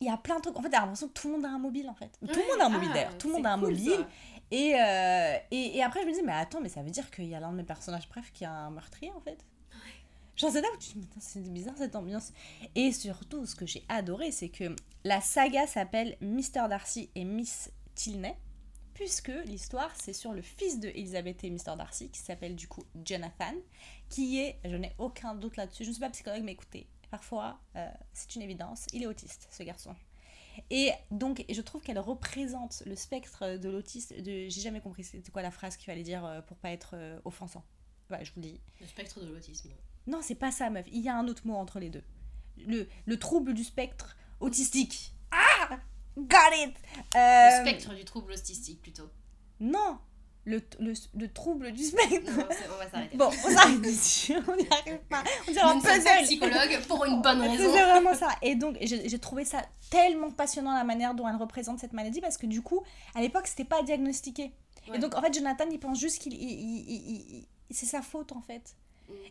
[0.00, 0.56] Il y a plein de trucs.
[0.58, 2.10] En fait, t'as l'impression que tout le monde a un mobile, en fait.
[2.20, 2.46] Tout le Ouais.
[2.52, 3.18] monde a un mobile, Ah, d'ailleurs.
[3.18, 3.90] Tout le monde a un cool, mobile.
[3.92, 4.08] ça.
[4.50, 7.24] Et, euh, et, et après, je me disais, mais attends, mais ça veut dire qu'il
[7.26, 9.38] y a l'un de mes personnages, bref, qui a un meurtrier, en fait.
[10.36, 12.32] Genre, c'est là où tu te dis, c'est bizarre cette ambiance.
[12.74, 14.74] Et surtout, ce que j'ai adoré, c'est que
[15.04, 16.68] la saga s'appelle Mr.
[16.68, 18.34] Darcy et Miss Tilney,
[18.94, 21.76] puisque l'histoire, c'est sur le fils de Elizabeth et Mr.
[21.78, 23.54] Darcy, qui s'appelle du coup Jonathan,
[24.08, 27.60] qui est, je n'ai aucun doute là-dessus, je ne suis pas psychologue, mais écoutez, parfois,
[27.76, 29.94] euh, c'est une évidence, il est autiste, ce garçon.
[30.70, 34.16] Et donc, je trouve qu'elle représente le spectre de l'autisme.
[34.20, 34.48] De...
[34.48, 37.20] J'ai jamais compris c'était quoi la phrase qu'il fallait dire euh, pour pas être euh,
[37.24, 37.64] offensant.
[38.10, 38.60] Ouais, je vous le dis.
[38.80, 39.70] Le spectre de l'autisme.
[40.06, 40.86] Non, c'est pas ça, meuf.
[40.92, 42.04] Il y a un autre mot entre les deux.
[42.66, 45.12] Le, le trouble du spectre autistique.
[45.32, 45.78] Ah
[46.16, 46.76] Got it
[47.14, 49.10] Le spectre du trouble autistique plutôt.
[49.58, 49.98] Non
[50.46, 52.30] le, le, le trouble du spectre.
[52.36, 53.16] Non, c'est- on va s'arrêter.
[53.16, 55.22] Bon, on s'arrête dessus, on n'y arrive pas.
[55.48, 56.22] On dirait un puzzle.
[56.24, 57.70] psychologue pour une bonne C'est raison.
[57.72, 58.28] vraiment ça.
[58.42, 62.36] Et donc, j'ai trouvé ça tellement passionnant la manière dont elle représente cette maladie parce
[62.36, 62.82] que du coup,
[63.14, 64.52] à l'époque, c'était pas diagnostiqué.
[64.88, 64.96] Ouais.
[64.96, 66.34] Et donc, en fait, Jonathan, il pense juste qu'il.
[66.34, 68.76] il- il- il- il- c'est sa faute, en fait.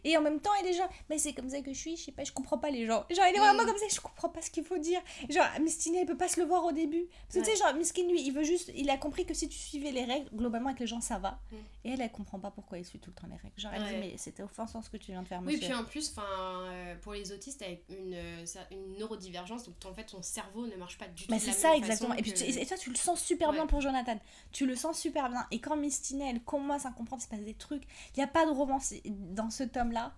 [0.04, 2.04] Et en même temps, il est genre, mais c'est comme ça que je suis, je
[2.04, 3.06] sais pas, je comprends pas les gens.
[3.10, 3.66] Genre, il est vraiment Mm.
[3.68, 5.02] comme ça, je comprends pas ce qu'il faut dire.
[5.30, 7.06] Genre, Mistine, elle peut pas se le voir au début.
[7.28, 9.48] Parce que tu sais, genre, Miskin, lui, il veut juste, il a compris que si
[9.50, 11.40] tu suivais les règles, globalement, avec les gens, ça va.
[11.52, 11.56] Mm.
[11.86, 13.54] Et elle, elle comprend pas pourquoi il suit tout le temps les règles.
[13.58, 13.94] Genre, elle Ouais.
[14.02, 15.68] dit, mais c'était offensant ce que tu viens de faire, Oui, monsieur.
[15.70, 19.94] puis en plus, 'fin, euh, pour les autistes, avec une, euh, une neurodivergence, donc en
[19.94, 22.14] fait, ton cerveau ne marche pas du tout Mais c'est ça même exactement.
[22.16, 23.68] Et puis tu- et toi tu le sens super bien Ouais.
[23.68, 24.20] pour Jonathan.
[24.52, 25.46] Tu le sens super bien.
[25.52, 27.84] Et quand Mistine elle commence à comprendre qu'il se passe des trucs,
[28.16, 30.14] il n'y a pas de romance dans ce tome là.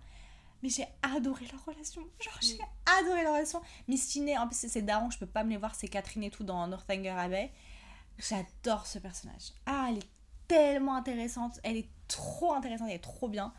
[0.62, 2.02] Mais j'ai adoré leur relation.
[2.20, 3.00] Genre j'ai Mm.
[3.00, 3.60] adoré leur relation.
[3.88, 6.30] Mistine, en plus c'est ses darons, je peux pas me les voir, c'est Catherine et
[6.30, 7.50] tout dans Northanger Abbey.
[8.18, 9.52] J'adore ce personnage.
[9.66, 10.08] Ah elle est
[10.48, 11.60] tellement intéressante.
[11.62, 13.52] Elle est trop intéressante, elle est trop bien.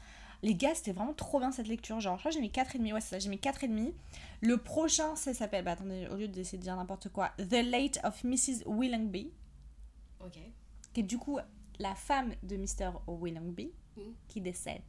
[0.43, 1.99] Les gars, c'était vraiment trop bien cette lecture.
[1.99, 2.93] Genre, je crois que j'ai mis 4,5.
[2.93, 3.93] Ouais, c'est ça, j'ai mis 4,5.
[4.41, 7.99] Le prochain, ça s'appelle, bah attendez, au lieu d'essayer de dire n'importe quoi, The Late
[8.03, 8.63] of Mrs.
[8.67, 9.31] Willingby,
[10.19, 10.37] Ok.
[10.93, 11.39] qui est du coup
[11.79, 12.91] la femme de Mr.
[13.07, 14.01] Willingby, Mm.
[14.27, 14.81] qui décède.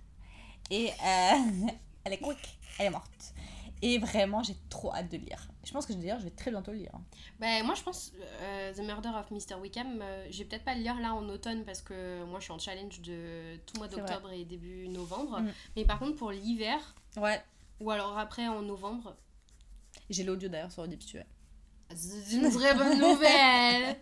[0.71, 1.67] Et euh,
[2.05, 3.35] elle est quick, elle est morte.
[3.81, 5.47] Et vraiment, j'ai trop hâte de lire.
[5.65, 6.93] Je pense que d'ailleurs, je vais très bientôt le lire.
[7.39, 9.55] Bah, moi, je pense euh, The Murder of Mr.
[9.61, 12.45] Wickham, euh, je vais peut-être pas le lire là en automne parce que moi, je
[12.45, 15.41] suis en challenge de tout mois d'octobre et début novembre.
[15.41, 15.53] Mm.
[15.77, 16.81] Mais par contre, pour l'hiver,
[17.17, 17.41] Ouais.
[17.81, 19.17] ou alors après en novembre,
[20.11, 21.25] J'ai l'audio d'ailleurs sur Audible, si tu veux.
[21.95, 23.97] c'est une très bonne nouvelle.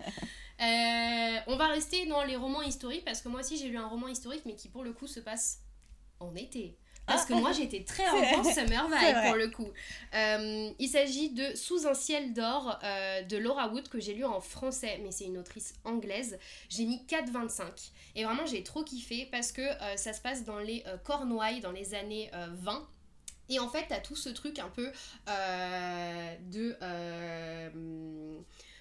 [0.59, 3.87] Euh, on va rester dans les romans historiques parce que moi aussi j'ai lu un
[3.89, 5.61] roman historique mais qui pour le coup se passe
[6.21, 6.77] en été.
[7.07, 8.15] Parce que moi j'étais très Ah.
[8.17, 9.69] Intense Summer Vibe pour le coup.
[10.15, 14.25] Euh, il s'agit de Sous un ciel d'or euh, de Laura Wood que j'ai lu
[14.25, 16.39] en français mais c'est une autrice anglaise.
[16.69, 20.59] J'ai mis 4,25 et vraiment j'ai trop kiffé parce que euh, ça se passe dans
[20.59, 22.89] les Cornouailles dans les années euh, 20.
[23.49, 24.91] Et en fait, t'as tout ce truc un peu
[26.51, 26.77] de.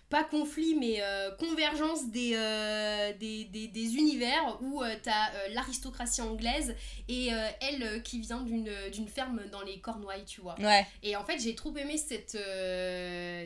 [0.10, 5.48] Pas conflit, mais euh, convergence des, euh, des, des, des univers où euh, t'as euh,
[5.54, 6.76] l'aristocratie anglaise
[7.08, 7.30] et
[7.62, 10.56] elle qui vient d'une d'une ferme dans les Cornouailles, tu vois.
[10.60, 10.86] Ouais.
[11.04, 12.38] Et en fait, j'ai trop aimé cette,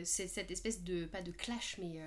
[0.06, 1.06] cette, cette espèce de.
[1.06, 2.00] pas de clash, mais.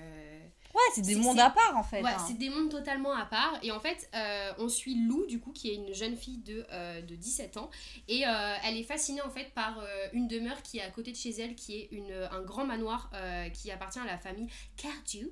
[0.73, 2.01] Ouais, c'est des mondes à part en fait.
[2.01, 2.25] Ouais, hein.
[2.27, 3.59] c'est des mondes totalement à part.
[3.61, 6.65] Et en fait, euh, on suit Lou, du coup, qui est une jeune fille de,
[6.71, 7.69] euh, de 17 ans.
[8.07, 11.11] Et euh, elle est fascinée, en fait, par euh, une demeure qui est à côté
[11.11, 13.11] de chez elle, qui est une, un grand manoir
[13.53, 14.47] qui appartient à la famille
[14.77, 15.29] Cardew.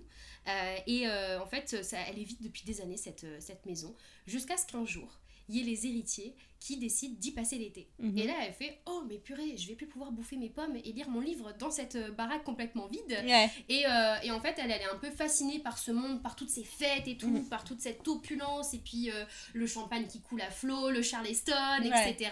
[0.88, 3.96] Et en fait, ça, elle est vide depuis des années, cette, cette maison.
[4.28, 5.20] Jusqu'à ce qu'un jour,
[5.52, 7.89] il y ait les héritiers qui décident d'y passer l'été.
[7.97, 8.18] Mhm.
[8.20, 10.91] Et là, elle fait Oh, mais purée, je vais plus pouvoir bouffer mes pommes et
[10.93, 13.02] lire mon livre dans cette euh, baraque complètement vide.
[13.26, 13.49] Ouais.
[13.68, 16.36] Et, euh, et en fait, elle, elle est un peu fascinée par ce monde, par
[16.36, 17.49] toutes ces fêtes et tout, Mhm.
[17.49, 21.54] par toute cette opulence, et puis euh, le champagne qui coule à flot, le Charleston,
[21.82, 22.12] Ouais.
[22.12, 22.32] etc.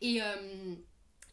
[0.00, 0.74] Et, euh,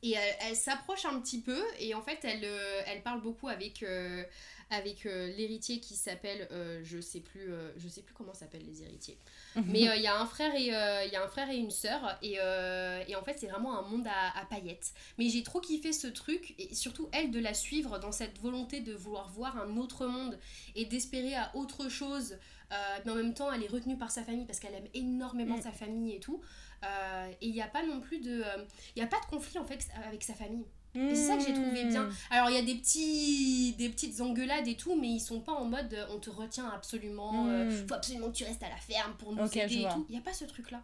[0.04, 2.48] et elle, elle s'approche un petit peu, et en fait, elle,
[2.86, 4.24] elle parle beaucoup avec, euh,
[4.70, 8.66] avec euh, l'héritier qui s'appelle, euh, je sais plus, euh, je sais plus comment s'appellent
[8.66, 9.18] les héritiers.
[9.66, 11.56] Mais euh, il y a un frère et euh, il y a un frère et
[11.58, 14.94] une sœur et, euh, et en fait c'est vraiment un monde à, à paillettes.
[15.18, 18.82] Mais j'ai trop kiffé ce truc et surtout elle de la suivre dans cette volonté
[18.82, 20.38] de vouloir voir un autre monde
[20.76, 22.38] et d'espérer à autre chose.
[22.74, 25.56] Euh, mais en même temps elle est retenue par sa famille parce qu'elle aime énormément
[25.58, 25.62] Mm.
[25.62, 26.42] sa famille et tout.
[26.84, 28.66] Euh, et il n'y a pas non plus de, euh,
[28.96, 30.66] il y a pas de conflit en fait avec sa famille.
[31.12, 32.04] Et c'est ça que j'ai trouvé bien.
[32.04, 32.14] Mmh.
[32.32, 35.54] Alors il y a des petits des petites engueulades et tout, mais ils sont pas
[35.54, 37.88] en mode euh, on te retient absolument, euh, Mm.
[37.88, 39.94] faut absolument que tu restes à la ferme pour nous Ok, je aider et vois.
[39.94, 40.06] tout.
[40.10, 40.82] Il y a pas ce truc là.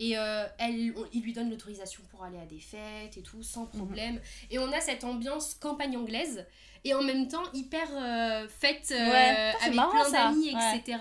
[0.00, 3.42] Et euh, elle, on- il lui donne l'autorisation pour aller à des fêtes et tout,
[3.42, 3.70] sans Mhm.
[3.70, 4.20] problème.
[4.50, 6.44] Et on a cette ambiance campagne anglaise,
[6.84, 9.52] et en même temps hyper euh, fête euh, Ouais.
[9.52, 10.98] Putain, c'est avec marrant, plein d'amis, etc.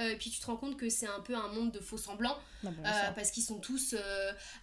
[0.00, 1.98] Euh, et puis tu te rends compte que c'est un peu un monde de faux
[1.98, 2.36] semblants.
[2.62, 3.94] Non, bah, Euh, parce qu'ils sont tous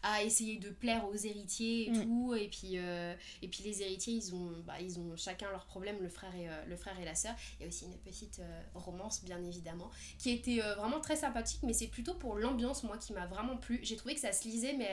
[0.01, 2.03] à essayer de plaire aux héritiers et Mm.
[2.05, 6.01] tout et puis et puis les héritiers ils ont bah, ils ont chacun leurs problèmes
[6.01, 8.41] le frère et le frère et la sœur il y a aussi une petite
[8.73, 13.13] romance bien évidemment qui euh, vraiment très sympathique mais c'est plutôt pour l'ambiance moi qui
[13.13, 14.89] m'a vraiment plu j'ai trouvé que ça se lisait mais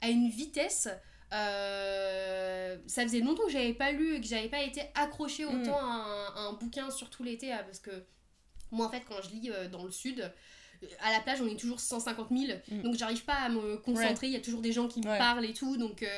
[0.00, 0.88] à une vitesse
[1.32, 5.62] euh, ça faisait longtemps que j'avais pas lu et que j'avais pas été accrochée Mm.
[5.62, 7.90] autant à, un, à un bouquin surtout l'été ah, parce que
[8.70, 10.28] moi en fait quand je lis euh, dans le sud euh,
[11.02, 12.82] à la plage on est toujours 150 000 Mm.
[12.82, 15.18] donc j'arrive pas à me concentrer il y a toujours des gens qui me Ouais.
[15.18, 16.08] parlent et tout donc euh,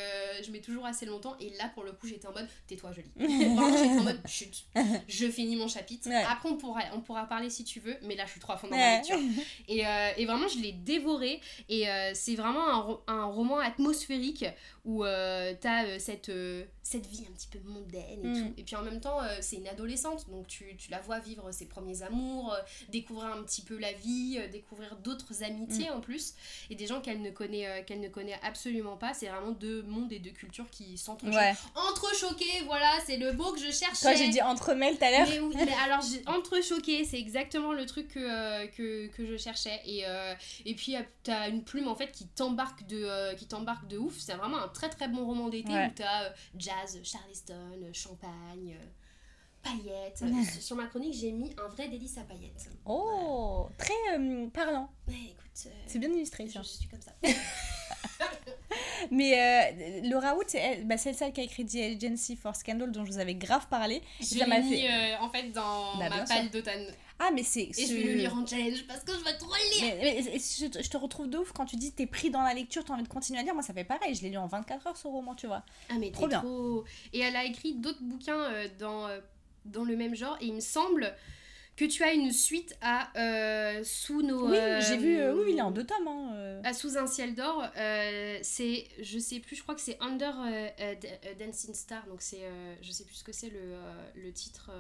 [0.45, 3.01] je mets toujours assez longtemps et là pour le coup j'étais en mode tais-toi je
[3.01, 4.65] lis Vraiment, j'étais en mode chut
[5.09, 6.25] je finis mon chapitre Ouais.
[6.29, 8.57] après on pourra, on pourra parler si tu veux mais là je suis trop à
[8.57, 9.19] fond dans ma lecture
[9.69, 9.81] et,
[10.17, 11.41] et vraiment, je l'ai dévoré.
[11.69, 14.45] Et c'est vraiment un roman atmosphérique
[14.85, 18.35] où euh, t'as euh, cette, euh, cette vie un petit peu mondaine et Mm.
[18.49, 18.55] tout.
[18.57, 20.29] Et puis en même temps, euh, c'est une adolescente.
[20.29, 22.57] Donc tu, tu la vois vivre ses premiers amours,
[22.89, 25.95] découvrir un petit peu la vie, découvrir d'autres amitiés Mm.
[25.95, 26.35] en plus
[26.69, 29.15] et des gens qu'elle ne connaît qu'elle ne connaît absolument pas.
[29.15, 31.37] C'est vraiment deux mondes et deux cultures qui s'entrechoquent.
[31.37, 31.55] Ouais.
[31.77, 34.03] Entrechoqués, voilà, c'est le mot que je cherchais.
[34.03, 35.29] Toi, j'ai dit entremêle tout à l'heure.
[35.29, 39.81] Mais oui, mais alors j'ai entrechoqué, c'est exactement le truc que, que, que je cherchais.
[39.87, 40.05] Et,
[40.65, 44.19] et puis t'as une plume en fait qui t'embarque de, qui t'embarque de ouf.
[44.19, 45.87] C'est vraiment un très très bon roman d'été Ouais.
[45.89, 48.87] où t'as euh, jazz, charleston, euh, champagne, euh,
[49.63, 50.25] paillettes.
[50.61, 52.69] Sur ma chronique, j'ai mis un vrai délice à paillettes.
[52.85, 53.95] Oh, très
[54.53, 54.91] parlant.
[55.09, 57.13] Ouais, écoute, C'est bien illustré, je suis comme ça.
[59.11, 59.39] Mais
[60.05, 63.13] euh, Laura Wood, c'est bah, celle qui a écrit The Agency for Scandal, dont je
[63.13, 64.01] vous avais grave parlé.
[64.21, 66.87] Je l'ai mis fait- euh, en fait dans Bah, ma palle d'automne.
[67.19, 67.63] Ah, mais c'est.
[67.65, 69.95] Et ce- je vais le lire en challenge parce que je vais trop le lire.
[70.03, 72.53] Mais, mais je, je te retrouve de ouf quand tu dis t'es pris dans la
[72.55, 73.55] lecture, t'as envie de continuer à lire.
[73.55, 74.15] Moi, ça fait pareil.
[74.15, 75.63] Je l'ai lu en 24 heures ce roman, tu vois.
[75.89, 76.41] Ah mais Trop trop bien.
[76.41, 76.85] trop...
[77.13, 79.09] Et elle a écrit d'autres bouquins euh, dans,
[79.67, 81.15] dans le même genre et il me semble
[81.83, 84.49] que tu as une suite à euh, Sous nos...
[84.49, 85.19] Oui, euh, j'ai vu.
[85.19, 86.07] euh, oui, il est en deux tomes.
[86.07, 87.65] Hein, à Sous un ciel d'or,
[88.43, 90.35] c'est, je sais plus, je crois que c'est Under
[91.39, 92.43] Dancing Star, donc c'est,
[92.81, 93.75] je sais plus ce que c'est le,
[94.15, 94.71] le titre,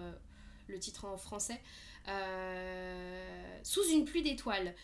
[0.69, 1.61] le titre en français.
[3.63, 4.75] Sous une pluie d'étoiles.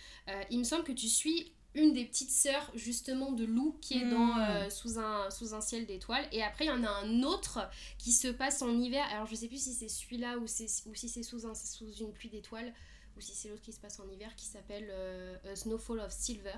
[0.51, 4.05] Il me semble que tu suis une des petites sœurs justement de Lou qui est
[4.05, 4.11] Hmm.
[4.11, 6.27] dans euh, sous un sous un ciel d'étoiles.
[6.33, 9.05] Et après il y en a un autre qui se passe en hiver.
[9.13, 12.31] Alors je sais plus si c'est celui-là ou si c'est sous un sous une pluie
[12.31, 12.73] d'étoiles
[13.17, 16.11] ou si c'est l'autre qui se passe en hiver qui s'appelle euh, A Snowfall of
[16.13, 16.51] Silver.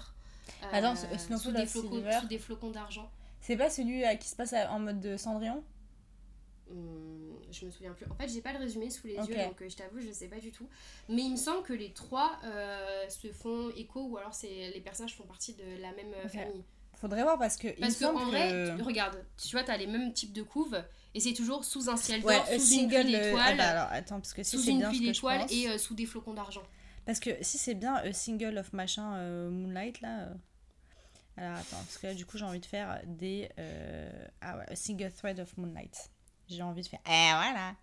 [0.63, 2.19] Euh, Attends, Snowfall sous des of flocons, Silver.
[2.21, 3.11] sous des flocons d'argent.
[3.41, 5.63] C'est pas celui qui se passe en mode de Cendrillon?
[7.51, 8.07] Je me souviens plus.
[8.11, 10.29] En fait, j'ai pas le résumé sous les yeux, donc euh, je t'avoue, je sais
[10.29, 10.69] pas du tout.
[11.09, 14.81] Mais il me semble que les trois euh, se font écho, ou alors c'est les
[14.81, 16.65] personnages font partie de la même euh, famille.
[16.95, 17.69] Faudrait voir parce que.
[17.69, 20.83] il Parce me que en vrai, regarde, tu vois, t'as les mêmes types de couves,
[21.15, 23.57] et c'est toujours sous un ciel Ouais, d'or, euh, sous une pluie euh, ah d'étoiles,
[23.57, 26.07] bah alors, attends, parce que si sous une bien pluie d'étoiles et euh, sous des
[26.07, 26.63] flocons d'argent.
[27.07, 30.21] Parce que si c'est bien a single of machin euh, Moonlight là.
[30.29, 30.35] euh,
[31.39, 33.49] Alors attends, parce que là du coup j'ai envie de faire des.
[33.59, 34.11] euh,
[34.43, 36.11] Ah ouais, a single thread of Moonlight.
[36.51, 37.01] J'ai envie de faire.
[37.07, 37.75] Eh voilà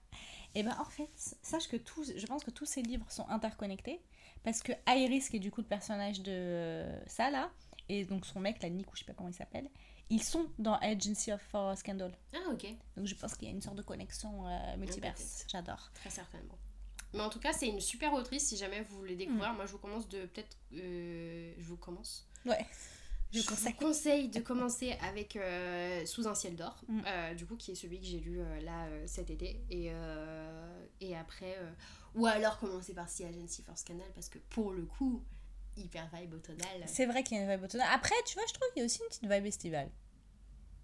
[0.55, 1.09] Et ben en fait,
[1.41, 4.01] sache que tous, je pense que tous ces livres sont interconnectés.
[4.43, 7.49] Parce que Iris, qui est du coup le personnage de euh, ça là,
[7.89, 9.69] et donc son mec, la Nick ou je sais pas comment il s'appelle,
[10.09, 12.13] ils sont dans Agency of for Scandal.
[12.33, 12.65] Ah, ok,
[12.95, 15.45] Donc je pense qu'il y a une sorte de connexion euh, multiverse.
[15.51, 15.89] J'adore.
[15.95, 16.57] très certainement.
[17.13, 19.53] Mais en tout cas, c'est une super autrice si jamais vous voulez découvrir.
[19.53, 20.57] Moi, je vous commence de peut-être.
[20.73, 22.27] euh, je vous commence.
[22.45, 22.65] Ouais.
[23.31, 23.73] Je Je vous conseille.
[23.73, 27.01] conseille de commencer avec euh, Sous un ciel d'or, Mm.
[27.05, 29.61] euh, du coup qui est celui que j'ai lu euh, là cet été.
[29.69, 29.91] Et,
[31.01, 31.57] et après,
[32.15, 35.23] ou alors commencer par Sea Agency Force Canal parce que pour le coup,
[35.75, 36.83] hyper vibe automnale.
[36.87, 37.89] C'est vrai qu'il y a une vibe automnale.
[37.93, 39.89] Après, tu vois, je trouve qu'il y a aussi une petite vibe estivale.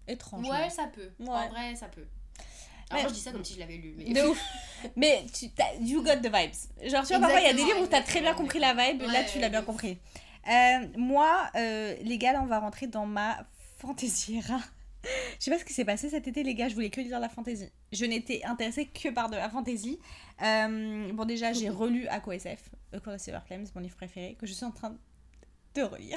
[0.06, 0.46] Étrange.
[0.48, 1.10] Ouais, ça peut.
[1.18, 1.28] Ouais.
[1.28, 2.06] En vrai, ça peut.
[2.90, 3.94] Alors Mais- moi je dis ça comme si je l'avais lu.
[3.96, 4.12] Mais...
[4.12, 4.38] De ouf.
[4.96, 5.46] Mais tu
[5.80, 6.52] you got the vibes.
[6.90, 8.74] Genre, tu vois, parfois, il y a des livres où t'as très bien compris la
[8.74, 9.06] vibe, ouais.
[9.12, 9.98] là, tu l'as bien compris.
[10.48, 13.46] Euh, moi, euh, les gars, là, on va rentrer dans ma
[13.78, 14.58] fantaisiera.
[15.38, 17.20] Je sais pas ce qui s'est passé cet été, les gars, je voulais que lire
[17.20, 17.68] la fantaisie.
[17.92, 19.98] Je n'étais intéressée que par de la fantaisie.
[20.42, 24.34] Euh, bon, déjà, j'ai relu Aqua SF, A Call of Silver Flames, mon livre préféré,
[24.40, 24.96] que je suis en train
[25.74, 26.16] de relire.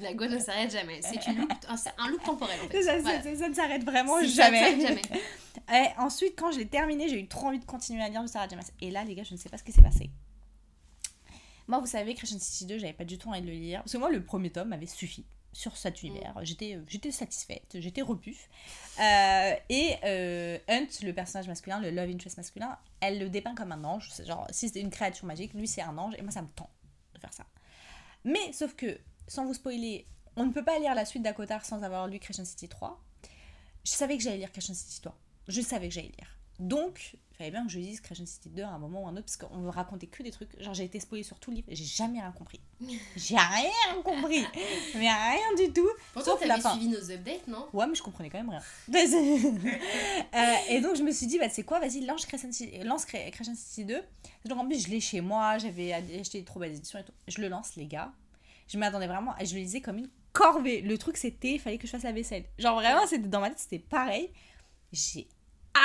[0.00, 1.00] La go ne s'arrête jamais.
[1.02, 1.52] C'est une loop-
[1.98, 2.82] un, loop temporel en fait.
[2.82, 3.22] Ça, ça- Voilà.
[3.22, 4.60] ça- ça ne s'arrête vraiment ça ne jamais.
[4.80, 5.22] s'arrête jamais.
[5.84, 8.28] Et ensuite, quand je l'ai terminé, j'ai eu trop envie de continuer à lire du
[8.28, 8.54] Sarah J.
[8.56, 8.70] Maas.
[8.80, 10.08] Et là, les gars, je ne sais pas ce qui s'est passé.
[11.68, 13.80] Moi, vous savez, Crescent City 2, j'avais pas du tout envie de le lire.
[13.80, 16.34] Parce que moi, le premier tome m'avait suffi sur cet univers.
[16.42, 18.36] J'étais, j'étais satisfaite, j'étais repue.
[19.00, 23.72] Euh, et euh, Hunt, le personnage masculin, le love interest masculin, elle le dépeint comme
[23.72, 24.10] un ange.
[24.12, 26.14] C'est genre, si c'était une créature magique, lui, c'est un ange.
[26.18, 26.70] Et moi, ça me tend
[27.14, 27.44] de faire ça.
[28.24, 28.98] Mais, sauf que,
[29.28, 30.06] sans vous spoiler,
[30.36, 33.02] on ne peut pas lire la suite d'Akotar sans avoir lu Crescent City 3.
[33.84, 35.16] Je savais que j'allais lire Crescent City 3.
[35.48, 36.38] Je savais que j'allais lire.
[36.58, 39.10] Donc, il fallait bien que je lise Crescent City 2 à un moment ou à
[39.10, 40.60] un autre, parce qu'on me racontait que des trucs.
[40.62, 42.60] Genre, j'ai été spoilée sur tout le livre et j'ai jamais rien compris.
[43.16, 44.44] J'ai rien compris.
[44.96, 45.88] Mais rien du tout.
[46.12, 46.72] Pourtant, Sauf la fin.
[46.72, 47.66] suivi nos updates, non?
[47.72, 48.62] Ouais, mais je comprenais quand même rien.
[50.34, 51.78] Euh, et donc, je me suis dit, bah, c'est quoi?
[51.80, 54.02] Vas-y, lance Crescent City, lance Cre- Crescent City 2.
[54.46, 55.58] Donc, en plus, je l'ai chez moi.
[55.58, 57.12] J'avais acheté des trop belles éditions et tout.
[57.28, 58.12] Je le lance, les gars.
[58.68, 59.36] Je m'attendais vraiment.
[59.38, 60.80] Et je le lisais comme une corvée.
[60.80, 62.44] Le truc, c'était, il fallait que je fasse la vaisselle.
[62.58, 64.30] Genre, vraiment, c'était dans ma tête, c'était pareil.
[64.92, 65.28] J'ai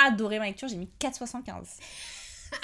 [0.06, 0.68] adoré ma lecture.
[0.68, 1.66] J'ai mis 4,75.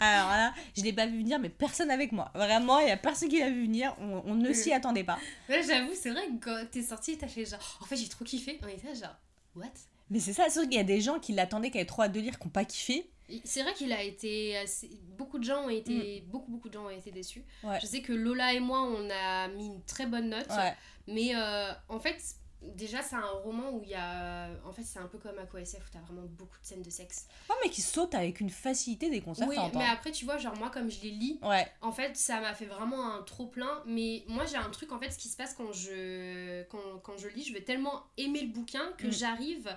[0.00, 2.30] Alors là, je l'ai pas vu venir, mais personne avec moi.
[2.34, 3.94] Vraiment, il y a personne qui l'a vu venir.
[4.00, 5.18] On, on ne s'y attendait pas.
[5.48, 7.78] Ouais, j'avoue, c'est vrai que quand t'es sorti, t'as fait genre.
[7.80, 8.58] En fait, j'ai trop kiffé.
[8.62, 9.16] On était là, genre.
[9.56, 9.66] What?
[10.10, 12.02] Mais c'est ça, c'est sûr qu'il y a des gens qui l'attendaient, qui avaient trop
[12.02, 13.08] hâte de lire, qui n'ont pas kiffé.
[13.44, 14.90] C'est vrai qu'il a été assez...
[15.16, 16.24] Beaucoup de gens ont été...
[16.26, 17.44] Beaucoup, beaucoup de gens ont été déçus.
[17.62, 17.78] Ouais.
[17.80, 20.50] Je sais que Lola et moi, on a mis une très bonne note.
[20.50, 20.74] Ouais.
[21.06, 22.20] Mais euh, en fait,
[22.62, 24.50] Déjà, c'est un roman où il y a.
[24.66, 27.26] En fait, c'est un peu comme AquaSF où t'as vraiment beaucoup de scènes de sexe.
[27.48, 29.48] Oh, mais qui saute avec une facilité des concerts.
[29.48, 31.66] Oui, mais après, tu vois, genre, moi, comme je les lis, Ouais.
[31.80, 33.82] en fait, ça m'a fait vraiment un trop plein.
[33.86, 37.16] Mais moi, j'ai un truc, en fait, ce qui se passe quand je, quand, quand
[37.16, 39.12] je lis, je vais tellement aimer le bouquin que Mm.
[39.12, 39.76] j'arrive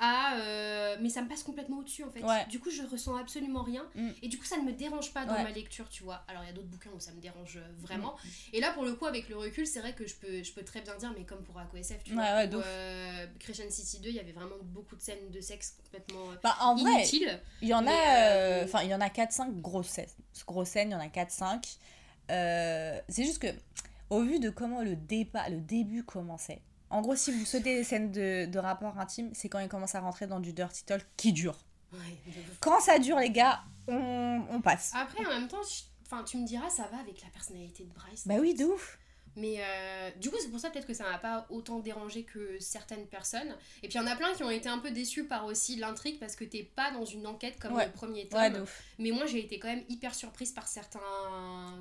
[0.00, 0.36] à.
[0.38, 2.22] euh, Mais ça me passe complètement au-dessus, en fait.
[2.24, 2.44] Ouais.
[2.46, 3.84] Du coup, je ressens absolument rien.
[3.94, 4.08] Mm.
[4.22, 5.42] Et du coup, ça ne me dérange pas dans Ouais.
[5.44, 6.22] ma lecture, tu vois.
[6.26, 8.14] Alors, il y a d'autres bouquins où ça me dérange euh, vraiment.
[8.24, 8.28] Mm.
[8.54, 10.62] Et là, pour le coup, avec le recul, c'est vrai que je peux, je peux
[10.64, 12.58] très bien dire, mais comme pour AquaSF, tu Ouais, vois.
[12.58, 16.30] où, euh, Crescent City 2, il y avait vraiment beaucoup de scènes de sexe complètement
[16.32, 17.40] euh, Bah, en vrai, inutiles.
[17.62, 18.26] il y en mais, a.
[18.32, 20.08] euh, Enfin, il y en a 4-5 grosses scènes.
[20.46, 21.78] Grosses scènes, il y en a 4-5.
[22.30, 23.48] Euh, c'est juste que,
[24.08, 27.84] au vu de comment le, débat, le début commençait, en gros, si vous sautez les
[27.84, 31.06] scènes de, de rapport intime, c'est quand il commence à rentrer dans du dirty talk
[31.16, 31.56] qui dure.
[31.92, 31.98] Ouais.
[32.60, 34.92] Quand ça dure, les gars, on, on passe.
[34.94, 37.92] Après, en même temps, je- enfin, tu me diras, ça va avec la personnalité de
[37.92, 38.26] Bryce.
[38.26, 38.98] Bah oui, de ouf.
[39.36, 42.56] Mais euh, du coup, c'est pour ça peut-être que ça m'a pas autant dérangé que
[42.58, 43.54] certaines personnes.
[43.82, 45.76] Et puis il y en a plein qui ont été un peu déçus par aussi
[45.76, 47.86] l'intrigue parce que t'es pas dans une enquête comme Ouais.
[47.86, 48.40] le premier tome.
[48.40, 48.82] Ouais, de ouf.
[48.98, 51.00] Mais moi, j'ai été quand même hyper surprise par certains.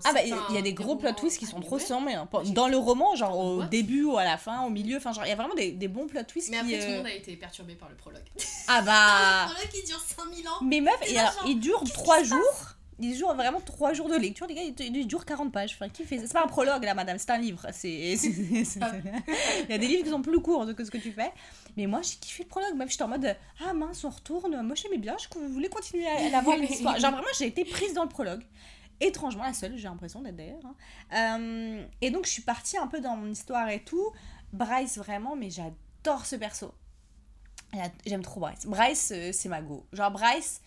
[0.05, 2.27] Ah bah il y a- il des gros plot twists qui sont trop sombres hein.
[2.53, 5.30] Dans le roman genre au début ou à la fin au milieu enfin genre il
[5.30, 7.07] y a vraiment des, des bons plot twists Mais qui après, tout le euh, monde
[7.07, 8.23] a été perturbé par le prologue.
[8.67, 10.51] ah bah Le prologue qui dure 5000 ans.
[10.63, 12.27] mais meuf T'es et là, alors, genre, il dure qu'est-ce 3 qui
[13.01, 15.51] se jours il dure vraiment 3 jours de lecture les gars il, il dure 40
[15.51, 15.73] pages.
[15.73, 17.65] Enfin qui fait c'est pas un prologue là madame c'est un livre.
[17.73, 21.31] C'est il y a des livres qui sont plus courts que ce que tu fais.
[21.77, 22.76] Mais moi j'ai kiffé le prologue.
[22.76, 23.35] Meuf j'étais en mode
[23.65, 24.61] ah mince on retourne.
[24.61, 25.15] Moi j'aimais bien.
[25.17, 26.99] Je voulais continuer à, la voir l'histoire.
[26.99, 28.43] Genre vraiment j'ai été prise dans le prologue.
[28.99, 30.76] Étrangement la seule j'ai l'impression d'être d'ailleurs hein.
[31.13, 34.11] Euh, et donc je suis partie un peu dans mon histoire et tout.
[34.51, 36.73] Bryce vraiment mais j'adore ce perso.
[38.05, 38.65] J'aime trop Bryce.
[38.65, 39.85] Bryce euh, c'est ma go.
[39.93, 40.61] Genre Bryce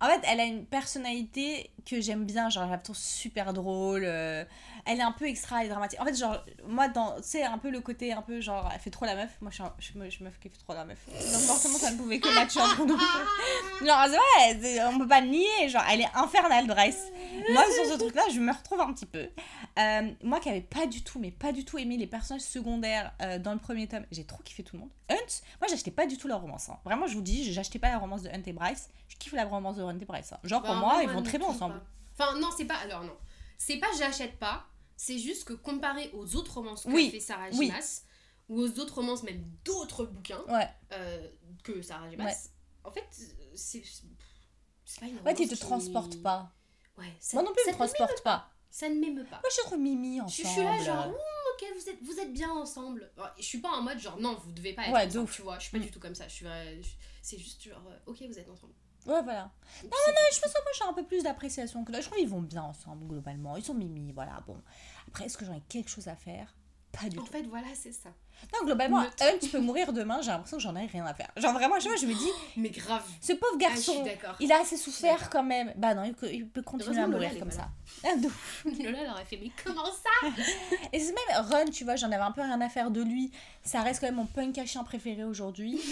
[0.00, 4.44] en fait elle a une personnalité que j'aime bien genre la trouve super drôle euh,
[4.84, 6.00] elle est un peu extra et dramatique.
[6.00, 8.80] En fait genre moi dans tu sais un peu le côté un peu genre elle
[8.80, 9.30] fait trop la meuf.
[9.40, 10.98] Moi je suis un- je suis, je suis meuf qui fait trop la meuf.
[11.08, 12.96] Donc forcément ça ne pouvait que matcher entre nous.
[13.86, 17.04] Genre c'est vrai c'est- on peut pas le nier genre elle est infernale Bryce
[17.52, 19.28] moi sur ce truc là je me retrouve un petit peu
[19.78, 23.12] euh, moi qui avais pas du tout mais pas du tout aimé les personnages secondaires
[23.22, 26.06] euh, dans le premier tome j'ai trop kiffé tout le monde Hunt moi j'achetais pas
[26.06, 26.78] du tout leur romance hein.
[26.84, 29.44] vraiment je vous dis j'achetais pas la romance de Hunt et Bryce je kiffe la
[29.44, 30.38] romance de Hunt et Bryce hein.
[30.44, 31.86] genre Bah, pour en moi ils vont très bien ensemble pas.
[32.18, 32.76] Enfin, non, c'est pas.
[32.76, 33.14] Alors, non.
[33.58, 34.64] C'est pas j'achète pas,
[34.96, 37.66] c'est juste que comparé aux autres romances qu'a Oui, fait Sarah oui.
[37.66, 38.04] Gimas,
[38.48, 41.28] ou aux autres romances, même d'autres bouquins ouais euh,
[41.62, 42.34] que Sarah Gimas, Ouais.
[42.84, 43.04] en fait,
[43.54, 43.82] c'est.
[44.86, 45.36] C'est pas une ouais romance.
[45.36, 46.52] tu te qui- transportes pas
[46.96, 49.40] Ouais, ça, moi non plus je me transporte pas Ça ne m'émeut pas.
[49.42, 52.30] moi je trop mimi ensemble je suis là, genre, Ouh, ok, vous êtes, vous êtes
[52.34, 53.10] bien ensemble.
[53.16, 55.34] Alors, Je suis pas en mode, genre, non, vous devez pas être Ouais, ensemble, ouf.
[55.36, 55.56] tu vois.
[55.58, 55.86] Je suis pas Mm.
[55.86, 56.28] du tout comme ça.
[56.28, 56.46] Je suis
[57.22, 58.74] C'est juste, genre, euh, ok, vous êtes ensemble.
[59.06, 59.50] ouais voilà
[59.82, 62.00] Non, non, je pense que moi j'ai un peu plus d'appréciation que toi.
[62.02, 63.56] Je trouve qu'ils vont bien ensemble globalement.
[63.56, 64.40] Ils sont mimi, voilà.
[64.46, 64.60] Bon.
[65.08, 66.54] Après, est-ce que j'en ai quelque chose à faire?
[66.92, 67.32] Pas du En tout.
[67.32, 68.08] fait, voilà, c'est ça.
[68.54, 69.22] Non, globalement, neutre.
[69.22, 70.20] Hunt peut mourir demain.
[70.22, 71.30] J'ai l'impression que j'en ai rien à faire.
[71.36, 73.04] Genre vraiment, je, je me dis, Mais grave.
[73.20, 74.04] ce pauvre Ah, garçon,
[74.40, 75.72] il a assez souffert quand même.
[75.76, 77.68] Bah non, il, peut- il peut continuer à mourir comme ça.
[78.04, 78.08] Ah.
[78.64, 80.28] Lola, elle aurait fait, mais comment ça
[80.92, 83.30] Et c'est même Run, tu vois, j'en avais un peu rien à faire de lui.
[83.64, 85.80] Ça reste quand même mon punk à chien préféré aujourd'hui.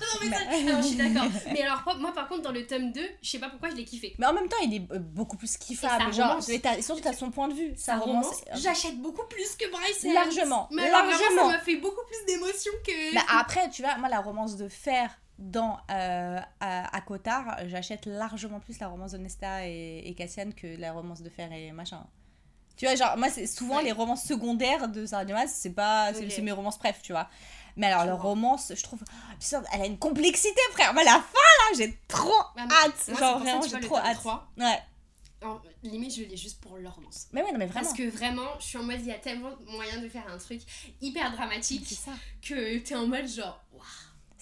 [0.00, 1.30] Non, mais ça, alors, je suis d'accord.
[1.52, 3.84] Mais alors, moi- par contre, dans le tome 2, je sais pas pourquoi je l'ai
[3.84, 4.14] kiffé.
[4.18, 6.04] Mais en même temps, il est euh, beaucoup plus kiffable.
[6.04, 7.74] sa Genre, et et surtout, t'as son point de vue.
[7.76, 8.26] Sa, romance.
[8.26, 10.68] romance, j'achète beaucoup plus que Bryce et Largement.
[10.72, 11.50] Mais alors, vraiment, largement.
[11.50, 13.14] ça m'a fait beaucoup plus d'émotion que.
[13.14, 15.10] Bah, après, tu vois, moi, la romance de Fer
[15.40, 20.50] dans euh, à, à Cotard, j'achète largement plus la romance de Nesta et, et Cassian
[20.56, 22.06] que la romance de Fer et machin.
[22.76, 23.84] Tu vois, genre, moi, c'est souvent Ouais.
[23.84, 26.12] les romances secondaires de Sarah Dumas, c'est pas.
[26.14, 27.28] C'est mes romances préf, tu vois.
[27.76, 28.30] Mais alors, leur vois.
[28.30, 29.02] romance, je trouve.
[29.38, 30.92] Putain, elle a une complexité, frère.
[30.94, 33.08] Mais la fin, là, j'ai trop Ah, hâte.
[33.08, 34.16] moi, genre, vraiment, j'ai trop hâte.
[34.16, 34.78] 3, Ouais.
[35.42, 37.28] en- limite, je l'ai juste pour leur romance.
[37.32, 37.84] Mais ouais, non, mais vraiment.
[37.86, 40.38] Parce que vraiment, je suis en mode, il y a tellement moyen de faire un
[40.38, 40.60] truc
[41.02, 42.12] hyper dramatique C'est ça.
[42.42, 43.62] que t'es en mode genre.
[43.72, 43.84] waouh.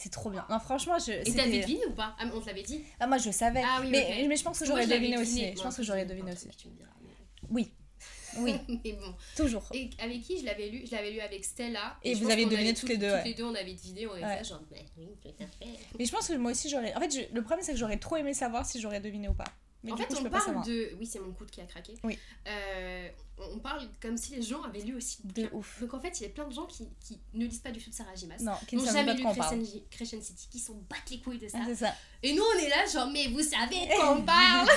[0.01, 0.47] C'est trop bien.
[0.49, 1.11] Non, franchement, je.
[1.11, 2.15] Et t'avais deviné ou pas?
[2.20, 3.62] Ah, on te l'avait dit Ah, moi, je savais.
[3.65, 5.45] Ah oui, mais, mais je pense que j'aurais deviné aussi.
[5.57, 6.49] Je pense que j'aurais deviné aussi.
[6.57, 7.11] tu me diras, mais-
[7.51, 7.73] Oui.
[8.39, 8.55] Oui,
[8.85, 9.12] mais bon.
[9.37, 9.65] toujours.
[9.75, 10.83] Et avec qui je l'avais lu?
[10.87, 11.97] Je l'avais lu avec Stella.
[12.05, 13.25] Et vous avez deviné avait toutes les deux, Toutes ouais.
[13.25, 14.20] les deux, on avait deviné, on Ouais.
[14.20, 15.73] là, genre, bah oui, tout à fait.
[15.99, 16.95] Mais je pense que moi aussi j'aurais.
[16.95, 19.35] En fait, je- le problème c'est que j'aurais trop aimé savoir si j'aurais deviné ou
[19.35, 19.45] pas.
[19.85, 20.91] Mais en fait, coup, on parle de.
[20.99, 21.95] Oui, c'est mon coude qui a craqué.
[22.03, 22.19] Oui.
[22.49, 23.09] Euh,
[23.55, 25.81] on parle comme si les gens avaient lu aussi le De ouf.
[25.81, 27.81] Donc en fait, il y a plein de gens qui, qui ne lisent pas du
[27.81, 28.39] tout de Sarah Gimas.
[28.41, 29.23] Non, qui n'ont jamais lu.
[29.23, 29.57] Crescent,
[29.91, 31.59] Crescent City, qui s'en battent les couilles de ça.
[31.61, 31.95] Ah, c'est ça.
[32.25, 34.69] Et nous, on est là, genre, mais vous savez de quoi on parle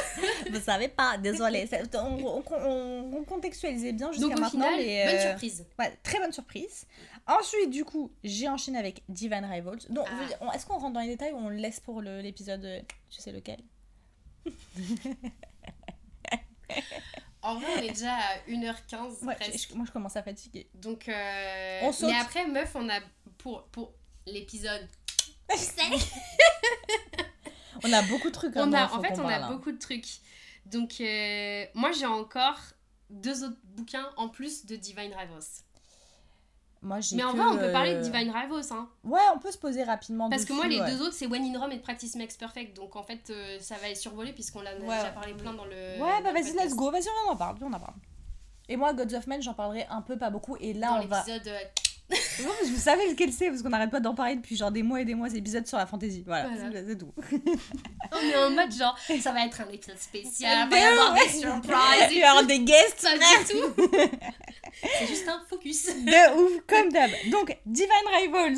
[0.52, 1.68] Vous savez pas, désolé.
[1.96, 4.50] On, on, on- on contextualisait bien jusqu'à maintenant.
[4.50, 5.66] final, mais, bonne euh, surprise.
[5.80, 6.86] ouais, très bonne surprise.
[7.28, 9.80] Ensuite, du coup, j'ai enchaîné avec Divine Rivals.
[9.90, 10.06] Donc,
[10.42, 10.56] Ah.
[10.56, 12.80] est-ce qu'on rentre dans les détails ou on le laisse pour le- l'épisode, euh,
[13.10, 13.58] je sais lequel?
[17.44, 19.70] En vrai, on est déjà à 1h15 Ouais, presque.
[19.72, 20.70] je- moi je commence à fatiguer.
[20.76, 22.10] Donc, euh, On saute.
[22.12, 23.00] mais après, meuf, on a
[23.40, 23.94] pour, pour
[24.28, 24.88] l'épisode.
[25.52, 25.82] Tu sais,
[27.84, 28.54] On a beaucoup de trucs.
[28.56, 30.08] on a, en fait, on a beaucoup de trucs.
[30.68, 32.60] Donc, euh, moi, j'ai encore
[33.10, 35.44] deux autres bouquins en plus de Divine Rivals.
[36.84, 38.90] Moi, Mais en vrai, on peut parler de Divine Rivals, hein.
[39.04, 40.90] Ouais, on peut se poser rapidement Parce que moi, les ouais.
[40.92, 42.76] deux autres, c'est When in Rome et Practice Makes Perfect.
[42.76, 45.66] Donc, en fait, euh, ça va être survolé puisqu'on l'a Ouais, déjà parlé plein dans
[45.66, 45.72] le.
[46.02, 46.90] Ouais, bah vas-y, let's go.
[46.90, 47.58] Vas-y, on en parle.
[47.62, 47.94] On en parle.
[48.68, 50.56] Et moi, Gods of Men, j'en parlerai un peu, pas beaucoup.
[50.60, 51.24] Et là, Dans on va.
[51.28, 51.48] l'épisode.
[51.50, 51.60] euh,
[52.44, 54.84] Non, mais vous savez lequel c'est, parce qu'on n'arrête pas d'en parler depuis genre des
[54.84, 56.24] mois et des mois, épisodes sur la fantasy.
[56.26, 56.86] Voilà, Voilà.
[56.86, 57.14] c'est- tout.
[58.12, 60.92] On est en mode genre, ça va être un épisode spécial, Mais il va y
[60.94, 63.88] avoir des surprises Il et y des guests, Pas du tout.
[65.00, 65.86] C'est juste un focus.
[65.88, 67.12] de ouf, comme d'hab.
[67.30, 67.90] Donc, Divine
[68.20, 68.58] Rivals.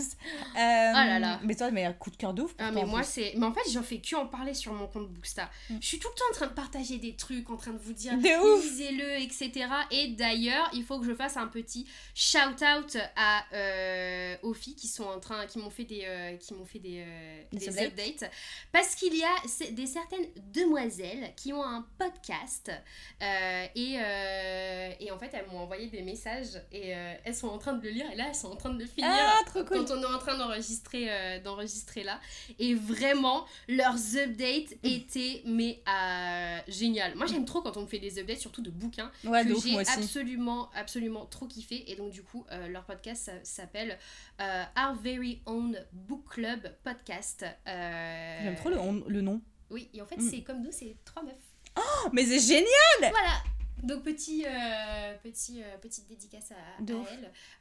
[0.56, 1.40] Euh, là là.
[1.44, 2.54] Mais toi, mais un coup de cœur de ouf.
[2.60, 5.10] Ah mais moi c'est mais en fait j'en fais que en parler sur mon compte
[5.10, 5.50] Bookstar.
[5.70, 5.76] Mm.
[5.82, 7.94] Je suis tout le temps en train de partager des trucs, en train de vous
[7.94, 9.66] dire lisez-le etc.
[9.92, 12.38] Et d'ailleurs il faut que je fasse un petit shout
[12.78, 12.98] out
[13.52, 16.66] à euh, aux filles qui sont en train qui m'ont fait des euh, qui m'ont
[16.66, 17.88] fait des, euh, Des des updates.
[17.88, 18.32] updates.
[18.72, 22.72] Parce qu'il y a des certaines demoiselles qui ont un podcast
[23.22, 23.94] euh, et
[25.00, 27.90] et en fait elles m'ont envoyé des messages et elles sont en train de le
[27.90, 29.10] lire et là elles sont en train de le finir.
[29.12, 29.86] Ah, trop cool.
[29.86, 32.20] quand on est en train d'enregistrer d'enregistrer là.
[32.60, 35.82] Et vraiment leurs updates étaient mais
[36.68, 39.54] génial moi j'aime trop quand on me fait des updates surtout de bouquins Ouais, que
[39.60, 41.90] j'ai absolument absolument trop kiffé.
[41.92, 43.98] Et donc du coup euh, leur podcast ça- s'appelle
[44.42, 49.42] euh, Our Very Own Book Club Podcast Euh, J'aime trop le, on- le nom.
[49.70, 50.30] oui et en fait Mm.
[50.30, 51.34] c'est comme nous c'est trois meufs
[51.78, 52.68] Oh, mais c'est génial
[53.00, 53.42] voilà
[53.82, 57.04] donc petit, euh, petit, petite dédicace à, à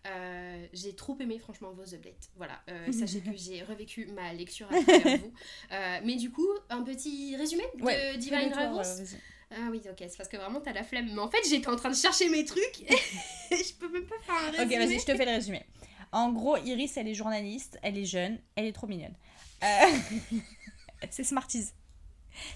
[0.04, 0.68] elle.
[0.72, 2.30] J'ai trop aimé franchement vos updates.
[2.36, 2.62] Voilà,
[2.92, 5.32] sachez que j'ai revécu ma lecture à travers vous.
[6.04, 9.16] Mais du coup, un petit résumé de Ouais, Divine vas-y.
[9.50, 11.10] Ah oui, ok, c'est parce que vraiment t'as la flemme.
[11.12, 12.84] Mais en fait, j'étais en train de chercher mes trucs
[13.68, 14.76] je peux même pas faire un résumé.
[14.76, 15.64] Ok, vas-y, je te fais le résumé.
[16.12, 19.14] En gros, Iris, elle est journaliste, elle est jeune, elle est trop mignonne.
[19.62, 20.38] Euh,
[21.10, 21.68] c'est Smarties.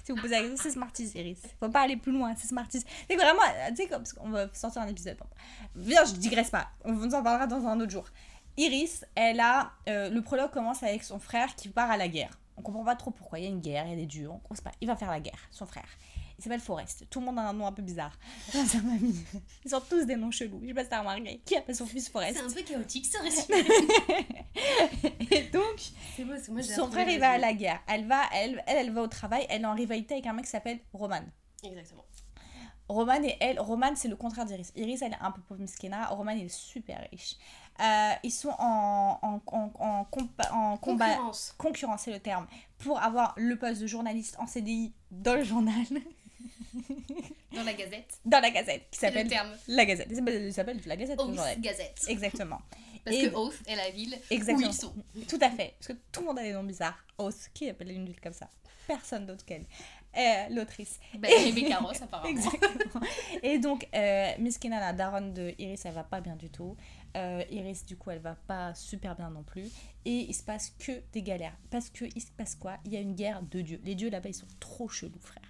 [0.04, 1.40] Si vous posez la question, c'est Smarties, Iris.
[1.60, 2.84] Faut pas aller plus loin, c'est Smarties.
[3.08, 5.18] C'est vraiment, euh, tu sais, comme, parce qu'on va sortir un épisode.
[5.74, 6.68] Viens, je digresse pas.
[6.84, 8.06] On vous en parlera dans un autre jour.
[8.56, 9.72] Iris, elle a.
[9.88, 12.38] euh, le prologue commence avec son frère qui part à la guerre.
[12.56, 13.38] On comprend pas trop pourquoi.
[13.38, 14.30] Il y a une guerre, il y a des dieux.
[14.50, 14.72] On sait pas.
[14.80, 15.88] Il va faire la guerre, son frère.
[16.38, 17.06] Il s'appelle Forrest.
[17.08, 18.18] Tout le monde a un nom un peu bizarre
[18.52, 18.78] sa.
[19.64, 20.60] Ils ont tous des noms chelous.
[20.62, 21.40] Je sais pas si t'as remarqué.
[21.46, 23.66] Qui appelle son fils Forrest C'est un peu chaotique ce résumé.
[25.30, 27.80] Et donc, beau, moi son frère, il va à la guerre.
[27.88, 29.46] Elle, va, elle, elle, elle va au travail.
[29.48, 31.22] Elle est en rivalité avec un mec qui s'appelle Roman.
[31.62, 32.04] Exactement.
[32.88, 34.70] Roman et elle, Roman c'est le contraire d'Iris.
[34.76, 37.34] Iris elle est un peu pauvre miskina, Roman il est super riche.
[37.80, 41.54] Euh, ils sont en, en, en, en, compa- en combat, Concurrence.
[41.58, 42.46] concurrence c'est le terme,
[42.78, 45.74] pour avoir le poste de journaliste en CDI dans le journal,
[47.54, 48.18] Dans la gazette.
[48.24, 49.50] dans la gazette, qui s'appelle terme.
[49.68, 50.08] La Gazette.
[50.10, 51.60] Il s'appelle- La Gazette, Oath journal.
[51.60, 52.04] Gazette.
[52.08, 52.60] Exactement.
[53.04, 54.66] Parce Et- que Oath est la ville Exactement.
[54.68, 54.94] où ils sont.
[55.28, 55.74] Tout à fait.
[55.78, 57.02] Parce que tout le monde a des noms bizarres.
[57.18, 58.48] Oath, qui appelle une ville comme ça?
[58.86, 59.64] Personne d'autre qu'elle.
[60.16, 60.98] Euh, L'autrice.
[61.18, 62.28] Ben, Rebecca Ross apparemment.
[62.30, 63.04] Exactement.
[63.42, 66.76] Et donc, euh, Miskina, la daronne de Iris, elle va pas bien du tout.
[67.16, 69.66] Euh, Iris, du coup, elle va pas super bien non plus.
[70.04, 71.56] Et il se passe que des galères.
[71.70, 72.78] Parce que il se passe quoi?
[72.86, 73.80] Il y a une guerre de dieux.
[73.84, 75.42] Les dieux là-bas, ils sont trop chelous, frère.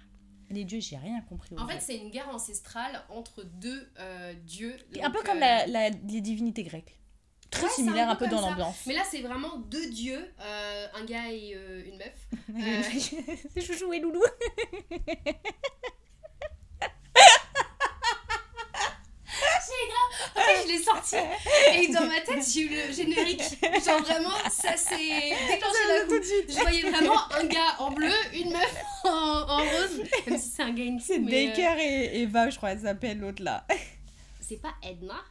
[0.49, 1.55] Les dieux, j'ai rien compris.
[1.57, 4.75] En fait, c'est une guerre ancestrale entre deux euh, dieux.
[5.01, 6.97] Un peu comme euh, la, la- les divinités grecques.
[7.49, 8.85] Très Ouais, similaire un un peu dans l'ambiance.
[8.87, 11.51] Mais là, c'est vraiment deux dieux, euh, un gars et
[11.85, 12.27] une meuf.
[13.53, 14.21] C'est Chouchou et Loulou.
[20.35, 21.15] En fait, je l'ai sorti
[21.73, 23.41] et dans ma tête, j'ai eu le générique.
[23.85, 26.23] Genre vraiment, ça s'est déclenché d'un coup.
[26.23, 30.01] Je voyais vraiment un gars en bleu, une meuf en, en rose.
[30.27, 32.81] Même si c'est un gars une C'est mais, euh, Baker et Eva, je crois, elle
[32.81, 33.65] s'appelle l'autre là.
[34.41, 35.21] C'est pas Edna?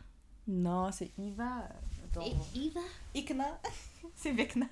[0.46, 1.68] Non, c'est Eva.
[2.04, 2.26] Attends.
[2.26, 2.34] et
[2.66, 2.80] Eva?
[3.14, 3.60] Ikna.
[4.14, 4.66] C'est Vecna.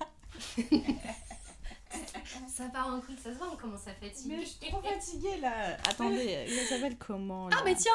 [2.53, 4.35] Ça part en couille, ça se voit, on commence à fatiguer.
[4.35, 5.77] Mais je suis trop fatiguée là.
[5.89, 7.57] Attendez, il s'appelle comment là?
[7.59, 7.91] Ah, bah tiens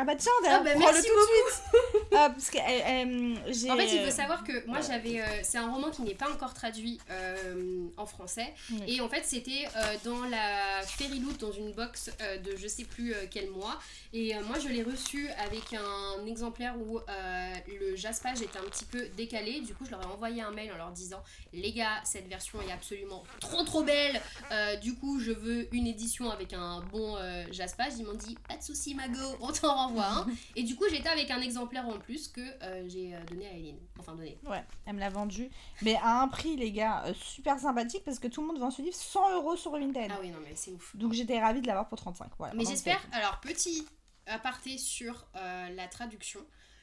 [0.00, 1.62] Ah bah tiens, Ah, bah prends-le merci tout de suite.
[2.10, 3.70] Ah, parce que euh, euh, j'ai.
[3.70, 5.20] En fait, il faut savoir que moi j'avais.
[5.20, 8.54] euh, c'est un roman qui n'est pas encore traduit euh, en français.
[8.72, 8.80] Oui.
[8.96, 12.66] Et en fait, c'était euh, dans la Fairy Loot, dans une box euh, de je
[12.66, 13.78] sais plus euh, quel mois.
[14.14, 18.62] Et euh, moi je l'ai reçu avec un exemplaire où euh, le jaspage était un
[18.70, 19.60] petit peu décalé.
[19.60, 21.22] Du coup, je leur ai envoyé un mail en leur disant
[21.52, 24.20] Les gars, cette version est absolument trop trop belle.
[24.50, 27.92] Euh, du coup, je veux une édition avec un bon euh, jaspage.
[27.98, 30.26] Ils m'ont dit Pas de souci, Mago, on t'en renvoie un.
[30.56, 33.52] Et du coup, j'étais avec un exemplaire en plus que euh, j'ai euh, donné à
[33.52, 33.76] Eileen.
[33.98, 34.38] Enfin, donné.
[34.48, 35.50] Ouais, elle me l'a vendu.
[35.82, 38.70] Mais à un prix, les gars, euh, super sympathique parce que tout le monde vend
[38.70, 40.10] ce livre 100 euros sur Vinted.
[40.12, 40.94] Ah oui, non, mais c'est ouf.
[40.96, 42.30] Donc j'étais ravie de l'avoir pour 35.
[42.38, 43.86] Voilà, Mais j'espère, alors petit
[44.26, 46.40] aparté sur euh, la traduction.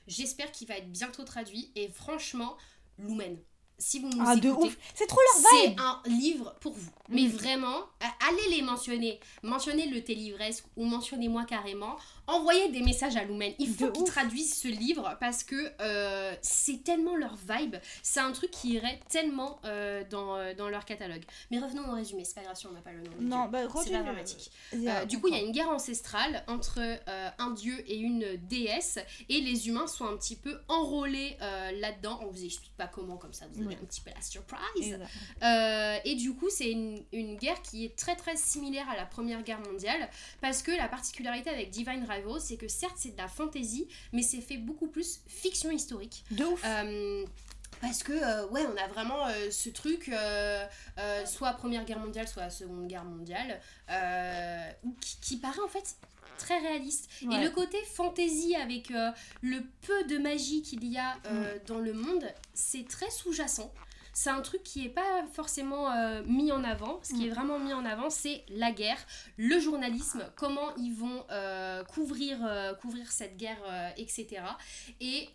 [0.07, 1.71] J'espère qu'il va être bientôt traduit.
[1.75, 2.55] Et franchement,
[2.99, 3.37] Lumen,
[3.77, 4.77] si vous nous Ah, de ouf.
[4.93, 5.79] C'est trop leur c'est vibe.
[5.79, 6.91] un livre pour vous.
[7.09, 7.27] Mais Mm.
[7.31, 7.77] vraiment,
[8.27, 9.19] allez les mentionner.
[9.43, 11.97] Mentionnez le Télivresque ou mentionnez-moi carrément.
[12.27, 13.53] Envoyez des messages à Lumen.
[13.59, 17.75] Il faut qu'ils traduisent ce livre parce que euh, c'est tellement leur vibe.
[18.01, 21.23] C'est un truc qui irait tellement euh, dans, euh, dans leur catalogue.
[21.51, 22.25] Mais revenons au résumé.
[22.25, 23.11] C'est pas grave si on n'a pas le nom.
[23.19, 24.51] Non, bah c'est pas dramatique.
[24.73, 26.81] Euh, du coup, il y a une guerre ancestrale entre
[27.37, 28.99] un dieu et une déesse,
[29.29, 31.37] et les humains sont un petit peu enrôlés
[31.79, 32.19] là-dedans.
[32.23, 34.99] On vous explique pas comment, comme ça vous avez un petit peu la surprise.
[36.05, 39.43] Et du coup, c'est une, une guerre qui est très très similaire à la Première
[39.43, 40.09] Guerre mondiale,
[40.41, 44.21] parce que la particularité avec Divine Rivals, c'est que certes c'est de la fantasy, mais
[44.23, 46.23] c'est fait beaucoup plus fiction historique.
[46.31, 46.61] De ouf.
[46.65, 47.25] Euh,
[47.81, 50.65] parce que, euh, ouais, on a vraiment euh, ce truc, euh,
[51.25, 53.59] soit Première Guerre mondiale, soit Seconde Guerre mondiale,
[55.01, 55.95] qui, qui paraît en fait
[56.37, 57.09] très réaliste.
[57.23, 57.35] Ouais.
[57.35, 58.91] Et le côté fantasy avec
[59.41, 63.71] le peu de magie qu'il y a euh, dans le monde, c'est très sous-jacent.
[64.17, 67.01] C'est un truc qui est pas forcément euh, mis en avant.
[67.03, 68.97] Ce qui est vraiment mis en avant, c'est la guerre,
[69.35, 73.57] le journalisme, comment ils vont euh, couvrir, euh, couvrir cette guerre,
[73.97, 74.41] etc.
[75.01, 75.27] Et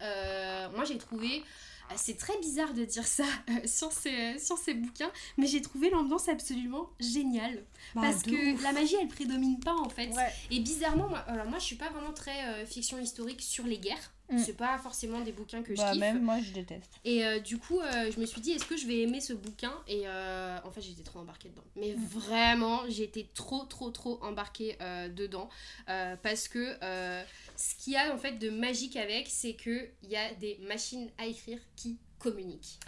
[0.75, 1.45] moi, j'ai trouvé.
[1.91, 5.61] Euh, C'est très bizarre de dire ça euh, sur, ces, sur ces bouquins, mais j'ai
[5.63, 7.65] trouvé l'ambiance absolument géniale.
[7.95, 8.63] Bah, parce que ouf.
[8.63, 10.09] la magie, elle prédomine pas en fait.
[10.09, 10.31] Ouais.
[10.51, 13.79] Et bizarrement, moi, alors moi je suis pas vraiment très euh, fiction historique sur les
[13.79, 14.13] guerres.
[14.31, 14.39] Mm.
[14.39, 15.99] C'est pas forcément des bouquins que je Bah, kiffe.
[16.01, 16.89] même moi, je déteste.
[17.05, 19.33] Et euh, du coup, euh, je me suis dit, est-ce que je vais aimer ce
[19.33, 19.73] bouquin?
[19.89, 21.65] Et euh, en fait, j'étais trop embarquée dedans.
[21.75, 22.05] Mais Mm.
[22.05, 25.49] vraiment, j'étais trop, trop, trop embarquée euh, dedans.
[25.89, 27.25] Euh, parce que euh,
[27.61, 31.11] ce qu'il y a en fait de magique avec, c'est qu'il y a des machines
[31.19, 32.79] à écrire qui communiquent.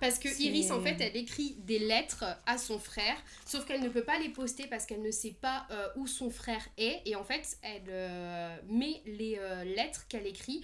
[0.00, 3.88] Parce que Iris, en fait, elle écrit des lettres à son frère, sauf qu'elle ne
[3.88, 7.02] peut pas les poster parce qu'elle ne sait pas euh, où son frère est.
[7.04, 10.62] Et en fait, elle euh, met les euh, lettres qu'elle écrit,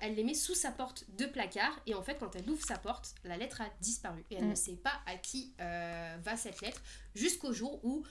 [0.00, 1.80] elle les met sous sa porte de placard.
[1.86, 4.24] Et en fait, quand elle ouvre sa porte, la lettre a disparu.
[4.30, 4.50] Et elle Mm.
[4.50, 6.82] ne sait pas à qui va cette lettre
[7.14, 8.02] jusqu'au jour où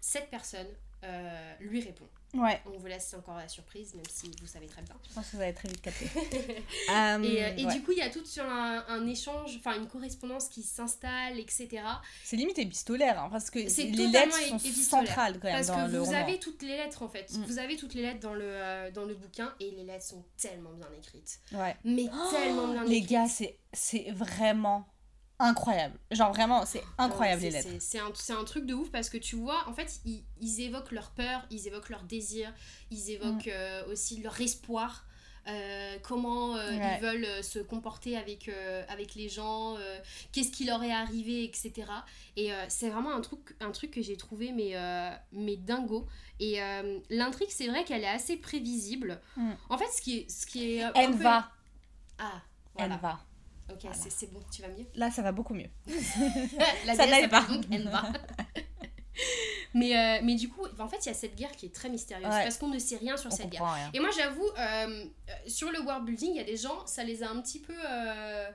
[0.00, 0.68] cette personne
[1.60, 2.08] lui répond.
[2.34, 4.94] Ouais, On vous laisse encore la surprise, même si vous savez très bien.
[5.08, 6.04] je pense que vous allez très vite capter.
[6.14, 7.72] Et, Euh, euh, et ouais.
[7.74, 11.38] du coup, il y a tout sur un, un échange, enfin une correspondance qui s'installe,
[11.38, 11.68] etc.
[12.24, 15.86] C'est limite épistolaire, hein, parce que C'est les lettres sont centrales quand même Parce dans
[15.86, 16.18] que le vous roman.
[16.18, 17.32] avez toutes les lettres en fait.
[17.32, 17.44] Mm.
[17.44, 20.24] Vous avez toutes les lettres dans le, euh, dans le bouquin et les lettres sont
[20.36, 21.40] tellement bien écrites.
[21.52, 21.76] Ouais.
[21.84, 23.10] Mais tellement bien Les écrites.
[23.10, 24.86] gars, c'est c'est vraiment
[25.38, 25.98] incroyable.
[26.10, 28.10] Genre vraiment, c'est incroyable Ouais, les c'est- lettres.
[28.18, 31.10] C'est un, truc de ouf parce que tu vois, en fait, ils, ils évoquent leur
[31.10, 32.52] peur, ils évoquent leur désir,
[32.90, 33.50] ils évoquent Mm.
[33.52, 35.04] euh, aussi leur espoir.
[35.46, 36.96] euh, comment euh, Ouais.
[36.98, 38.50] ils veulent se comporter avec,
[38.90, 39.76] avec les gens,
[40.30, 41.86] qu'est-ce qui leur est arrivé, etc.
[42.36, 44.74] Et c'est vraiment un truc, un truc que j'ai trouvé mais,
[45.32, 46.06] mais dingo.
[46.38, 46.58] Et
[47.08, 49.22] l'intrigue, c'est vrai qu'elle est assez prévisible.
[49.38, 49.52] Mm.
[49.70, 50.30] En fait, ce qui est...
[50.30, 51.50] Ce qui est un Elle peu- va,
[52.18, 52.42] Ah,
[52.76, 52.94] voilà.
[52.96, 53.20] elle va.
[53.70, 53.96] Ok, Voilà.
[53.96, 54.86] c'est- c'est bon, tu vas mieux?
[54.94, 55.68] Là, ça va beaucoup mieux.
[56.86, 57.42] la Ça n'allait pas.
[57.42, 57.64] donc
[59.74, 61.88] mais, euh, mais du coup, en fait, il y a cette guerre qui est très
[61.88, 62.42] mystérieuse Ouais.
[62.44, 63.64] parce qu'on ne sait rien sur On cette guerre.
[63.64, 63.90] rien.
[63.92, 65.04] Et moi, j'avoue, euh,
[65.46, 67.74] sur le world building, il y a des gens, ça les a un petit peu
[67.76, 68.50] euh,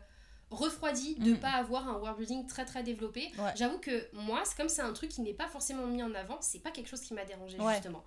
[0.49, 1.39] refroidis de Mm.
[1.39, 3.31] pas avoir un world building très très développé.
[3.37, 3.51] Ouais.
[3.55, 6.37] J'avoue que moi, c'est comme c'est un truc qui n'est pas forcément mis en avant,
[6.41, 7.73] c'est pas quelque chose qui m'a dérangé Ouais.
[7.75, 8.03] justement.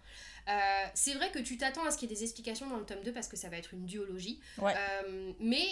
[0.49, 0.53] Euh,
[0.95, 3.03] c'est vrai que tu t'attends à ce qu'il y ait des explications dans le tome
[3.05, 4.41] 2 parce que ça va être une duologie.
[4.59, 4.73] Ouais.
[4.77, 5.67] Euh, mais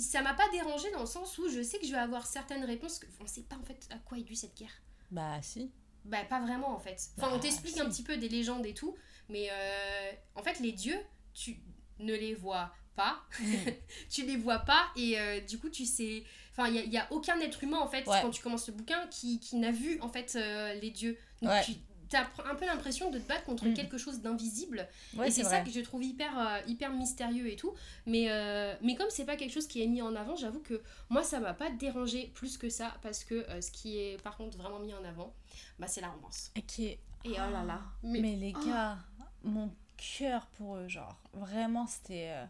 [0.00, 2.64] ça m'a pas dérangé dans le sens où je sais que je vais avoir certaines
[2.64, 4.72] réponses que on sait pas en fait à quoi est due cette guerre.
[5.10, 5.70] Bah si.
[6.04, 6.98] Bah pas vraiment en fait.
[7.18, 7.80] Enfin on Bah, t'explique si.
[7.80, 8.96] un petit peu des légendes et tout,
[9.28, 10.98] mais euh, en fait les dieux,
[11.34, 11.58] tu
[11.98, 13.54] ne les vois pas, Mm.
[14.10, 16.24] tu les vois pas et euh, du coup tu sais...
[16.50, 18.18] Enfin il y, a aucun être humain en fait Ouais.
[18.20, 21.16] quand tu commences le bouquin qui, qui n'a vu en fait euh, les dieux.
[21.40, 21.62] Donc Ouais.
[21.64, 21.72] tu
[22.16, 23.74] as un peu l'impression de te battre contre Mm.
[23.74, 27.56] quelque chose d'invisible Ouais, et c'est ça que je trouve hyper, euh, hyper mystérieux et
[27.56, 27.72] tout.
[28.06, 30.82] Mais, euh, mais comme c'est pas quelque chose qui est mis en avant, j'avoue que
[31.08, 34.36] moi ça m'a pas dérangé plus que ça parce que euh, ce qui est par
[34.36, 35.34] contre vraiment mis en avant,
[35.78, 36.50] bah, c'est la romance.
[36.56, 37.80] Et oh là là.
[38.02, 38.98] Mais, Mais, les gars,
[39.44, 42.30] mon cœur pour eux, genre, vraiment, c'était.
[42.34, 42.44] euh,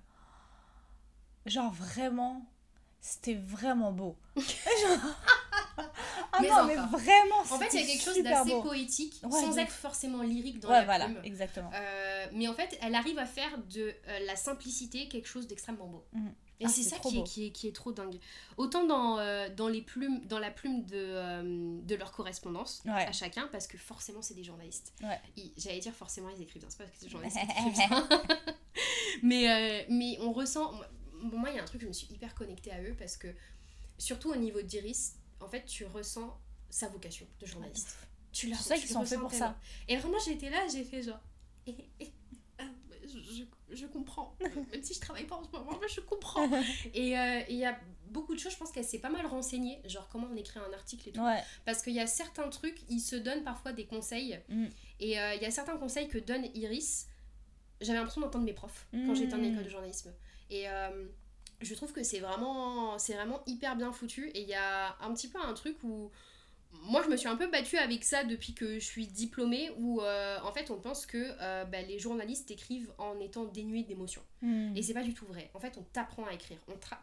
[1.45, 2.47] Genre, vraiment,
[3.03, 4.17] c'était vraiment beau.
[4.37, 4.41] ah
[6.41, 9.59] Mais non, mais vraiment, en fait, il y a quelque chose d'assez poétique Ouais, sans
[9.59, 11.21] être forcément lyrique dans Ouais, la voilà, plume.
[11.25, 11.71] exactement.
[11.75, 15.87] Euh, mais en fait, elle arrive à faire de euh, la simplicité quelque chose d'extrêmement
[15.89, 16.05] beau.
[16.13, 16.33] Mhm.
[16.61, 18.21] Et Ah, c'est ça qui est, qui, est, qui est trop dingue.
[18.57, 23.05] Autant dans, euh, dans, les plumes, dans la plume de, euh, de leur correspondance Ouais.
[23.05, 24.93] à chacun, parce que forcément, c'est des journalistes.
[25.03, 25.21] Ouais.
[25.57, 26.71] J'allais dire forcément, ils écrivent bien.
[26.71, 28.09] C'est pas parce que c'est des journalistes qui écrivent bien.
[29.25, 30.71] mais, euh, mais on ressent.
[31.23, 33.17] Bon, moi, il y a un truc, je me suis hyper connectée à eux parce
[33.17, 33.29] que,
[33.99, 36.37] surtout au niveau d'Iris, en fait, tu ressens
[36.71, 37.97] sa vocation de journaliste.
[38.33, 39.47] Tu la C'est ça tu qu'ils sont faits pour tellement.
[39.49, 39.59] ça.
[39.89, 41.21] Et vraiment, j'étais là, j'ai fait genre.
[42.59, 42.65] ah,
[43.71, 44.37] je comprends.
[44.73, 46.49] Même si je travaille pas en ce moment, je comprends.
[46.95, 47.79] Et euh, et il y a
[48.11, 50.73] beaucoup de choses, je pense qu'elle s'est pas mal renseignée, genre comment on écrit un
[50.73, 51.21] article et tout.
[51.23, 51.43] Ouais.
[51.65, 54.39] Parce qu'il y a certains trucs, ils se donnent parfois des conseils.
[54.49, 54.67] Mm.
[55.01, 57.09] Et euh, il y a certains conseils que donne Iris.
[57.81, 59.45] J'avais l'impression d'entendre mes profs quand j'étais en Mm.
[59.53, 60.13] école de journalisme.
[60.53, 61.07] Et euh,
[61.63, 64.29] je trouve que c'est vraiment, c'est vraiment hyper bien foutu.
[64.35, 66.11] Et il y a un petit peu un truc où.
[66.85, 70.01] Moi, je me suis un peu battue avec ça depuis que je suis diplômée, où
[70.01, 74.23] euh, en fait, on pense que euh, bah, les journalistes écrivent en étant dénués d'émotions.
[74.41, 74.75] Mm.
[74.75, 75.51] Et c'est pas du tout vrai.
[75.53, 76.57] En fait, on t'apprend à écrire.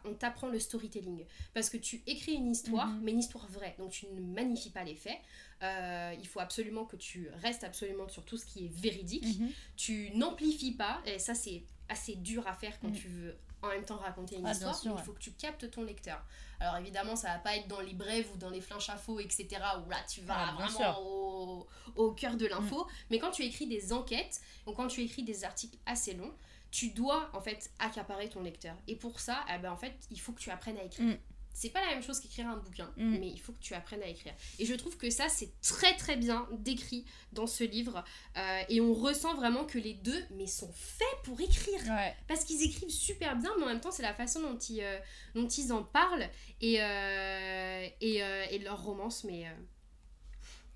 [0.04, 1.24] On, t'apprend le storytelling.
[1.54, 3.00] Parce que tu écris une histoire, Mhm.
[3.04, 3.76] mais une histoire vraie.
[3.78, 5.18] Donc tu ne magnifies pas les faits.
[5.62, 9.38] Euh, il faut absolument que tu restes absolument sur tout ce qui est véridique.
[9.38, 9.50] Mhm.
[9.76, 11.00] Tu n'amplifies pas.
[11.06, 12.94] Et ça, c'est assez dur à faire quand Mhm.
[12.96, 14.74] tu veux en même temps raconter une Ah, histoire.
[14.74, 15.02] sûr, mais ouais.
[15.02, 16.24] il faut que tu captes ton lecteur.
[16.60, 19.48] Alors évidemment, ça va pas être dans les brèves ou dans les flinches infos, etc.
[19.84, 20.92] Où là, tu vas Ah, vraiment.
[20.92, 20.96] Mm.
[21.02, 22.86] au, au cœur de l'info.
[23.10, 26.32] Mais quand tu écris des enquêtes, ou quand tu écris des articles assez longs,
[26.70, 28.76] tu dois en fait accaparer ton lecteur.
[28.86, 31.06] Et pour ça, eh ben, en fait, il faut que tu apprennes à écrire.
[31.08, 31.18] Mm.
[31.52, 33.18] C'est pas la même chose qu'écrire un bouquin, Mm.
[33.18, 34.32] mais il faut que tu apprennes à écrire.
[34.58, 38.02] Et je trouve que ça, c'est très très bien décrit dans ce livre.
[38.36, 41.80] Euh, et on ressent vraiment que les deux, mais sont faits pour écrire.
[41.88, 42.14] Ouais.
[42.28, 44.98] Parce qu'ils écrivent super bien, mais en même temps, c'est la façon dont ils, euh,
[45.34, 46.28] dont ils en parlent
[46.60, 49.44] et, euh, et, et leur romance, mais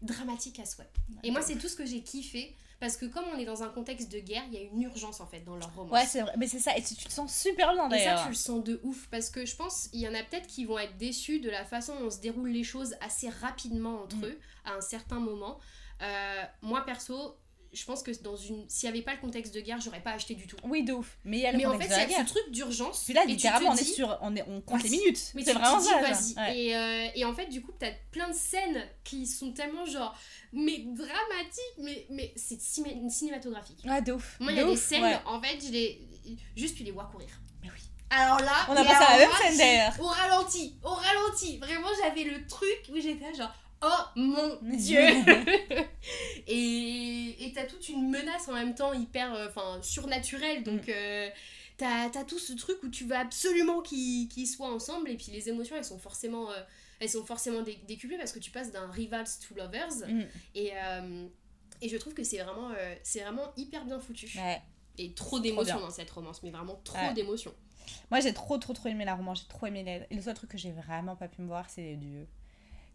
[0.03, 0.91] dramatique à souhait.
[1.23, 2.55] Et moi, c'est tout ce que j'ai kiffé.
[2.85, 5.20] Parce que comme on est dans un contexte de guerre, il y a une urgence
[5.23, 5.90] en fait dans leur romance.
[5.93, 6.32] Ouais, c'est vrai.
[6.36, 6.77] Mais c'est ça.
[6.77, 8.23] Et tu tu te sens super bien Et ça, d'ailleurs.
[8.24, 10.66] tu le sens de ouf parce que je pense il y en a peut-être qui
[10.66, 14.24] vont être déçus de la façon dont se déroulent les choses assez rapidement entre Mm.
[14.24, 15.59] eux à un certain moment.
[16.02, 17.36] Euh, moi perso,
[17.75, 20.13] je pense que dans une s'il n'y avait pas le contexte de guerre, j'aurais pas
[20.13, 20.57] acheté du tout.
[20.65, 21.19] Oui, de ouf.
[21.25, 22.21] Mais il y a le Mais en fait, il y a guerre.
[22.29, 23.05] ce truc d'urgence.
[23.05, 24.19] Puis là, littéralement, on est sur.
[24.23, 25.33] On, est, on compte les minutes.
[25.35, 26.01] Mais C'est vraiment ça.
[26.01, 26.35] vas-y.
[26.35, 26.45] genre.
[26.45, 26.59] Ouais.
[26.59, 30.17] Et, euh, et en fait, du coup, t'as plein de scènes qui sont tellement genre,
[30.53, 33.81] mais dramatiques, mais, mais c'est ciné- cinématographique.
[33.85, 34.37] Ouais, de ouf.
[34.41, 35.19] Moi, il y a des scènes, ouais.
[35.27, 36.01] en fait, je les...
[36.57, 37.29] juste tu les vois courir.
[37.63, 37.81] Mais oui.
[38.11, 39.93] Alors là, On a pensé à la même scène, d'ailleurs.
[40.01, 41.59] Au ralenti, au ralenti.
[41.59, 43.53] Vraiment, j'avais le truc où j'étais genre,
[43.83, 45.01] oh mon dieu.
[46.47, 50.61] et t'as toute une menace en même temps hyper, euh, enfin, surnaturelle.
[50.61, 50.65] Mm.
[50.65, 51.29] Donc, euh,
[51.77, 55.11] t'as as tout ce truc où tu veux absolument qu'ils qu'ils soient ensemble.
[55.11, 56.61] Et puis les émotions, elles sont forcément, euh,
[57.01, 60.07] elles sont forcément dé- décuplées parce que tu passes d'un rivals to lovers.
[60.09, 60.23] Mm.
[60.55, 61.27] Et, euh,
[61.81, 62.71] et je trouve que c'est vraiment,
[63.03, 64.31] c'est vraiment hyper bien foutu.
[64.39, 64.61] Ouais.
[64.97, 67.15] Et trop d'émotions dans cette romance, mais vraiment trop Ouais.
[67.15, 67.53] d'émotions.
[68.11, 69.41] Moi, j'ai trop, trop, trop aimé la romance.
[69.43, 70.07] J'ai trop aimé les...
[70.11, 72.27] Et le seul truc que j'ai vraiment pas pu me voir, c'est les dieux.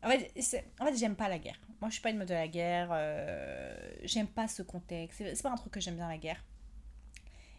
[0.04, 0.32] En fait,
[0.80, 1.60] en fait j'aime pas la guerre.
[1.82, 2.90] Moi, je suis pas une meute de la guerre.
[2.92, 5.18] euh, J'aime pas ce contexte.
[5.34, 6.44] C'est pas un truc que j'aime bien, la guerre.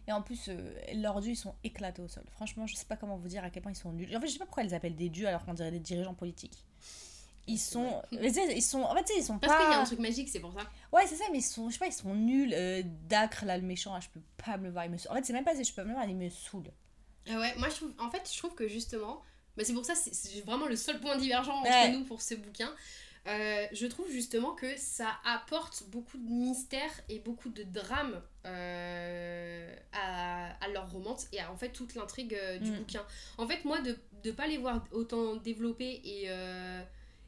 [0.09, 2.25] Et en plus, euh, leurs dieux, ils sont éclatés au sol.
[2.33, 4.15] Franchement, je sais pas comment vous dire à quel point ils sont nuls.
[4.17, 6.15] En fait, je sais pas pourquoi ils appellent des dieux alors qu'on dirait des dirigeants
[6.15, 6.65] politiques.
[7.47, 8.03] Ils sont.
[8.13, 8.83] mais ils sont.
[8.83, 9.61] En fait, tu sais, ils sont Parce pas.
[9.63, 10.61] qu'il y a un truc magique, c'est pour ça.
[10.93, 12.53] Ouais, c'est ça, mais ils sont, je sais pas, ils sont nuls.
[12.55, 14.85] Euh, Dacre, là, le méchant, là, je peux pas me le voir.
[14.85, 14.97] Il me...
[15.09, 16.71] En fait, c'est même pas si je peux me le voir, il me saoule.
[17.29, 19.23] Ah ouais, moi je trouve, en fait, je trouve que justement,
[19.61, 21.93] bah c'est pour ça, c'est- c'est vraiment le seul point divergent entre Ouais.
[21.93, 22.73] nous pour ce bouquin.
[23.27, 29.75] Euh, je trouve justement que ça apporte beaucoup de mystère et beaucoup de drame euh,
[29.93, 32.77] à, à leur romance et à en fait toute l'intrigue euh, du Mm.
[32.79, 33.05] bouquin.
[33.37, 36.31] En fait, moi, de ne pas les voir autant développés et,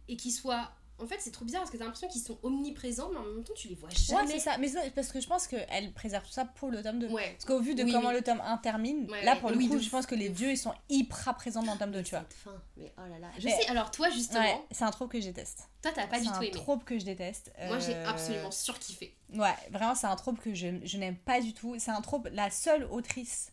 [0.09, 0.73] et qu'ils soient.
[1.03, 3.43] En fait, c'est trop bizarre parce que t'as l'impression qu'ils sont omniprésents, mais en même
[3.45, 4.27] temps, tu les vois Ouais, jamais.
[4.35, 4.57] c'est ça.
[4.59, 7.09] Mais c'est parce que je pense qu'elle préserve tout ça pour le tome 2.
[7.09, 7.33] Ouais.
[7.33, 8.15] Parce qu'au vu de Oui, comment oui.
[8.15, 9.41] le tome 1 termine, Ouais, là ouais.
[9.41, 11.79] pour le Oui, coup, je pense que les dieux ils sont hyper présents dans le
[11.79, 12.25] tome 2, Mais tu vois.
[12.31, 13.29] fin, mais oh là là.
[13.39, 15.69] Je Mais- sais, alors toi, justement, Ouais, c'est un trope que je déteste.
[15.83, 16.51] toi, t'as pas c'est du tout un aimé.
[16.53, 17.53] trope que je déteste.
[17.67, 19.15] Moi, j'ai Euh, absolument surkiffé.
[19.35, 21.75] Ouais, vraiment, c'est un trope que je, je n'aime pas du tout.
[21.79, 23.51] C'est un trope, la seule autrice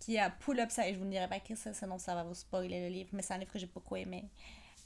[0.00, 2.14] qui a pull up ça, et je vous ne dirai pas qui c'est, sinon ça
[2.14, 4.24] va vous spoiler le livre, mais c'est un livre que j'ai beaucoup aimé.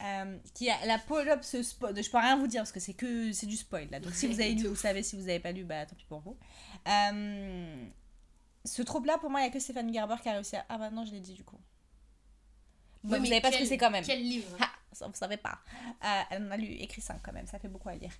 [0.03, 2.81] Euh, qui a la pull up ce spoil, je peux rien vous dire parce que
[2.81, 4.01] c'est que c'est du spoil là.
[4.01, 6.05] Donc si vous avez lu, vous savez, si vous avez pas lu, bah tant pis
[6.07, 6.37] pour vous.
[6.89, 7.87] Euh,
[8.65, 10.65] ce trope là, pour moi, il y a que Stéphane Gerber qui a réussi à.
[10.69, 11.61] Ah bah non, je l'ai dit du coup.
[13.05, 14.05] Bon, Ouais, vous mais savez pas ce que quel- c'est quand même.
[14.05, 14.57] Quel livre?
[14.61, 15.59] Ah, ça, vous savez pas.
[16.05, 18.12] Euh, elle en a lu écrit 5 quand même, ça fait beaucoup à lire.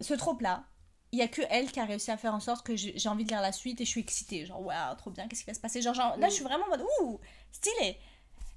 [0.00, 0.64] Ce trope-là,
[1.12, 3.24] il y a que elle qui a réussi à faire en sorte que j'ai envie
[3.24, 4.46] de lire la suite et je suis excitée.
[4.46, 5.82] Genre, waouh, trop bien, qu'est-ce qui va se passer?
[5.82, 7.20] Genre, genre, Là, je suis vraiment en mode, ouh,
[7.52, 7.96] stylé.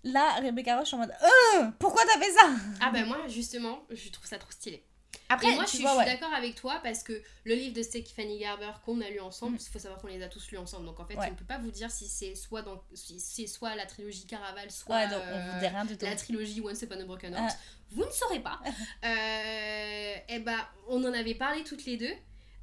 [0.03, 1.13] Là, Rebecca Roche, je suis en mode,
[1.57, 2.49] euh, pourquoi t'as fait ça?
[2.81, 4.83] Ah bah moi, justement, je trouve ça trop stylé.
[5.29, 7.13] Après, et moi, je suis, d'accord avec toi parce que
[7.45, 9.59] le livre de Stephanie Gerber qu'on a lu ensemble, Mm.
[9.61, 10.85] il faut savoir qu'on les a tous lus ensemble.
[10.85, 11.27] Donc en fait, Ouais.
[11.27, 14.25] on ne peut pas vous dire si c'est soit, dans, si c'est soit la trilogie
[14.27, 16.05] Caraval, soit Ouais, donc on euh, vous dit rien du tout.
[16.05, 17.51] la trilogie Once Upon a Broken Heart.
[17.57, 17.57] Ah.
[17.91, 18.59] Vous ne saurez pas.
[19.05, 22.13] euh, et bah, on en avait parlé toutes les deux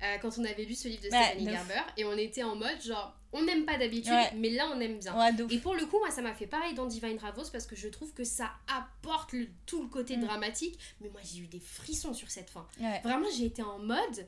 [0.02, 1.44] euh, quand on avait lu ce livre de Stephanie.
[1.50, 4.32] Gerber et on était en mode genre, on n'aime pas d'habitude, Ouais.
[4.36, 5.16] mais là on aime bien.
[5.18, 5.30] Ouais.
[5.50, 7.88] Et pour le coup, moi, ça m'a fait pareil dans Divine Ravos parce que je
[7.88, 10.24] trouve que ça apporte le- tout le côté Mm.
[10.24, 10.78] dramatique.
[11.00, 12.66] Mais moi, j'ai eu des frissons sur cette fin.
[12.80, 13.00] Ouais.
[13.04, 14.26] Vraiment, j'ai été en mode.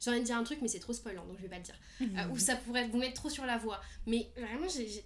[0.00, 1.62] J'ai envie de dire un truc, mais c'est trop spoilant, donc je vais pas le
[1.62, 1.74] dire.
[2.02, 3.80] Euh, ou ça pourrait vous mettre trop sur la voie.
[4.06, 5.04] Mais vraiment, j'ai.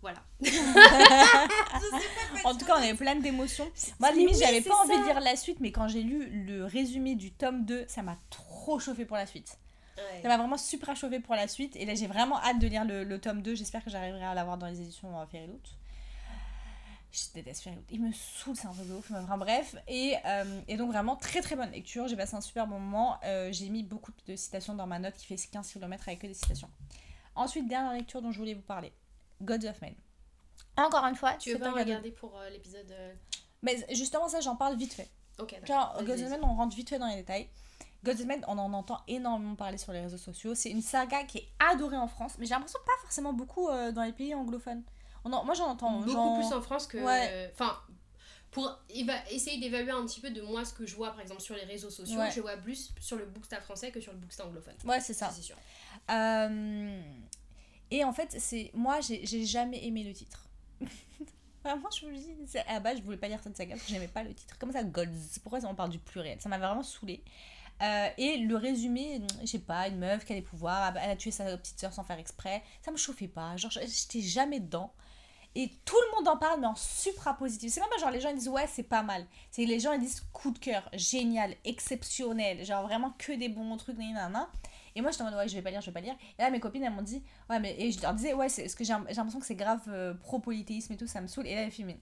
[0.00, 0.22] Voilà.
[2.44, 3.70] En tout cas, on avait plein d'émotions.
[3.98, 6.64] Moi, limite, oui, j'avais pas envie de lire la suite, mais quand j'ai lu le
[6.64, 9.58] résumé du tome 2, ça m'a trop chauffé pour la suite.
[10.22, 11.74] Ça m'a vraiment super chauffé pour la suite.
[11.76, 13.54] Et là, j'ai vraiment hâte de lire le, le tome 2.
[13.54, 15.76] J'espère que j'arriverai à l'avoir dans les éditions euh, Fairy Loot.
[17.12, 17.84] Je déteste Fairy Loot.
[17.90, 19.08] Il me saoule, c'est un truc de ouf.
[19.10, 19.76] mais Enfin, bref.
[19.88, 22.08] Et, euh, et donc, vraiment, très très bonne lecture.
[22.08, 23.18] J'ai passé un super bon moment.
[23.24, 26.26] Euh, j'ai mis beaucoup de citations dans ma note qui fait 15 km avec que
[26.26, 26.68] des citations.
[27.34, 28.92] Ensuite, dernière lecture dont je voulais vous parler
[29.42, 29.94] Gods of Men.
[30.76, 32.90] Encore une fois, Tu veux pas regarder pour euh, l'épisode.
[32.90, 33.14] euh,
[33.62, 35.08] Mais justement, ça, j'en parle vite fait.
[35.38, 35.66] Ok, d'accord.
[35.66, 36.30] Genre, Gods of.
[36.30, 37.48] Men, on rentre vite fait dans les détails.
[38.06, 40.54] Gods of Men, on en entend énormément parler sur les réseaux sociaux.
[40.54, 43.92] C'est une saga qui est adorée en France, mais j'ai l'impression pas forcément beaucoup euh,
[43.92, 44.82] dans les pays anglophones.
[45.24, 45.98] On en- moi, j'en entends.
[46.00, 46.98] Beaucoup genre- plus en France que.
[46.98, 47.28] Ouais.
[47.32, 47.76] euh, Enfin.
[48.52, 48.78] pour
[49.30, 51.64] essayer d'évaluer un petit peu de moi ce que je vois par exemple sur les
[51.64, 52.30] réseaux sociaux, Ouais.
[52.30, 54.72] je vois plus sur le Booksta français que sur le Booksta anglophone.
[54.86, 55.28] Ouais, c'est ça.
[55.30, 55.56] c'est sûr.
[56.10, 57.02] Euh,
[57.90, 60.48] Et en fait, c'est moi, j'ai jamais aimé le titre.
[61.64, 63.84] Vraiment, je me dis, c'est- à la base, je voulais pas lire cette saga parce
[63.86, 64.56] que j'aimais pas le titre.
[64.58, 65.06] Comme ça, Gods,
[65.42, 66.40] pourquoi on parle du pluriel?
[66.40, 67.22] Ça m'a vraiment saoulé.
[67.80, 71.30] Et le résumé, je sais pas, une meuf qui a des pouvoirs, elle a tué
[71.30, 73.56] sa petite soeur sans faire exprès, ça me chauffait pas.
[73.56, 74.92] Genre, j'étais jamais dedans.
[75.58, 77.72] Et tout le monde en parle, mais en supra positif.
[77.72, 79.24] C'est même pas genre les gens ils disent ouais, c'est pas mal.
[79.50, 83.74] C'est les gens ils disent coup de cœur, génial, exceptionnel, genre vraiment que des bons
[83.78, 84.50] trucs, nanana.
[84.94, 86.14] Et moi j'étais en mode ouais, je vais pas lire, je vais pas lire.
[86.38, 87.74] Et là mes copines elles m'ont dit ouais, mais.
[87.78, 90.92] Et je leur disais ouais, c'est ce que j'ai l'impression que c'est grave euh, pro-polythéisme
[90.92, 91.46] et tout, ça me saoule.
[91.46, 91.96] Et là elle fait mais.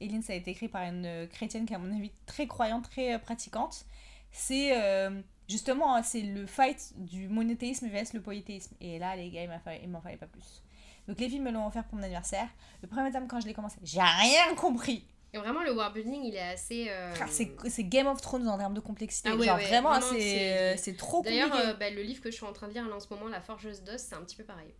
[0.00, 2.90] Eline, ça a été écrit par une euh, chrétienne qui à mon avis très croyante,
[2.90, 3.86] très euh, pratiquante.
[4.32, 8.74] C'est euh, justement hein, c'est le fight du monothéisme vs le polythéisme.
[8.80, 10.62] Et là les gars, il m'en fallait, pas plus.
[11.08, 12.48] Donc les filles me l'ont offert pour mon anniversaire.
[12.82, 15.06] Le premier tome quand je l'ai commencé, j'ai rien compris.
[15.32, 16.88] Et vraiment, le worldbuilding, il est assez.
[16.88, 19.28] euh, Frère, C'est c'est Game of Thrones en termes de complexité.
[19.30, 21.40] Ah ouais, Genre ouais, vraiment, c'est trop compliqué.
[21.40, 23.08] D'ailleurs, euh, bah, le livre que je suis en train de lire là en ce
[23.10, 24.72] moment, La Forgeuse d'Os, c'est un petit peu pareil.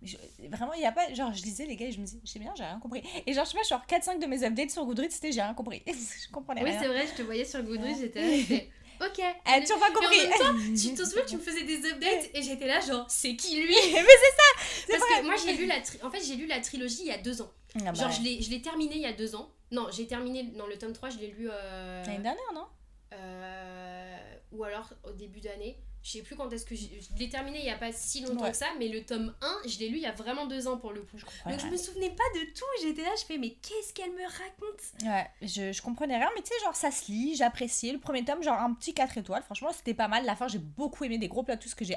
[0.00, 0.16] Je-
[0.48, 1.12] vraiment, il y a pas.
[1.12, 3.02] Genre, je lisais les gars et je me disais, j'ai bien, j'ai rien compris.
[3.26, 5.54] Et genre, je sais pas, genre 4-5 de mes updates sur Goodreads, c'était j'ai rien
[5.54, 5.82] compris.
[5.86, 6.80] je comprenais Oui, rien.
[6.80, 8.70] c'est vrai, je te voyais sur Goodreads, j'étais.
[9.00, 9.14] Ok.
[9.14, 10.18] Tu as pas Et en compris.
[10.28, 13.36] même temps, tu te souviens, tu me faisais des updates et j'étais là, genre, c'est
[13.36, 13.74] qui lui?
[13.92, 15.20] Mais c'est ça Parce vrai.
[15.20, 17.18] que moi, j'ai lu la tri- en fait, j'ai lu la trilogie il y a
[17.18, 17.50] deux ans.
[17.76, 18.14] Ah bah Genre, ouais.
[18.16, 19.50] je l'ai je l'ai terminé il y a deux ans.
[19.70, 21.48] Non, j'ai terminé dans le tome 3, je l'ai lu.
[21.50, 22.64] euh, L'année dernière, non?
[23.12, 24.16] euh,
[24.52, 25.78] ou alors au début d'année.
[26.08, 26.86] Je sais plus quand est-ce que je
[27.18, 28.52] l'ai terminé il y a pas si longtemps Ouais.
[28.52, 30.78] que ça, mais le tome 1, je l'ai lu il y a vraiment deux ans
[30.78, 31.18] pour le coup.
[31.44, 34.12] Ouais, Donc je me souvenais pas de tout, j'étais là, je fais mais qu'est-ce qu'elle
[34.12, 34.80] me raconte?
[35.04, 37.92] Ouais, je, je comprenais rien, mais tu sais, genre ça se lit, j'appréciais.
[37.92, 40.24] Le premier tome, genre un petit 4 étoiles, franchement, c'était pas mal.
[40.24, 41.96] La fin, j'ai beaucoup aimé des gros plot twists que j'ai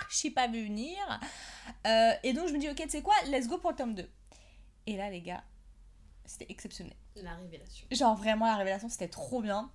[0.00, 0.98] archi pas vu venir.
[1.86, 3.94] Euh, et donc, je me dis, ok, tu sais quoi, let's go pour le tome
[3.94, 4.10] 2.
[4.86, 5.44] Et là, les gars,
[6.26, 6.96] c'était exceptionnel.
[7.14, 7.86] La révélation.
[7.92, 9.70] Genre, vraiment, la révélation, c'était trop bien.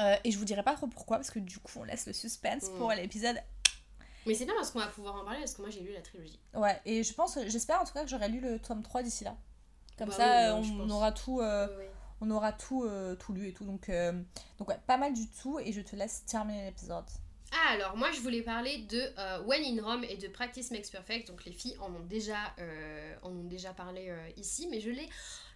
[0.00, 2.12] Euh, et je vous dirai pas trop pourquoi, parce que du coup, on laisse le
[2.12, 3.36] suspense pour l'épisode.
[4.26, 6.00] Mais c'est bien parce qu'on va pouvoir en parler parce que moi j'ai lu la
[6.00, 6.40] trilogie.
[6.54, 9.22] Ouais, et je pense, j'espère en tout cas que j'aurai lu le tome 3 d'ici
[9.24, 9.36] là.
[9.98, 11.40] Comme Bah ça, oui, on, aura tout.
[11.40, 11.68] euh,
[12.20, 13.64] on aura tout, euh, tout lu et tout.
[13.64, 14.12] Donc, euh,
[14.58, 15.58] donc ouais, pas mal du tout.
[15.60, 17.04] Et je te laisse terminer l'épisode.
[17.52, 20.90] Ah alors moi je voulais parler de euh, When in Rome et de Practice Makes
[20.90, 21.28] Perfect.
[21.28, 24.90] Donc les filles en ont déjà, euh, en ont déjà parlé euh, ici, mais je
[24.90, 25.08] les,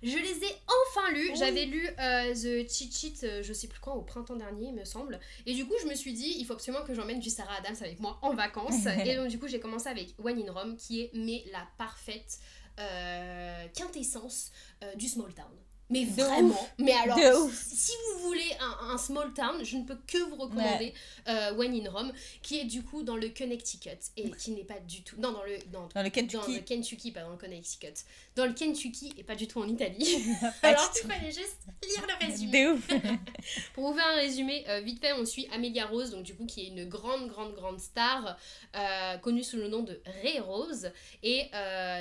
[0.03, 1.31] je les ai enfin lus.
[1.31, 1.37] Oui.
[1.37, 4.75] J'avais lu euh, The Cheat Sheet, euh, je sais plus quand, au printemps dernier il
[4.75, 5.19] me semble.
[5.47, 7.77] Et du coup je me suis dit il faut absolument que j'emmène du Sarah Adams
[7.81, 8.87] avec moi en vacances.
[9.05, 12.39] et donc du coup j'ai commencé avec When in Rome qui est mais la parfaite
[12.79, 14.53] euh, quintessence
[14.97, 15.47] du small town.
[15.91, 19.85] Mais De vraiment, mais alors, De si vous voulez un, un small town, je ne
[19.85, 20.93] peux que vous recommander
[21.29, 22.13] euh, When in Rome,
[22.43, 23.89] qui est du coup dans le Connecticut
[24.19, 25.17] et qui n'est pas du tout.
[25.19, 25.59] Non, dans le.
[25.73, 26.63] Dans, Dans le dans le Kentucky.
[26.65, 27.95] Kentucky, pas dans le Connecticut.
[28.37, 30.19] Dans le Kentucky et pas du tout en Italie.
[30.63, 31.09] Alors, il tout.
[31.09, 32.65] fallait juste lire le résumé.
[32.65, 32.89] De ouf.
[33.75, 36.45] Pour vous faire un résumé, euh, vite fait, on suit Amelia Rose, donc du coup
[36.45, 38.37] qui est une grande, grande, grande star,
[38.77, 40.91] euh, connue sous le nom de Ray Rose,
[41.23, 41.47] et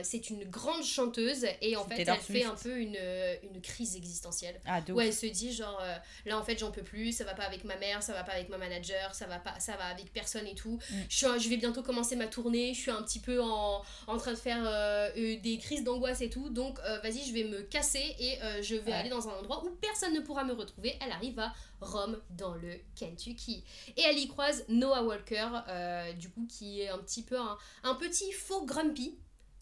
[0.03, 2.97] c'est une grande chanteuse, et en fait, elle fait un peu une,
[3.43, 4.59] une crise existentielle.
[4.65, 5.01] Ah, ouf.
[5.03, 5.95] elle se dit genre euh,
[6.25, 8.31] là en fait j'en peux plus, ça va pas avec ma mère, ça va pas
[8.33, 10.79] avec ma manager, ça va pas ça va avec personne et tout.
[10.89, 10.95] Mm.
[11.09, 14.17] Je, suis- je vais bientôt commencer ma tournée, je suis un petit peu en, en
[14.17, 16.49] train de faire euh, euh, des crises d'angoisse et tout.
[16.49, 18.93] Donc vas-y, je vais me casser et je vais Ouais.
[18.93, 20.95] aller dans un endroit où personne ne pourra me retrouver.
[21.01, 23.63] Elle arrive à Rome dans le Kentucky
[23.95, 27.57] et elle y croise Noah Walker euh, du coup qui est un petit peu un,
[27.83, 29.17] un petit faux grumpy.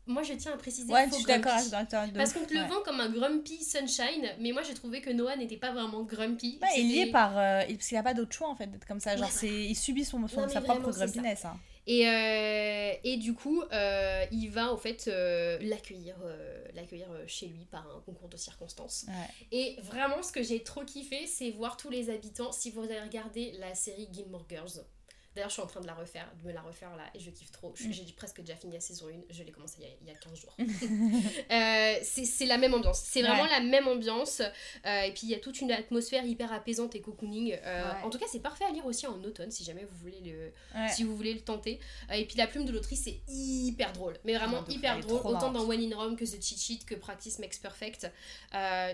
[0.08, 2.06] Moi je tiens à préciser Ouais, faux je suis d'accord avec toi.
[2.08, 2.68] de Parce qu'on te le Ouais.
[2.68, 6.60] vend comme un grumpy sunshine, mais moi j'ai trouvé que Noah n'était pas vraiment grumpy.
[6.62, 7.38] Ouais, il est par.
[7.38, 9.18] euh, parce qu'il a pas d'autre choix en fait d'être comme ça.
[9.18, 11.46] Genre, c'est, il subit son, son- Non, sa vraiment, propre grumpiness.
[11.46, 11.58] Hein.
[11.88, 16.16] Et, euh, et du coup, euh, il va en fait euh, l'accueillir
[16.74, 19.06] l'accueillir chez lui par un concours de circonstances.
[19.52, 22.52] Et vraiment, ce que j'ai trop kiffé, c'est voir tous les habitants.
[22.52, 24.84] Si vous avez regardé la série Gilmore Girls,
[25.36, 27.30] d'ailleurs, je suis en train de la refaire, de me la refaire là, et je
[27.30, 27.72] kiffe trop.
[27.80, 27.92] Mm.
[27.92, 30.12] J'ai presque déjà fini la saison 1, je l'ai commencé il y a, il y
[30.12, 30.56] a 15 jours.
[31.52, 33.50] Euh, c'est la même ambiance, c'est vraiment Ouais.
[33.50, 34.42] la même ambiance.
[34.86, 37.54] Euh, et puis il y a toute une atmosphère hyper apaisante et cocooning.
[37.64, 38.04] Euh, Ouais.
[38.04, 40.52] En tout cas, c'est parfait à lire aussi en automne si jamais vous voulez le,
[40.80, 40.90] Ouais.
[40.90, 41.80] si vous voulez le tenter.
[42.14, 45.52] Et puis la plume de l'autrice c'est hyper drôle, mais vraiment Ah, hyper drôle, autant
[45.52, 48.10] dans One in Rome que The Cheat Sheet que Practice Makes Perfect.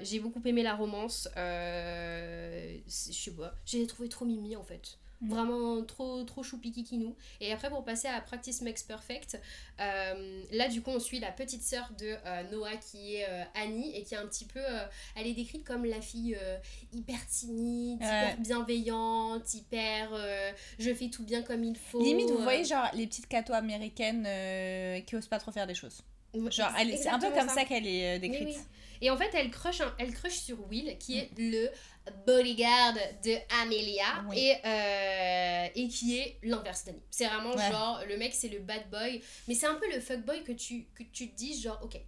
[0.03, 4.97] J'ai beaucoup aimé la romance, je sais pas, j'ai trouvé trop mimi en fait.
[5.21, 7.15] Vraiment trop trop choupi kikinou.
[7.39, 9.39] Et après pour passer à Practice Makes Perfect,
[9.79, 13.43] euh, là du coup on suit la petite sœur de euh, Noah qui est euh,
[13.55, 14.59] Annie et qui est un petit peu,
[15.15, 16.37] elle est décrite comme la fille
[16.91, 20.09] hyper timide, hyper bienveillante, hyper
[20.79, 22.01] je fais tout bien comme il faut.
[22.01, 24.23] Limite, vous voyez, genre, les petites catos américaines
[25.05, 26.01] qui osent pas trop faire des choses.
[26.33, 28.47] Genre, c'est un peu comme ça, qu'elle est Oui, décrite.
[28.47, 28.57] oui.
[29.03, 31.51] Et en fait, elle crush, un- elle crush sur Will, qui est Mm.
[31.51, 31.69] le
[32.25, 34.39] bodyguard de Amelia, Oui.
[34.39, 37.01] et, euh, et qui est l'inverse d'Annie.
[37.11, 37.69] C'est vraiment Ouais.
[37.71, 40.87] genre, le mec, c'est le bad boy, mais c'est un peu le fuckboy que tu,
[40.95, 41.99] que tu te dis, genre, ok,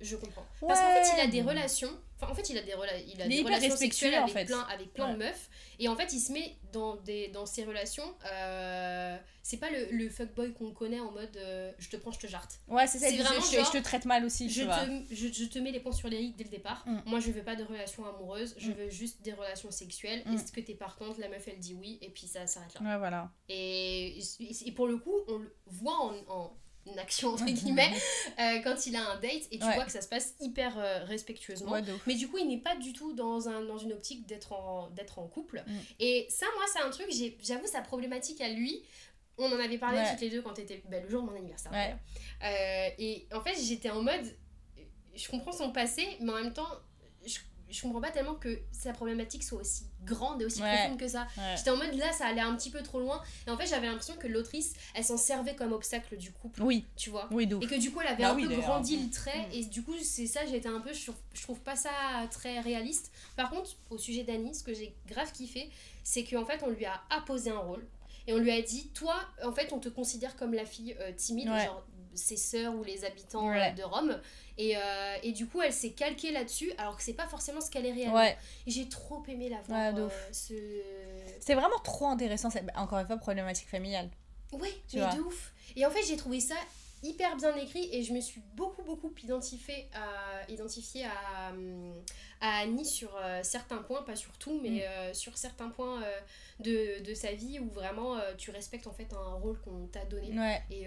[0.00, 0.46] je comprends.
[0.66, 1.90] Parce qu'en fait, il a des relations,
[2.22, 4.32] enfin, en fait, il a des, rela- il a Il des relations sexuelles en avec
[4.32, 4.44] fait.
[4.46, 7.64] plein, avec plein de meufs, et en fait, il se met dans, des, dans ces
[7.64, 12.12] relations, euh, c'est pas le, le fuckboy qu'on connaît en mode, euh, je te prends,
[12.12, 12.60] je te jarte.
[12.68, 13.08] Ouais, c'est ça.
[13.08, 14.78] C'est je- vraiment je, genre, je te traite mal aussi, Je tu vois.
[14.86, 16.84] te, je, je te mets les points sur les i dès le départ.
[16.86, 17.00] Mm.
[17.06, 18.74] Moi, je veux pas de relations amoureuses, je Mm.
[18.74, 20.22] veux juste des relations sexuelles.
[20.26, 20.34] Mm.
[20.34, 22.80] Est-ce que t'es partante La meuf, elle dit oui, et puis ça s'arrête là.
[22.82, 23.30] Ouais, voilà.
[23.48, 24.18] Et,
[24.66, 26.56] et pour le coup, on le voit en, en
[26.98, 27.92] action, entre guillemets,
[28.40, 29.74] euh, quand il a un date, et tu Ouais.
[29.74, 31.72] vois que ça se passe hyper euh, respectueusement.
[31.72, 31.82] Ouais.
[32.06, 34.90] Mais du coup, il n'est pas du tout dans, un, dans une optique d'être en,
[34.90, 35.62] d'être en couple.
[35.66, 35.72] Mm.
[36.00, 37.06] Et ça, moi, c'est un truc,
[37.42, 38.82] j'avoue, sa problématique à lui.
[39.38, 40.10] On en avait parlé Ouais.
[40.10, 41.72] toutes les deux quand t'étais bah, le jour de mon anniversaire.
[41.72, 44.36] Euh, et en fait, j'étais en mode.
[45.14, 46.68] Je comprends son passé, mais en même temps,
[47.24, 47.38] je,
[47.70, 50.76] je comprends pas tellement que sa problématique soit aussi grande et aussi Ouais.
[50.78, 51.26] profonde que ça.
[51.36, 51.54] Ouais.
[51.56, 53.20] J'étais en mode là, ça allait un petit peu trop loin.
[53.46, 56.84] Et en fait, j'avais l'impression que l'autrice, elle s'en servait comme obstacle du couple, Oui,
[56.96, 57.28] tu vois.
[57.30, 57.62] oui, ouf.
[57.62, 59.48] Et que du coup, elle avait Bah un oui, peu grandi le trait.
[59.48, 59.52] Mm.
[59.52, 60.92] Et du coup, c'est ça, j'étais un peu.
[60.92, 61.90] Je trouve, je trouve pas ça
[62.30, 63.10] très réaliste.
[63.36, 65.70] Par contre, au sujet d'Annie, ce que j'ai grave kiffé,
[66.04, 67.86] c'est qu'en fait, on lui a apposé un rôle.
[68.28, 71.10] Et on lui a dit, toi, en fait, on te considère comme la fille euh,
[71.12, 71.64] timide, Ouais.
[71.64, 71.84] genre
[72.14, 73.72] ses sœurs ou les habitants euh, Ouais.
[73.72, 74.20] de Rome.
[74.58, 77.70] Et, euh, et du coup, elle s'est calquée là-dessus, alors que c'est pas forcément ce
[77.70, 78.14] qu'elle est réellement.
[78.16, 78.36] Ouais,
[78.66, 79.94] j'ai trop aimé la voir.
[79.94, 80.54] Ouais, euh, ce...
[81.40, 82.48] c'est vraiment trop intéressant.
[82.50, 84.10] bah, Encore une fois, problématique familiale.
[84.52, 85.14] Ouais, Tu mais vois.
[85.14, 85.52] de ouf.
[85.76, 86.54] Et en fait, j'ai trouvé ça
[87.02, 91.52] hyper bien écrit et je me suis beaucoup, beaucoup identifiée à, identifiée à,
[92.40, 94.80] à Annie sur euh, certains points, pas sur tout, mais Mm.
[94.82, 96.20] euh, sur certains points euh,
[96.60, 100.38] de, de sa vie où vraiment tu respectes en fait un rôle qu'on t'a donné.
[100.38, 100.84] Ouais, Et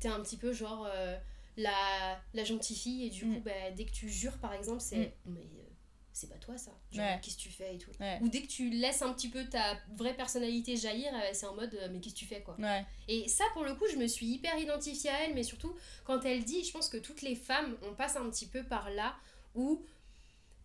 [0.00, 1.16] t'es un petit peu genre euh,
[1.56, 3.34] la, la gentille fille et du Mm.
[3.36, 4.96] coup, bah, dès que tu jures par exemple, c'est.
[4.96, 5.10] Mm.
[5.26, 5.64] Mais euh,
[6.12, 6.72] c'est pas toi ça.
[6.90, 7.18] Genre, Ouais.
[7.22, 7.92] qu'est-ce que tu fais et tout.
[8.00, 11.46] ouais, Ou dès que tu laisses un petit peu ta vraie personnalité jaillir, euh, c'est
[11.46, 12.56] en mode mais qu'est-ce que tu fais quoi.
[12.58, 12.84] ouais.
[13.08, 15.74] Et ça pour le coup, je me suis hyper identifiée à elle, mais surtout
[16.04, 18.90] quand elle dit, je pense que toutes les femmes, on passe un petit peu par
[18.90, 19.16] là
[19.54, 19.82] où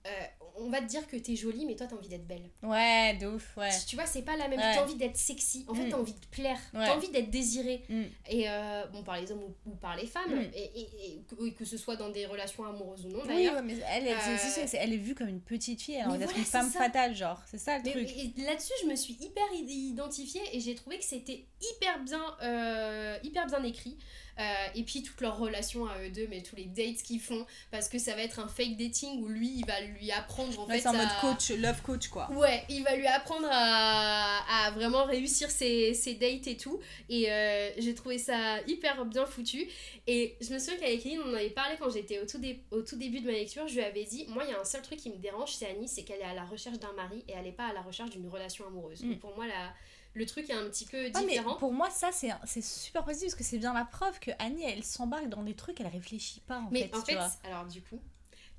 [0.08, 0.26] euh,
[0.58, 2.50] on va te dire que t'es jolie, mais toi t'as envie d'être belle.
[2.64, 3.70] Ouais, de ouf, ouais.
[3.88, 4.60] Tu vois, c'est pas la même.
[4.60, 4.74] Ouais.
[4.76, 5.66] T'as envie d'être sexy.
[5.68, 5.90] En fait, Mm.
[5.90, 6.60] t'as envie de plaire.
[6.74, 6.86] Ouais.
[6.86, 7.84] T'as envie d'être désirée.
[7.90, 8.04] Mm.
[8.30, 10.34] Et euh, bon, par les hommes ou, ou par les femmes.
[10.36, 10.52] Mm.
[10.54, 13.56] Et, et- et que, que ce soit dans des relations amoureuses ou non Oui, d'ailleurs.
[13.56, 16.26] ouais, mais elle, elle, c'est- Euh, elle est vue comme une petite fille, elle voilà,
[16.26, 16.80] une femme ça.
[16.80, 17.42] fatale, genre.
[17.48, 18.10] C'est ça le Mais- truc.
[18.18, 23.18] et là-dessus, je me suis hyper identifiée et j'ai trouvé que c'était hyper bien, euh,
[23.24, 23.98] hyper bien écrit.
[24.38, 24.44] Euh,
[24.76, 27.88] et puis toute leur relation à eux deux, mais tous les dates qu'ils font, parce
[27.88, 30.76] que ça va être un fake dating où lui, il va lui apprendre en Ouais,
[30.76, 30.82] fait.
[30.82, 32.30] c'est en mode coach, love coach, quoi.
[32.32, 36.80] Ouais, il va lui apprendre à, à vraiment réussir ses, ses dates et tout.
[37.10, 39.68] Et euh, j'ai trouvé ça hyper bien foutu.
[40.08, 42.64] Et je me souviens qu'avec Eline, on en avait parlé quand j'étais au, tout dé-
[42.72, 43.68] au tout début de ma lecture.
[43.68, 45.70] Je lui avais dit Moi, il y a un seul truc qui me dérange, c'est
[45.70, 47.82] Annie, c'est qu'elle est à la recherche d'un mari et elle n'est pas à la
[47.82, 49.02] recherche d'une relation amoureuse.
[49.04, 49.10] Mm.
[49.12, 49.74] Donc pour moi, la,
[50.14, 51.56] le truc est un petit peu Ouais, mais différent.
[51.56, 54.64] pour moi, ça, c'est c'est super positif parce que c'est bien la preuve que Annie,
[54.64, 56.96] elle s'embarque dans des trucs, elle réfléchit pas, en mais fait.
[56.96, 57.30] en tu fait, vois.
[57.44, 58.00] alors du coup,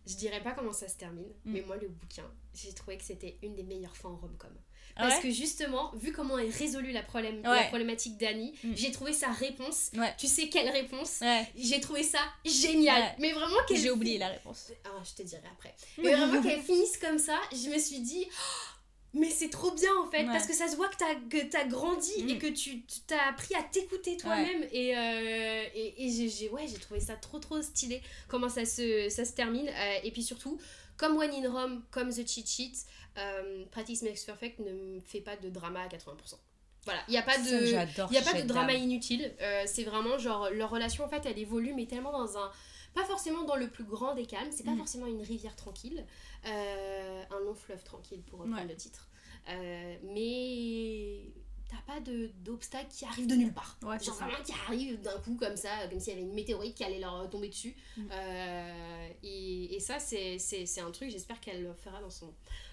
[0.07, 1.53] je dirais pas comment ça se termine, Mm.
[1.53, 2.25] mais moi, le bouquin,
[2.55, 4.51] j'ai trouvé que c'était une des meilleures fins en rom-com.
[4.99, 7.69] Ah Parce ouais que justement, vu comment est résolue la, problème, la Ouais.
[7.69, 8.73] problématique d'Annie, Mm.
[8.75, 9.91] j'ai trouvé sa réponse.
[9.95, 10.15] Ouais.
[10.17, 11.21] Tu sais quelle réponse.
[11.55, 13.03] J'ai trouvé ça génial.
[13.19, 13.77] Mais vraiment qu'elle.
[13.79, 14.73] J'ai oublié la réponse.
[14.85, 15.75] Ah, je te dirai après.
[15.99, 18.25] Mais vraiment qu'elle finisse comme ça, je me suis dit.
[18.27, 18.76] Oh,
[19.19, 20.27] mais c'est trop bien en fait, Ouais.
[20.33, 22.29] parce que ça se voit que t'as que t'as grandi Mm.
[22.31, 24.65] et que tu t'as appris à t'écouter toi-même.
[24.73, 28.65] Et, euh, et, et j'ai- j'ai ouais, j'ai trouvé ça trop trop stylé, comment ça
[28.65, 29.69] se, ça se termine.
[29.69, 30.59] Euh, et puis surtout,
[30.97, 32.73] comme One in Rome, comme The Cheat Sheet,
[33.19, 36.39] euh, Practice Makes Perfect ne fait pas de drama à 80%.
[36.85, 37.67] Voilà, il n'y a pas de.
[37.67, 38.83] Il n'y a pas de drama dame.
[38.83, 39.35] inutile.
[39.67, 42.51] C'est vraiment genre leur relation en fait elle évolue mais tellement dans un.
[42.97, 44.79] Pas forcément dans le plus grand des calmes, c'est pas Mm.
[44.79, 46.05] forcément une rivière tranquille,
[46.47, 48.67] euh, un long fleuve tranquille pour reprendre Ouais.
[48.69, 49.09] le titre.
[49.49, 51.31] Euh, mais
[51.69, 53.77] t'as pas d'obstacles qui arrivent de nulle part.
[53.83, 56.75] Ouais, Genre vraiment qui arrivent d'un coup comme ça, comme s'il y avait une météorite
[56.75, 57.77] qui allait leur tomber dessus.
[57.97, 58.03] Mm.
[58.13, 62.33] Euh, et, et ça c'est un truc, j'espère qu'elle le fera dans son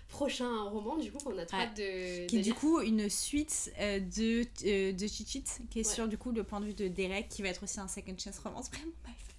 [0.10, 1.68] prochain roman du coup qu'on a trop Ouais.
[1.76, 5.94] de, Qui est du coup une suite euh, de, euh, de Chichit, qui est Ouais.
[5.96, 8.16] sur du coup le point de vue de Derek, qui va être aussi un second
[8.18, 8.70] chance romance.
[8.70, 8.92] Vraiment,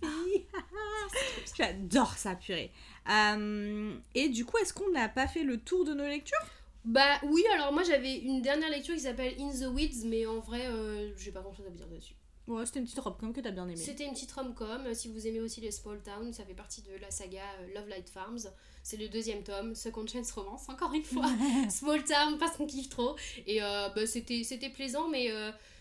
[0.05, 0.47] fille
[1.57, 2.73] J'adore ça, purée.
[3.11, 6.47] Euh, et du coup, est-ce qu'on n'a pas fait le tour de nos lectures?
[6.85, 10.41] Bah oui, alors moi j'avais une dernière lecture qui s'appelle In the Weeds, mais en
[10.41, 12.15] vrai, euh, j'ai pas grand chose à vous dire dessus.
[12.47, 13.77] Ouais, c'était une petite robe comme que t'as bien aimé.
[13.77, 14.93] C'était une petite rom-com.
[14.93, 17.89] Si vous aimez aussi les small towns, ça fait partie de la saga euh, Love
[17.89, 18.51] Light Farms.
[18.83, 21.25] C'est le deuxième tome, Second Chance Romance, encore une fois.
[21.71, 23.17] small town, parce qu'on kiffe trop.
[23.47, 25.31] Et euh, bah, c'était c'était plaisant, mais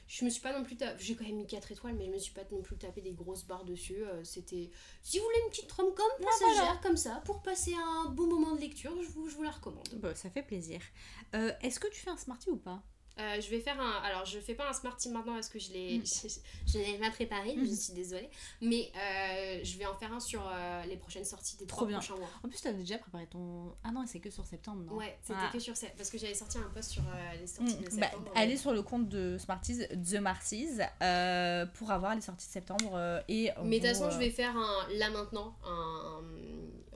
[0.07, 1.01] je me suis pas non plus tapé.
[1.03, 3.13] J'ai quand même mis 4 étoiles, mais je me suis pas non plus tapé des
[3.13, 4.03] grosses barres dessus.
[4.05, 4.69] Euh, c'était.
[5.01, 6.79] Si vous voulez une petite rom-com passagère voilà.
[6.83, 9.87] comme ça, pour passer un beau moment de lecture, je vous, je vous la recommande.
[9.95, 10.81] Bon, ça fait plaisir.
[11.35, 12.83] Euh, est-ce que tu fais un Smarty ou pas?
[13.19, 13.91] Euh, je vais faire un.
[14.03, 15.99] Alors, je fais pas un Smarty maintenant parce que je l'ai.
[15.99, 16.03] Mm.
[16.65, 18.29] Je, je pas préparé, je suis désolée.
[18.61, 21.87] Mais euh, je vais en faire un sur euh, les prochaines sorties des Trop trois
[21.87, 21.97] bien.
[21.99, 22.29] prochains mois.
[22.43, 23.75] En plus, t'avais déjà préparé ton.
[23.83, 25.49] Ah non, c'est que sur septembre, non Ouais, c'était Ah.
[25.53, 25.95] que sur cette.
[25.95, 27.03] Parce que j'avais sorti un post sur
[27.39, 28.31] les sorties de Mm, bah, septembre.
[28.35, 33.21] allez sur le compte de Smarties, The Marcies, euh, pour avoir les sorties de septembre
[33.27, 33.51] et.
[33.63, 36.21] Mais de toute façon, je vais faire un là maintenant, un,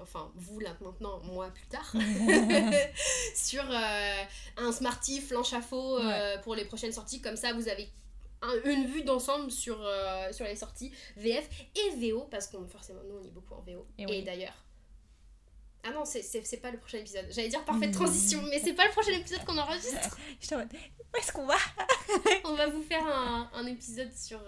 [0.01, 1.91] enfin vous là maintenant, moi plus tard,
[3.35, 4.23] sur euh,
[4.57, 7.21] un Smarty flanche à faux euh, pour les prochaines sorties.
[7.21, 7.89] Comme ça, vous avez
[8.41, 13.01] un- une vue d'ensemble sur, euh, sur les sorties VF et VO, parce qu'on forcément,
[13.07, 13.85] nous on lit beaucoup en VO.
[13.97, 14.53] Et d'ailleurs.
[15.83, 16.21] Ah non, c'est-
[16.57, 17.25] pas le prochain épisode.
[17.29, 20.17] J'allais dire parfaite transition, mais c'est pas le prochain épisode qu'on enregistre.
[20.41, 21.55] J'étais en mode, où est-ce qu'on va?
[22.43, 24.39] On va vous faire un, un épisode sur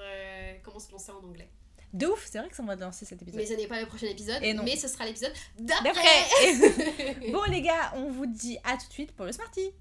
[0.64, 1.50] comment se lancer en anglais.
[1.94, 3.40] De ouf, c'est vrai que ça va lancer cet épisode.
[3.40, 4.64] Mais ce n'est pas le prochain épisode, Et non.
[4.64, 7.32] mais ce sera l'épisode D'après d'après.
[7.32, 9.72] Bon les gars, on vous dit à tout de suite pour le Smarty.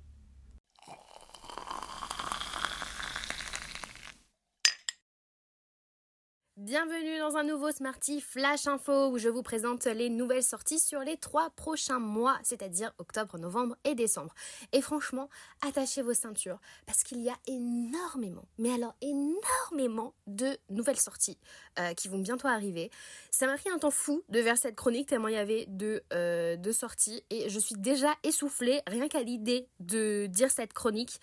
[6.68, 11.00] Bienvenue dans un nouveau Smarty Flash Info où je vous présente les nouvelles sorties sur
[11.00, 14.34] les trois prochains mois, c'est-à-dire octobre, novembre et décembre.
[14.72, 15.30] Et franchement,
[15.66, 21.38] attachez vos ceintures parce qu'il y a énormément, mais alors énormément de nouvelles sorties
[21.78, 22.90] euh, qui vont bientôt arriver.
[23.30, 26.04] Ça m'a pris un temps fou de faire cette chronique tellement il y avait de,
[26.12, 31.18] euh, de sorties et je suis déjà essoufflée rien qu'à l'idée de dire cette chronique.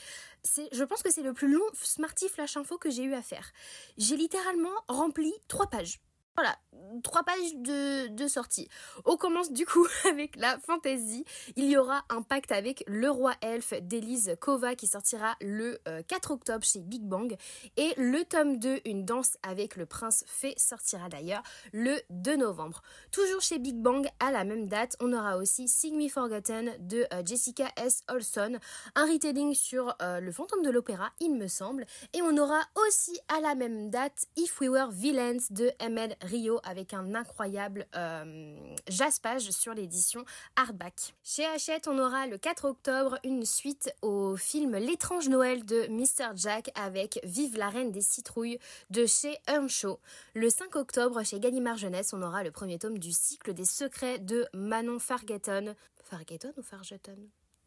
[0.72, 3.52] Je pense que c'est le plus long Smarty Flash Info que j'ai eu à faire.
[3.98, 6.00] J'ai littéralement rempli trois pages.
[6.38, 6.57] Voilà,
[7.02, 8.68] trois pages de, sortie.
[9.06, 11.24] On commence du coup avec la fantasy.
[11.56, 16.02] Il y aura un pacte avec le roi elfe d'Elise Kova qui sortira le euh,
[16.07, 17.38] 4 octobre chez Big Bang.
[17.78, 22.82] Et le tome 2, Une danse avec le prince fée, sortira d'ailleurs le 2 novembre.
[23.12, 27.06] Toujours chez Big Bang, à la même date, on aura aussi Sing Me Forgotten de
[27.14, 28.02] euh, Jessica S.
[28.10, 28.57] Olson,
[28.95, 31.86] un retelling sur euh, le fantôme de l'opéra, il me semble.
[32.14, 36.60] Et on aura aussi à la même date If We Were Villains de ML Rio
[36.64, 38.56] avec un incroyable euh,
[38.88, 40.26] jaspage sur l'édition
[40.56, 41.16] Hardback.
[41.24, 46.36] Chez Hachette, on aura le 4 octobre une suite au film L'étrange Noël de Mr.
[46.36, 50.00] Jack avec Vive la reine des citrouilles de chez Earnshaw.
[50.34, 54.20] Le 5 octobre, chez Gallimard Jeunesse, on aura le premier tome du cycle des secrets
[54.20, 55.76] de Manon Fargetton.
[56.04, 57.18] Fargetton ou Fargetton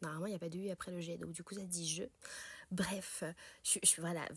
[0.01, 1.87] Normalement, il n'y a pas de U après le G, donc du coup, ça dit
[1.87, 2.03] je.
[2.71, 3.23] Bref,
[3.63, 3.79] je,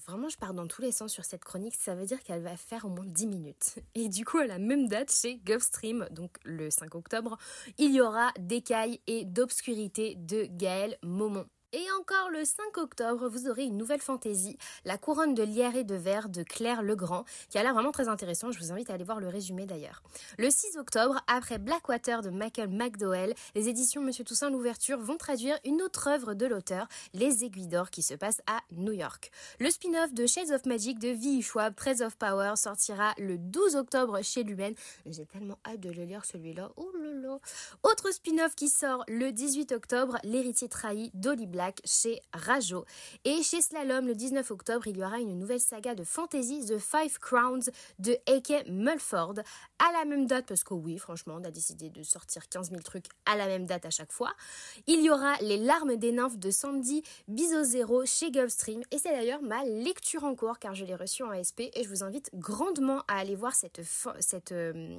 [0.06, 1.74] vraiment, je pars dans tous les sens sur cette chronique.
[1.74, 3.74] Ça veut dire qu'elle va faire au moins 10 minutes.
[3.94, 7.36] Et du coup, à la même date, chez Gulfstream, donc le 5 octobre,
[7.78, 11.46] il y aura D'écailles et d'obscurité de Gaël Maumont.
[11.74, 15.84] Et encore le 5 octobre, vous aurez une nouvelle fantaisie, La couronne de lierre et
[15.84, 18.52] de verre de Claire Legrand, qui a l'air vraiment très intéressant.
[18.52, 20.02] Je vous invite à aller voir le résumé d'ailleurs.
[20.36, 25.58] Le 6 octobre, après Blackwater de Michael McDowell, les éditions Monsieur Toussaint l'ouverture vont traduire
[25.64, 29.30] une autre œuvre de l'auteur, Les Aiguilles d'or, qui se passe à New York.
[29.58, 31.40] Le spin-off de Shades of Magic de V.E.
[31.40, 34.74] Schwab, Threads of Power, sortira le 12 octobre chez Lumen.
[35.06, 36.70] J'ai tellement hâte de le lire celui-là.
[36.76, 37.38] Oh là là.
[37.82, 41.46] Autre spin-off qui sort le 18 octobre, L'héritier trahi d'Holly
[41.84, 42.84] Chez Rajo.
[43.24, 46.78] Et chez Slalom, le 19 octobre, il y aura une nouvelle saga de fantasy, The
[46.78, 48.68] Five Crowns de A.K.
[48.68, 49.34] Mulford,
[49.78, 52.82] à la même date, parce que oui, franchement, on a décidé de sortir 15 000
[52.82, 54.32] trucs à la même date à chaque fois.
[54.86, 59.42] Il y aura Les larmes des nymphes de Sandy Bizozero chez Gulfstream, et c'est d'ailleurs
[59.42, 63.02] ma lecture en cours, car je l'ai reçue en ASP, et je vous invite grandement
[63.08, 63.80] à aller voir cette,
[64.20, 64.96] cette euh,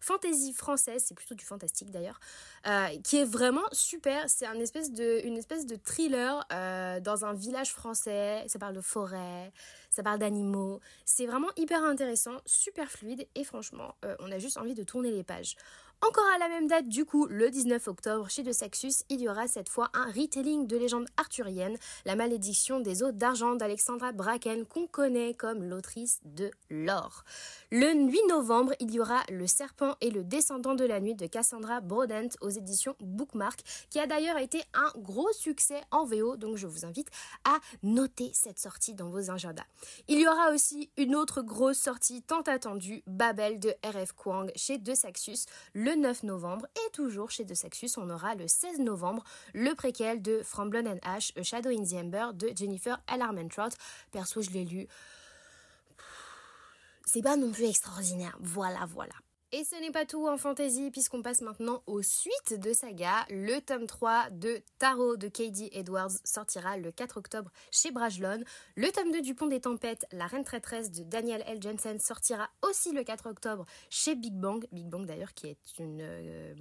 [0.00, 2.20] fantasy française, c'est plutôt du fantastique d'ailleurs,
[2.66, 4.28] euh, qui est vraiment super.
[4.28, 8.44] C'est un espèce de, une espèce de thriller euh, dans un village français.
[8.46, 9.52] Ça parle de forêt,
[9.90, 10.80] ça parle d'animaux.
[11.04, 15.10] C'est vraiment hyper intéressant, super fluide et franchement, euh, on a juste envie de tourner
[15.10, 15.56] les pages.
[16.00, 19.28] Encore à la même date, du coup, le 19 octobre, chez De Saxus, il y
[19.28, 21.76] aura cette fois un retelling de légende arthurienne,
[22.06, 27.24] La malédiction des eaux d'argent d'Alexandra Bracken, qu'on connaît comme l'autrice de l'or.
[27.72, 31.26] Le 8 novembre, il y aura Le serpent et le descendant de la nuit de
[31.26, 33.60] Cassandra Brodent aux éditions Bookmark,
[33.90, 37.08] qui a d'ailleurs été un gros succès en VO, donc je vous invite
[37.44, 39.66] à noter cette sortie dans vos agendas.
[40.06, 44.78] Il y aura aussi une autre grosse sortie tant attendue, Babel de RF Kwang chez
[44.78, 45.46] De Saxus,
[45.94, 49.24] 9 novembre et toujours chez De Saxus, on aura le 16 novembre
[49.54, 53.22] le préquel de From Blood and Ash, A Shadow in the Ember de Jennifer L.
[53.22, 53.70] Armentrout.
[54.10, 54.86] Perso, je l'ai lu.
[57.04, 58.36] C'est pas non plus extraordinaire.
[58.40, 59.14] Voilà, voilà.
[59.50, 63.24] Et ce n'est pas tout en fantasy puisqu'on passe maintenant aux suites de saga.
[63.30, 68.44] Le tome 3 de Tarot de Katie Edwards sortira le 4 octobre chez Brajlon.
[68.76, 71.62] Le tome 2 du Pont des Tempêtes, La Reine Traîtresse de Daniel L.
[71.62, 74.66] Jensen sortira aussi le 4 octobre chez Big Bang.
[74.70, 76.54] Big Bang d'ailleurs qui est une, euh,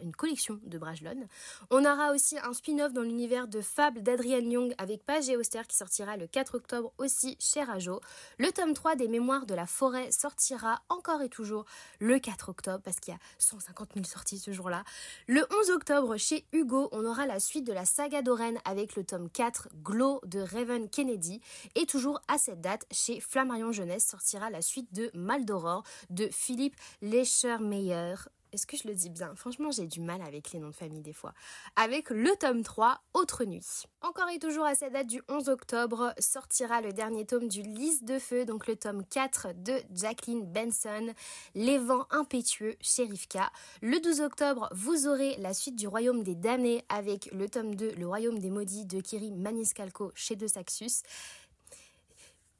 [0.00, 1.26] une collection de Brajlon.
[1.70, 5.62] On aura aussi un spin-off dans l'univers de Fable d'Adrienne Young avec Page et Auster
[5.66, 8.00] qui sortira le 4 octobre aussi chez Rajo.
[8.38, 11.64] Le tome 3 des Mémoires de la Forêt sortira encore et toujours
[11.98, 14.84] le 4 octobre parce qu'il y a 150 000 sorties ce jour-là.
[15.26, 19.04] Le 11 octobre, chez Hugo, on aura la suite de la saga d'Oren avec le
[19.04, 21.40] tome 4 Glow de Raven Kennedy.
[21.74, 26.76] Et toujours à cette date, chez Flammarion Jeunesse sortira la suite de Maldoror de Philippe
[27.02, 28.14] Leschermeyer.
[28.52, 29.34] Est-ce que je le dis bien?
[29.34, 31.34] Franchement, j'ai du mal avec les noms de famille des fois.
[31.76, 33.84] Avec le tome 3, Autre Nuit.
[34.00, 38.04] Encore et toujours à cette date du 11 octobre, sortira le dernier tome du Lys
[38.04, 41.12] de Feu, donc le tome 4 de Jacqueline Benson,
[41.54, 43.50] Les vents impétueux chez Rivka.
[43.82, 47.92] Le 12 octobre, vous aurez la suite du Royaume des damnés avec le tome 2,
[47.92, 51.02] Le Royaume des maudits de Kiri Maniscalco chez De Saxus.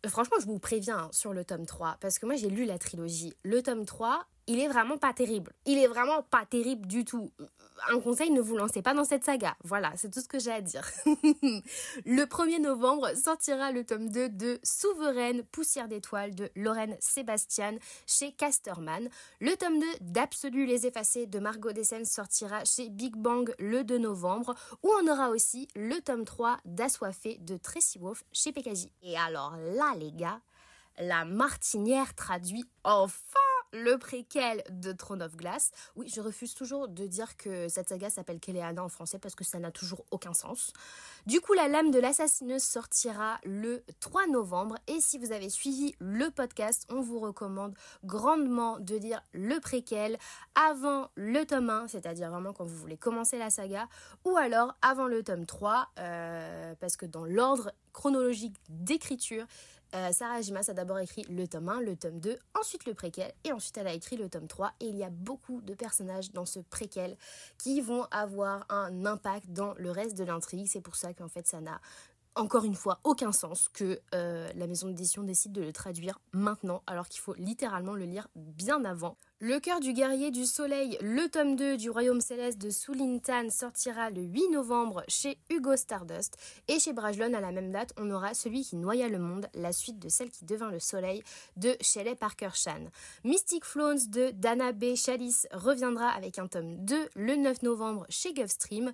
[0.09, 2.79] Franchement, je vous préviens hein, sur le tome 3, parce que moi j'ai lu la
[2.79, 3.35] trilogie.
[3.43, 5.53] Le tome 3, il est vraiment pas terrible.
[5.65, 7.31] Il est vraiment pas terrible du tout.
[7.91, 9.57] Un conseil, ne vous lancez pas dans cette saga.
[9.65, 10.89] Voilà, c'est tout ce que j'ai à dire.
[11.05, 18.33] le 1er novembre sortira le tome 2 de Souveraine Poussière d'étoiles de Lorraine Sébastien chez
[18.33, 19.09] Casterman.
[19.41, 23.99] Le tome 2 d'Absolu les effacés de Margot Dessen sortira chez Big Bang le 2
[23.99, 28.87] novembre où on aura aussi le tome 3 d'Assoiffé de Tracy Wolf chez PKJ.
[29.03, 30.41] Et alors là les gars,
[30.99, 35.71] la martinière traduit enfin le préquel de Throne of Glass.
[35.97, 39.45] Oui, je refuse toujours de dire que cette saga s'appelle Keleana en français parce que
[39.45, 40.73] ça n'a toujours aucun sens.
[41.27, 45.95] Du coup, La lame de l'assassineuse sortira le 3 novembre et si vous avez suivi
[45.99, 47.75] le podcast, on vous recommande
[48.05, 50.19] grandement de lire le préquel
[50.55, 53.89] avant le tome 1, c'est-à-dire vraiment quand vous voulez commencer la saga,
[54.25, 59.47] ou alors avant le tome 3, euh, parce que dans l'ordre chronologique d'écriture,
[59.95, 63.33] euh, Sarah Jimas a d'abord écrit le tome 1, le tome 2, ensuite le préquel,
[63.45, 64.73] et ensuite elle a écrit le tome 3.
[64.81, 67.17] Et il y a beaucoup de personnages dans ce préquel
[67.59, 70.67] qui vont avoir un impact dans le reste de l'intrigue.
[70.69, 71.81] C'est pour ça qu'en fait ça n'a
[72.37, 76.83] encore une fois aucun sens que euh, la maison d'édition décide de le traduire maintenant
[76.87, 79.17] alors qu'il faut littéralement le lire bien avant.
[79.39, 84.09] Le cœur du guerrier du soleil, le tome 2 du royaume céleste de Sulintan sortira
[84.09, 86.39] le 8 novembre chez Hugo Stardust
[86.69, 89.73] et chez Brajlon à la même date on aura celui qui noya le monde, la
[89.73, 91.23] suite de celle qui devint le soleil
[91.57, 92.85] de Shelley Parker Chan.
[93.25, 94.95] Mystic Flowns de Dana B.
[94.95, 98.93] Chalice reviendra avec un tome 2 le 9 novembre chez Gulfstream.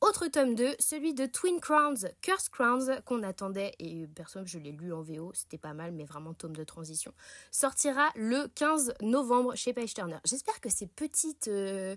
[0.00, 4.72] Autre tome 2, celui de Twin Crowns, Curse Crowns, qu'on attendait, et personne, je l'ai
[4.72, 7.12] lu en VO, c'était pas mal, mais vraiment tome de transition,
[7.50, 10.16] sortira le 15 novembre chez Page Turner.
[10.24, 11.96] J'espère que ces petites euh,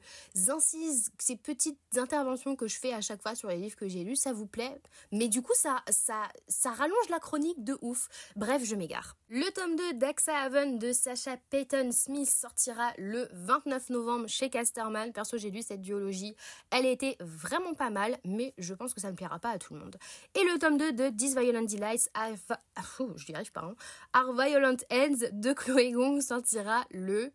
[0.49, 4.03] incises, ces petites interventions que je fais à chaque fois sur les livres que j'ai
[4.03, 4.81] lus, ça vous plaît?
[5.13, 8.09] Mais du coup, ça, ça, ça rallonge la chronique de ouf.
[8.35, 9.15] Bref, je m'égare.
[9.29, 15.13] Le tome 2 d'Axa Haven de Sacha Payton Smith sortira le 29 novembre chez Casterman.
[15.13, 16.35] Perso, j'ai lu cette duologie.
[16.69, 17.92] Elle était vraiment pas mal,
[18.25, 19.97] mais je pense que ça ne plaira pas à tout le monde.
[20.35, 23.75] Et le tome 2 de This Violent Delights, je n'y arrive pas, hein.
[24.15, 27.31] Our Violent Ends de Chloé Gong sortira le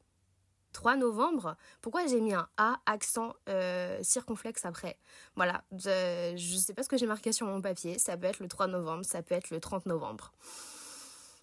[0.72, 1.56] 3 novembre.
[1.80, 4.98] Pourquoi j'ai mis un A accent euh, circonflexe après?
[5.35, 7.98] Voilà, je, je sais pas ce que j'ai marqué sur mon papier.
[7.98, 10.32] Ça peut être le 3 novembre, ça peut être le 30 novembre.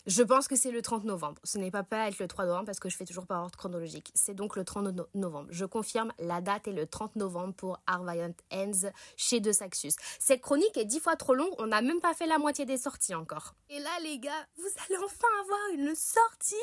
[0.07, 1.41] Je pense que c'est le 30 novembre.
[1.44, 3.57] Ce n'est pas pas être le 3 novembre parce que je fais toujours par ordre
[3.57, 4.11] chronologique.
[4.14, 5.48] C'est donc le 30 novembre.
[5.49, 9.94] Je confirme, la date est le 30 novembre pour Arviant Ends chez De Saxus.
[10.19, 11.53] Cette chronique est dix fois trop longue.
[11.57, 13.56] On n'a même pas fait la moitié des sorties encore.
[13.69, 16.56] Et là, les gars, vous allez enfin avoir une sortie.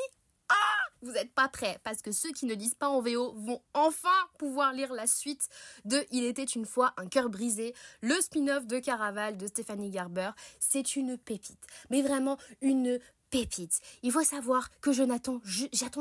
[0.48, 3.60] Ah vous n'êtes pas prêts parce que ceux qui ne lisent pas en VO vont
[3.74, 4.08] enfin
[4.38, 5.48] pouvoir lire la suite
[5.84, 10.30] de Il était une fois un cœur brisé, le spin-off de Caraval de Stéphanie Garber.
[10.60, 13.00] C'est une pépite, mais vraiment une
[13.32, 13.80] pépite.
[14.02, 15.40] Il faut savoir que j'attends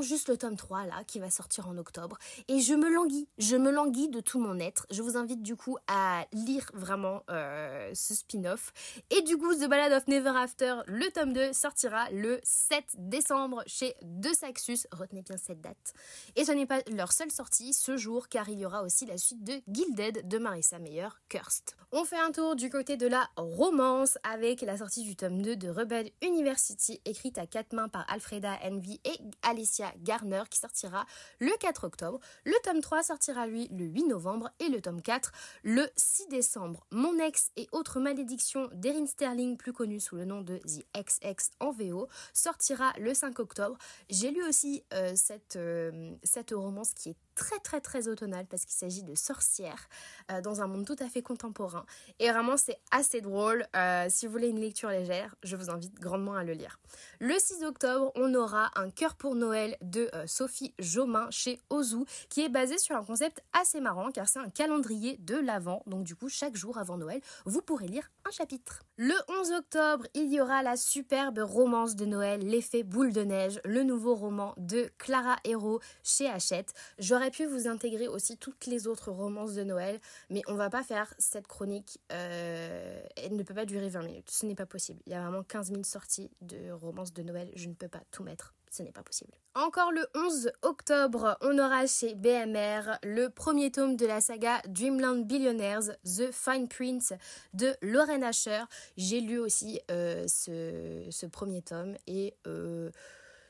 [0.02, 2.18] juste le tome 3 là qui va sortir en octobre
[2.49, 4.86] et je me languis, je me languis de tout mon être.
[4.91, 8.74] Je vous invite du coup à lire vraiment euh, ce spin-off.
[9.10, 13.64] Et du coup, The Ballad of Never After, le tome 2 sortira le 7 décembre
[13.66, 14.80] chez De Saxus.
[14.91, 15.94] Retenez bien cette date.
[16.36, 19.18] Et ce n'est pas leur seule sortie ce jour car il y aura aussi la
[19.18, 21.76] suite de Gilded de Marissa Meyer, Cursed.
[21.94, 25.56] On fait un tour du côté de la romance avec la sortie du tome 2
[25.56, 31.06] de Rebel University écrit à quatre mains par Alfreda Envy et Alicia Garner qui sortira
[31.39, 32.19] le 4 octobre.
[32.45, 35.31] Le tome 3 sortira lui le 8 novembre et le tome 4
[35.64, 36.85] le 6 décembre.
[36.91, 41.52] Mon ex et autres malédictions d'Erin Sterling, plus connue sous le nom de The XX
[41.60, 43.77] en VO, sortira le 5 octobre.
[44.10, 45.14] J'ai lu aussi euh,
[45.56, 49.88] euh, cette romance qui est très très très automnal parce qu'il s'agit de sorcières
[50.32, 51.86] euh, dans un monde tout à fait contemporain.
[52.20, 53.66] Et vraiment c'est assez drôle.
[53.76, 56.80] Euh, si vous voulez une lecture légère, je vous invite grandement à le lire.
[57.20, 62.06] Le 6 octobre, on aura un cœur pour Noël de euh, Sophie Jomain chez Ozu
[62.30, 65.84] qui est basé sur un concept assez marrant car c'est un calendrier de l'Avent.
[65.88, 68.84] Donc du coup, chaque jour avant Noël, vous pourrez lire un chapitre.
[68.98, 73.60] Le 11 octobre, il y aura la superbe romance de Noël, L'effet boule de neige,
[73.66, 76.74] le nouveau roman de Clara Hérault chez Hachette.
[76.99, 79.99] J'aurais pu vous intégrer aussi toutes les autres romances de Noël,
[80.30, 81.99] mais on va pas faire cette chronique.
[82.12, 84.30] Euh, elle ne peut pas durer 20 minutes.
[84.30, 85.02] Ce n'est pas possible.
[85.06, 87.52] Il y a vraiment 15 000 sorties de romances de Noël.
[87.56, 88.53] Je ne peux pas tout mettre.
[88.70, 89.34] Ce n'est pas possible.
[89.53, 95.26] Encore le 11 octobre, on aura chez BMR le premier tome de la saga Dreamland
[95.26, 97.12] Billionaires, The Fine Prince
[97.53, 98.64] de Lauren Asher.
[98.95, 102.91] J'ai lu aussi euh, ce, premier tome et euh,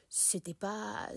[0.10, 1.08] c'était pas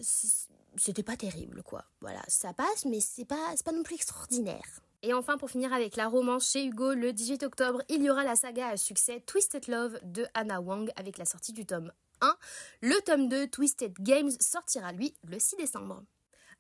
[0.77, 1.85] c'était pas terrible quoi.
[2.01, 4.81] Voilà, ça passe mais c'est pas pas non plus extraordinaire.
[5.07, 8.25] Et enfin, pour finir avec la romance chez Hugo, le 18 octobre, il y aura
[8.25, 11.93] la saga à succès Twisted Love de Anna Wang avec la sortie du tome
[12.23, 12.35] 1.
[12.81, 16.03] Le tome 2, Twisted Games, sortira lui le 6 décembre.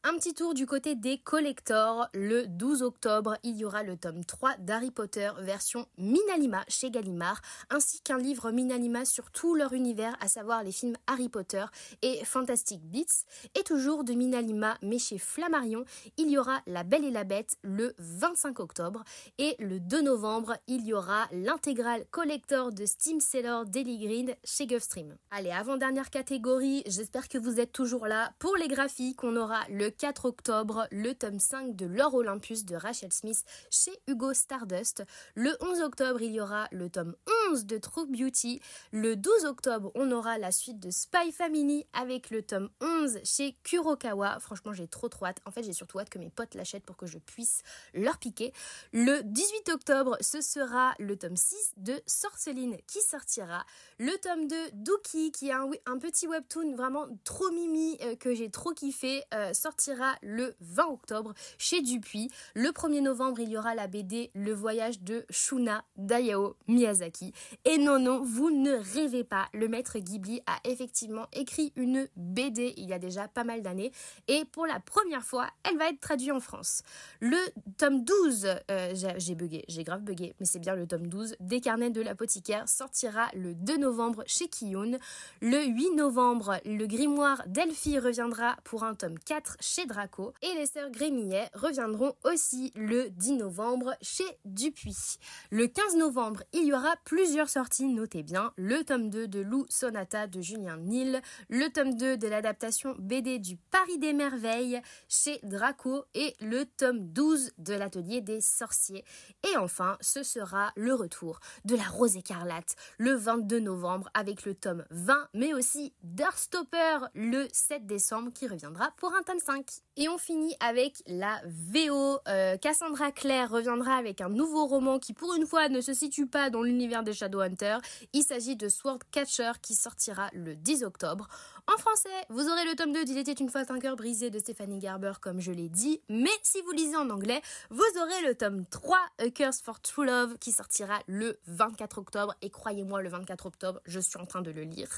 [0.06, 2.08] Un petit tour du côté des collectors.
[2.12, 7.40] Le 12 octobre, il y aura le tome 3 d'Harry Potter version Minalima chez Gallimard,
[7.70, 11.64] ainsi qu'un livre Minalima sur tout leur univers, à savoir les films Harry Potter
[12.02, 13.26] et Fantastic Beasts.
[13.58, 15.86] Et toujours de Minalima, mais chez Flammarion,
[16.18, 19.04] il y aura La Belle et la Bête le 25 octobre.
[19.38, 24.66] Et le 2 novembre, il y aura l'intégrale collector de Steam Seller Daily Green chez
[24.66, 25.16] Gulfstream.
[25.30, 28.34] Allez, avant-dernière catégorie, j'espère que vous êtes toujours là.
[28.38, 32.76] Pour les graphiques, on aura le 4 octobre, le tome 5 de L'Or Olympus de
[32.76, 35.04] Rachel Smith chez Hugo Stardust.
[35.34, 37.14] Le 11 octobre, il y aura le tome
[37.50, 38.60] 11 de True Beauty.
[38.92, 43.56] Le 12 octobre, on aura la suite de Spy Family avec le tome 11 chez
[43.62, 44.38] Kurokawa.
[44.40, 45.38] Franchement, j'ai trop trop hâte.
[45.44, 47.62] En fait, j'ai surtout hâte que mes potes l'achètent pour que je puisse
[47.92, 48.52] leur piquer.
[48.92, 53.64] Le 18 octobre, ce sera le tome 6 de Sorceline qui sortira.
[53.98, 58.34] Le tome 2 Dookie qui est un, un petit webtoon vraiment trop mimi euh, que
[58.34, 59.52] j'ai trop kiffé euh,
[59.84, 62.30] sortira le 20 octobre chez Dupuis.
[62.54, 67.32] Le 1er novembre, il y aura la BD Le voyage de Shuna d'Ayao Miyazaki.
[67.64, 72.74] Et non, non, vous ne rêvez pas, le maître Ghibli a effectivement écrit une BD
[72.76, 73.92] il y a déjà pas mal d'années.
[74.28, 76.82] Et pour la première fois, elle va être traduite en France.
[77.20, 77.38] Le
[77.76, 81.60] tome 12, euh, j'ai bugué, j'ai grave bugué, mais c'est bien le tome 12, des
[81.60, 84.98] carnets de l'apothicaire sortira le 2 novembre chez Kiyun.
[85.42, 90.66] Le 8 novembre, le grimoire d'Elfie reviendra pour un tome 4 chez Draco et les
[90.66, 95.16] sœurs Grémillet reviendront aussi le 10 novembre chez Dupuis.
[95.50, 99.64] Le 15 novembre, il y aura plusieurs sorties, notez bien, le tome 2 de Lou
[99.70, 105.40] Sonata de Julien Nil, le tome 2 de l'adaptation BD du Paris des Merveilles chez
[105.42, 109.04] Draco et le tome 12 de l'atelier des sorciers.
[109.50, 114.54] Et enfin, ce sera le retour de la Rose écarlate le 22 novembre avec le
[114.54, 119.53] tome 20, mais aussi Darstopper le 7 décembre qui reviendra pour un tome 5.
[119.54, 119.83] funky.
[119.96, 122.18] Et on finit avec la VO.
[122.26, 126.26] Euh, Cassandra Clare reviendra avec un nouveau roman qui pour une fois ne se situe
[126.26, 127.80] pas dans l'univers des Shadowhunters.
[128.12, 131.28] Il s'agit de Sword Catcher qui sortira le 10 octobre.
[131.72, 134.38] En français, vous aurez le tome 2 d'Il était une fois un cœur brisé de
[134.38, 136.00] Stephanie Garber comme je l'ai dit.
[136.08, 137.40] Mais si vous lisez en anglais,
[137.70, 142.34] vous aurez le tome 3 A Curse for True Love qui sortira le 24 octobre.
[142.42, 144.90] Et croyez-moi, le 24 octobre, je suis en train de le lire.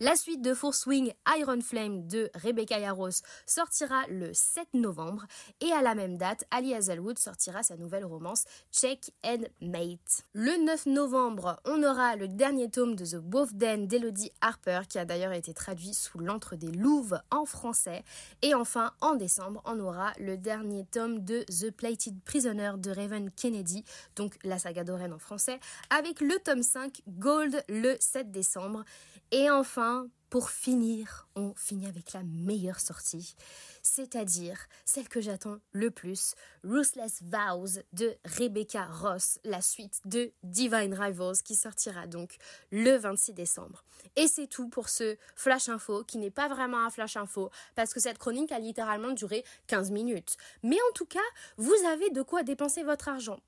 [0.00, 5.26] La suite de Force Wing Iron Flame de Rebecca Yaros sortira le 7 novembre.
[5.60, 10.24] Et à la même date, Ali Hazelwood sortira sa nouvelle romance Check and Mate.
[10.32, 14.98] Le 9 novembre, on aura le dernier tome de The Wolf Den d'Elodie Harper, qui
[14.98, 18.02] a d'ailleurs été traduit sous l'antre des Louves en français.
[18.42, 23.30] Et enfin, en décembre, on aura le dernier tome de The Plated Prisoner de Raven
[23.30, 23.84] Kennedy,
[24.16, 25.60] donc la saga d'Oren en français,
[25.90, 28.84] avec le tome 5 Gold le 7 décembre.
[29.32, 33.34] Et enfin, pour finir, on finit avec la meilleure sortie,
[33.82, 40.94] c'est-à-dire celle que j'attends le plus, Ruthless Vows de Rebecca Ross, la suite de Divine
[40.94, 42.36] Rivals qui sortira donc
[42.70, 43.84] le 26 décembre.
[44.14, 47.92] Et c'est tout pour ce flash info qui n'est pas vraiment un flash info parce
[47.92, 50.36] que cette chronique a littéralement duré 15 minutes.
[50.62, 51.18] Mais en tout cas,
[51.56, 53.40] vous avez de quoi dépenser votre argent.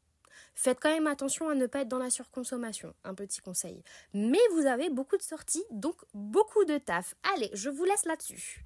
[0.54, 3.82] Faites quand même attention à ne pas être dans la surconsommation, un petit conseil.
[4.14, 7.14] Mais vous avez beaucoup de sorties, donc beaucoup de taf.
[7.34, 8.64] Allez, je vous laisse là-dessus.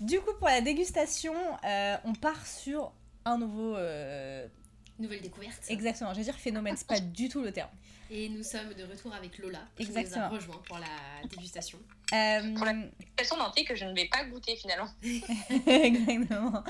[0.00, 2.92] Du coup, pour la dégustation, euh, on part sur
[3.24, 3.76] un nouveau.
[3.76, 4.48] euh,
[5.00, 5.62] Nouvelle découverte.
[5.68, 7.70] Exactement, je vais dire phénomène, c'est pas du tout le terme.
[8.12, 11.78] Et nous sommes de retour avec Lola, qui nous a rejoint pour la dégustation.
[12.12, 14.88] Euh, Pour la- thé que je ne vais pas goûter finalement.
[15.66, 16.64] Exactement.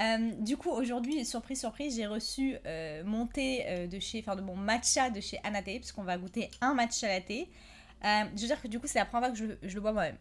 [0.00, 4.36] Euh, du coup, aujourd'hui, surprise, surprise, j'ai reçu euh, mon thé euh, de chez, enfin
[4.36, 7.30] de mon matcha de chez Anaté, parce qu'on va goûter un matcha latte.
[7.30, 9.80] Euh, je veux dire que du coup, c'est la première fois que je, je le
[9.80, 10.18] bois moi-même.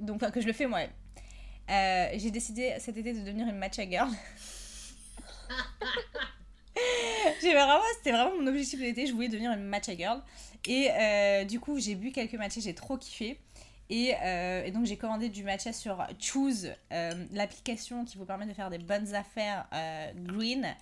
[0.00, 0.90] Donc, enfin, que je le fais moi-même.
[1.70, 4.10] Euh, j'ai décidé cet été de devenir une matcha girl.
[7.42, 10.22] j'ai vraiment, c'était vraiment mon objectif de l'été, je voulais devenir une matcha girl.
[10.66, 13.38] Et euh, du coup, j'ai bu quelques matchas, j'ai trop kiffé.
[13.90, 18.44] Et, euh, et donc j'ai commandé du matcha sur Choose, euh, l'application qui vous permet
[18.44, 19.66] de faire des bonnes affaires
[20.14, 20.76] green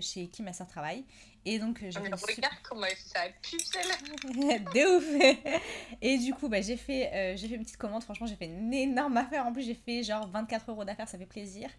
[0.00, 1.04] chez qui ma soeur travaille.
[1.46, 4.58] Et donc j'ai super- regarde comment elle fait sa pub celle-là.
[4.74, 5.62] de ouf
[6.02, 8.02] Et du coup, bah, j'ai fait, j'ai fait une petite commande.
[8.02, 9.46] Franchement, j'ai fait une énorme affaire.
[9.46, 11.08] En plus, j'ai fait genre 24 euros d'affaires.
[11.08, 11.70] Ça fait plaisir.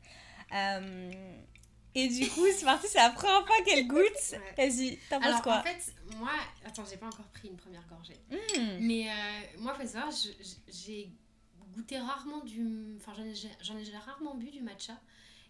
[1.95, 2.87] Euh, et du coup, c'est parti.
[2.89, 4.01] C'est la première fois qu'elle goûte.
[4.31, 4.67] Ouais.
[4.69, 6.31] Vas-y, t'en penses quoi en fait, moi,
[6.65, 8.19] attends, j'ai pas encore pris une première gorgée.
[8.31, 8.77] Hmm.
[8.81, 9.13] Mais euh,
[9.59, 10.09] moi, faut savoir,
[10.67, 11.11] j'ai
[11.75, 12.97] goûté rarement du.
[12.99, 13.13] Enfin,
[13.61, 14.99] j'en ai, ai rarement bu du matcha.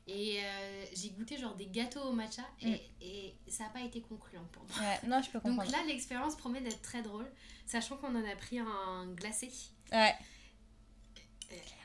[0.06, 2.78] Et euh, j'ai goûté genre des gâteaux au matcha et, Mm.
[3.02, 4.74] et ça n'a pas été concluant pour moi.
[4.82, 5.64] Ouais, non, je peux comprendre.
[5.64, 7.26] Donc là, l'expérience promet d'être très drôle,
[7.66, 9.50] sachant qu'on en a pris un glacé.
[9.94, 10.14] Ouais.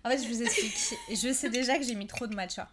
[0.05, 0.99] En fait, je vous explique.
[1.11, 2.69] Je sais déjà que j'ai mis trop de matcha.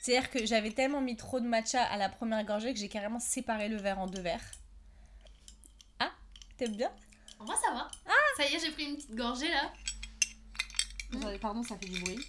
[0.00, 3.20] C'est-à-dire que j'avais tellement mis trop de matcha à la première gorgée que j'ai carrément
[3.20, 4.50] séparé le verre en deux verres.
[5.98, 6.10] Ah,
[6.56, 6.90] t'aimes bien?
[7.38, 7.90] En vrai, ça va.
[8.36, 9.72] Ça y est, j'ai pris une petite gorgée là.
[11.12, 11.16] Mm.
[11.18, 12.26] Attendez, Pardon, ça fait du bruit.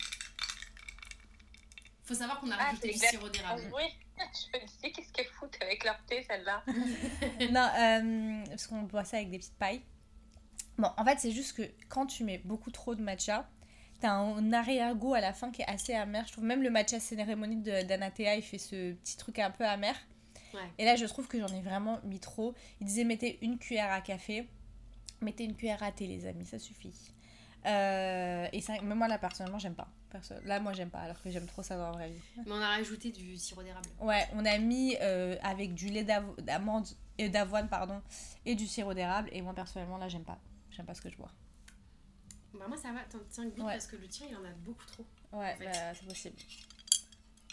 [2.03, 3.61] Faut savoir qu'on a Ah, rajouté du sirop d'érable.
[3.73, 3.83] Oui,
[4.17, 6.63] je me disais qu'est-ce qu'elle fout avec leur thé celle-là?
[7.51, 9.81] non, euh, parce qu'on boit ça avec des petites pailles.
[10.77, 13.49] Bon, en fait, c'est juste que quand tu mets beaucoup trop de matcha,
[14.01, 16.25] t'as un arrière-goût à la fin qui est assez amer.
[16.27, 19.65] Je trouve même le matcha cérémonie de- d'Anatea, il fait ce petit truc un peu
[19.65, 19.95] amer.
[20.53, 20.59] Ouais.
[20.77, 22.53] Et là, je trouve que j'en ai vraiment mis trop.
[22.81, 24.47] Il disait mettez une cuillère à café,
[25.21, 26.93] mettez une cuillère à thé, les amis, ça suffit.
[27.65, 29.87] Euh, et ça, mais moi, là, personnellement, j'aime pas.
[30.09, 32.19] Perso- là, moi, j'aime pas, alors que j'aime trop ça dans la vraie vie.
[32.45, 33.87] Mais on a rajouté du sirop d'érable.
[34.01, 36.03] Ouais, on a mis euh, avec du lait
[36.39, 36.87] d'amande
[37.17, 38.01] et d'avoine pardon
[38.45, 40.39] et du sirop d'érable et moi personnellement là j'aime pas.
[40.71, 41.29] J'aime pas ce que je bois.
[42.53, 42.99] Bah, moi, ça va.
[43.09, 43.73] T'en tiens goûte Ouais.
[43.73, 45.05] parce que le tien, il en a beaucoup trop.
[45.33, 45.65] Ouais, En fait.
[45.65, 46.35] bah, c'est possible.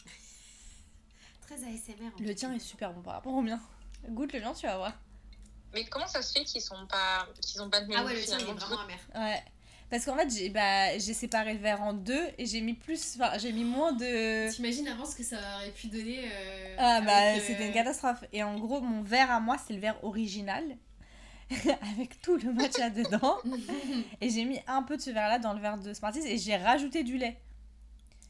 [1.43, 2.13] Très ASMR.
[2.19, 3.61] en Le tien est super bon par rapport au mien.
[4.09, 4.93] Goûte le mien, tu vas voir.
[5.75, 8.21] Mais comment ça se fait qu'ils sont pas qu'ils ont pas de Ah menu ouais,
[8.21, 8.99] le tien, il est vraiment amer.
[9.15, 9.43] Ouais.
[9.91, 13.17] Parce qu'en fait, j'ai bah, j'ai séparé le verre en deux et j'ai mis plus
[13.17, 17.01] enfin, j'ai mis moins de T'imagines avant ce que ça aurait pu donner euh, Ah
[17.01, 18.23] bah euh, c'était une catastrophe.
[18.33, 20.77] Et en gros, mon verre à moi, c'est le verre original
[21.93, 23.39] avec tout le matcha dedans
[24.21, 26.37] et j'ai mis un peu de ce verre là dans le verre de Smarties et
[26.39, 27.41] j'ai rajouté du lait.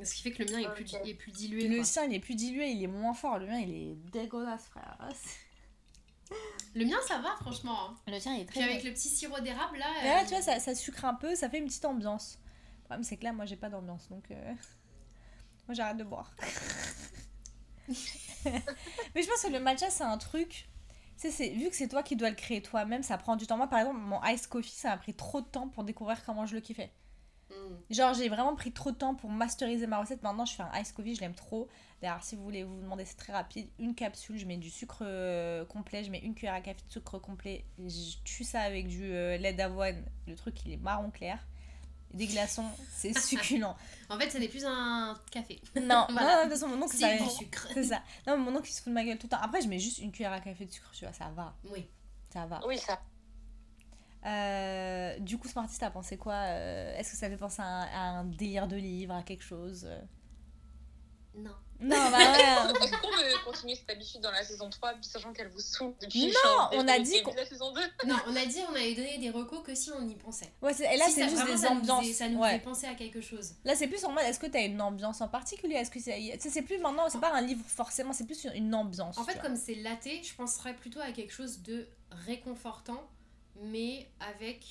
[0.02, 1.00] Ce qui fait que le mien est plus, Ok.
[1.08, 1.66] est plus dilué.
[1.66, 1.84] Le quoi.
[1.84, 3.38] sien, il est plus dilué, il est moins fort.
[3.40, 4.96] Le mien, il est dégueulasse, frère.
[6.74, 7.94] Le mien, ça va, franchement.
[8.06, 10.60] Le tien, il est Puis avec le petit sirop d'érable, là, euh, tu vois, ça,
[10.60, 12.38] ça sucre un peu, ça fait une petite ambiance.
[12.76, 14.30] Le problème, c'est que là, moi, j'ai pas d'ambiance, donc...
[14.30, 14.52] euh,
[15.66, 16.30] Moi, j'arrête de boire.
[17.88, 20.68] Mais je pense que le matcha, c'est un truc...
[21.18, 23.58] Sais, c'est- vu que c'est toi qui dois le créer toi-même, ça prend du temps.
[23.58, 26.46] Moi, par exemple, mon ice coffee, ça m'a pris trop de temps pour découvrir comment
[26.46, 26.92] je le kiffais.
[27.50, 27.76] mm.
[27.90, 30.22] Genre, j'ai vraiment pris trop de temps pour masteriser ma recette.
[30.22, 31.68] Maintenant, je fais un ice coffee, je l'aime trop.
[32.02, 33.68] D'ailleurs, si vous voulez vous demander, c'est très rapide.
[33.78, 36.92] Une capsule, je mets du sucre euh, complet, je mets une cuillère à café de
[36.92, 37.64] sucre complet.
[37.78, 40.04] Je tue ça avec du euh, lait d'avoine.
[40.28, 41.46] Le truc, il est marron clair.
[42.14, 42.64] Des glaçons,
[42.94, 43.74] c'est succulent.
[44.08, 45.60] En fait, ce n'est plus un café.
[45.76, 46.10] non, Voilà.
[46.10, 47.68] non, non, de toute façon, mon oncle, C'est ça- du sucre.
[47.74, 48.02] C'est ça.
[48.26, 49.42] Non, mais mon oncle, il se fout de ma gueule tout le temps.
[49.42, 51.54] Après, je mets juste une cuillère à café de sucre, tu vois, ça va.
[51.70, 51.86] Oui.
[52.32, 52.60] Ça va.
[52.66, 52.98] Oui, ça.
[54.26, 57.82] Euh, du coup, Smarties, t'as pensé quoi euh, Est-ce que ça fait penser à un,
[57.86, 60.00] à un délire de livre, à quelque chose euh
[61.38, 61.54] Non.
[61.80, 62.84] Non, bah ouais.
[62.84, 66.26] Est-ce qu'on veut continuer cette habitude dans la saison 3, sachant qu'elle vous saoule depuis
[66.26, 69.18] Non, genre, on a dit la saison 2 Non, on a dit on avait donné
[69.18, 70.52] des recos que si on y pensait.
[70.60, 72.00] Ouais, et là, Si c'est juste des ça nous ambiances.
[72.02, 72.48] faisait- ça nous Ouais.
[72.48, 73.52] faisait penser à quelque chose.
[73.64, 75.76] Là, c'est plus en mode, est-ce que t'as une ambiance en particulier?
[75.76, 76.36] Est-ce que c'est.
[76.40, 79.16] C'est plus maintenant, c'est pas un livre forcément, c'est plus une- une ambiance.
[79.16, 83.08] En fait, comme c'est laté, je penserais plutôt à quelque chose de réconfortant,
[83.62, 84.64] mais avec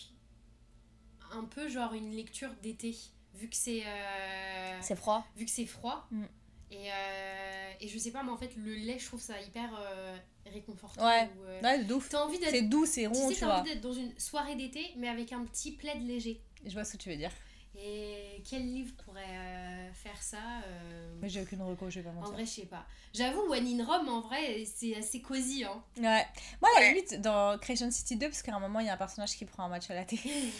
[1.31, 2.97] un peu genre une lecture d'été,
[3.33, 5.25] vu que c'est euh, C'est froid.
[5.37, 6.05] vu que c'est froid.
[6.11, 6.23] Mm.
[6.69, 9.69] Et, euh, et je sais pas, mais en fait, le lait, je trouve ça hyper
[9.79, 11.05] euh, réconfortant.
[11.05, 11.29] Ouais.
[11.37, 11.85] ou, euh, Ouais.
[12.09, 13.59] T'as envie d'être C'est doux, c'est tu rond, sais, tu t'as vois.
[13.59, 16.41] envie d'être dans une soirée d'été, mais avec un petit plaid léger.
[16.65, 17.31] Je vois ce que tu veux dire.
[17.79, 22.09] Et quel livre pourrait euh, faire ça euh, Mais j'ai aucune reco, je vais pas
[22.09, 22.33] En mentir.
[22.33, 22.85] vrai, je sais pas.
[23.13, 25.63] J'avoue, One in Rome, en vrai, c'est assez cosy.
[25.63, 25.83] Hein.
[25.97, 26.25] Ouais.
[26.59, 28.93] Moi, à la limite, dans Creation City 2, parce qu'à un moment, il y a
[28.93, 30.21] un personnage qui prend un match à la télé.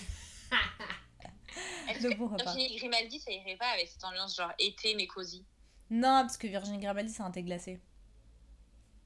[1.89, 2.53] Est-ce Donc, que pourquoi pas.
[2.53, 5.43] Virginie Grimaldi, ça irait pas avec cette ambiance genre été mais cosy
[5.89, 7.79] Non, parce que Virginie Grimaldi, c'est un thé glacé.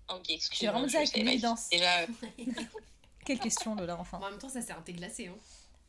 [0.09, 0.71] Ok, C'est excusez-moi.
[0.73, 1.69] vraiment je ça avec une évidence.
[1.69, 2.07] Déjà, euh,
[3.25, 4.17] Quelle question, Lola, enfin.
[4.19, 5.27] Bon, en même temps, ça c'est un thé glacé.
[5.27, 5.35] Hein.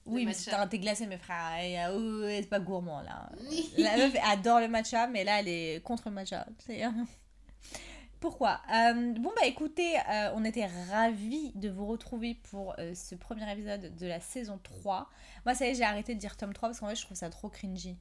[0.04, 1.56] Oui, mais c'est un thé glacé, mes frères.
[1.62, 3.30] Et, euh, oh, c'est pas gourmand, là.
[3.78, 6.46] La meuf adore le matcha, mais là, elle est contre le matcha.
[6.58, 6.82] C'est-
[8.20, 8.60] Pourquoi?
[8.72, 13.50] Euh, Bon, bah écoutez, euh, on était ravis de vous retrouver pour euh, ce premier
[13.50, 15.08] épisode de la saison 3.
[15.44, 17.16] Moi, ça y est, j'ai arrêté de dire tome 3 parce qu'en fait, je trouve
[17.16, 17.96] ça trop cringy.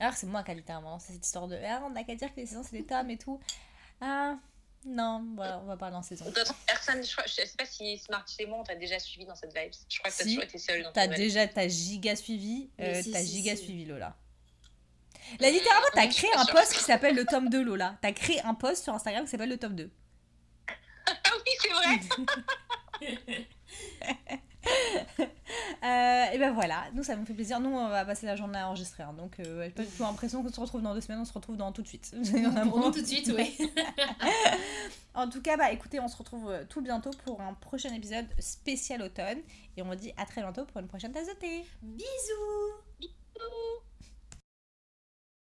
[0.00, 2.32] Alors, c'est moi qui a littéralement lancé cette histoire de Ah, on n'a qu'à dire
[2.34, 3.40] que les saisons, c'est des tomes et tout.
[4.00, 4.36] Ah,
[4.86, 6.24] non, voilà, on va parler en saison.
[6.26, 9.24] d'autres personnes, je, crois, je sais pas si Smarty et moi, on t'a déjà suivi
[9.24, 9.72] dans cette vibe.
[9.88, 10.30] Je crois que t'as Si.
[10.30, 12.70] toujours été seule dans T'as déjà ta giga suivi.
[12.80, 13.64] Euh, si, t'as si, giga si.
[13.64, 14.16] suivi Lola.
[15.40, 17.96] Là, littéralement, t'as je créé un post qui s'appelle le tome 2 Lola.
[18.02, 19.90] T'as créé un post sur Instagram qui s'appelle le tome 2.
[21.06, 21.12] Ah
[21.46, 22.00] oui, c'est vrai
[25.82, 27.60] Euh, et ben voilà, nous ça nous fait plaisir.
[27.60, 29.02] Nous on va passer la journée à enregistrer.
[29.02, 29.14] hein.
[29.16, 31.32] donc euh, j'ai pas du tout l'impression qu'on se retrouve dans deux semaines, on se
[31.32, 32.14] retrouve dans tout de suite.
[32.68, 33.56] Pour nous, tout de suite, oui.
[35.14, 38.26] en tout cas, bah écoutez, on se retrouve euh, tout bientôt pour un prochain épisode
[38.38, 39.38] spécial automne.
[39.76, 41.64] Et on vous dit à très bientôt pour une prochaine tasse de thé.
[41.82, 43.93] Bisous Bisous.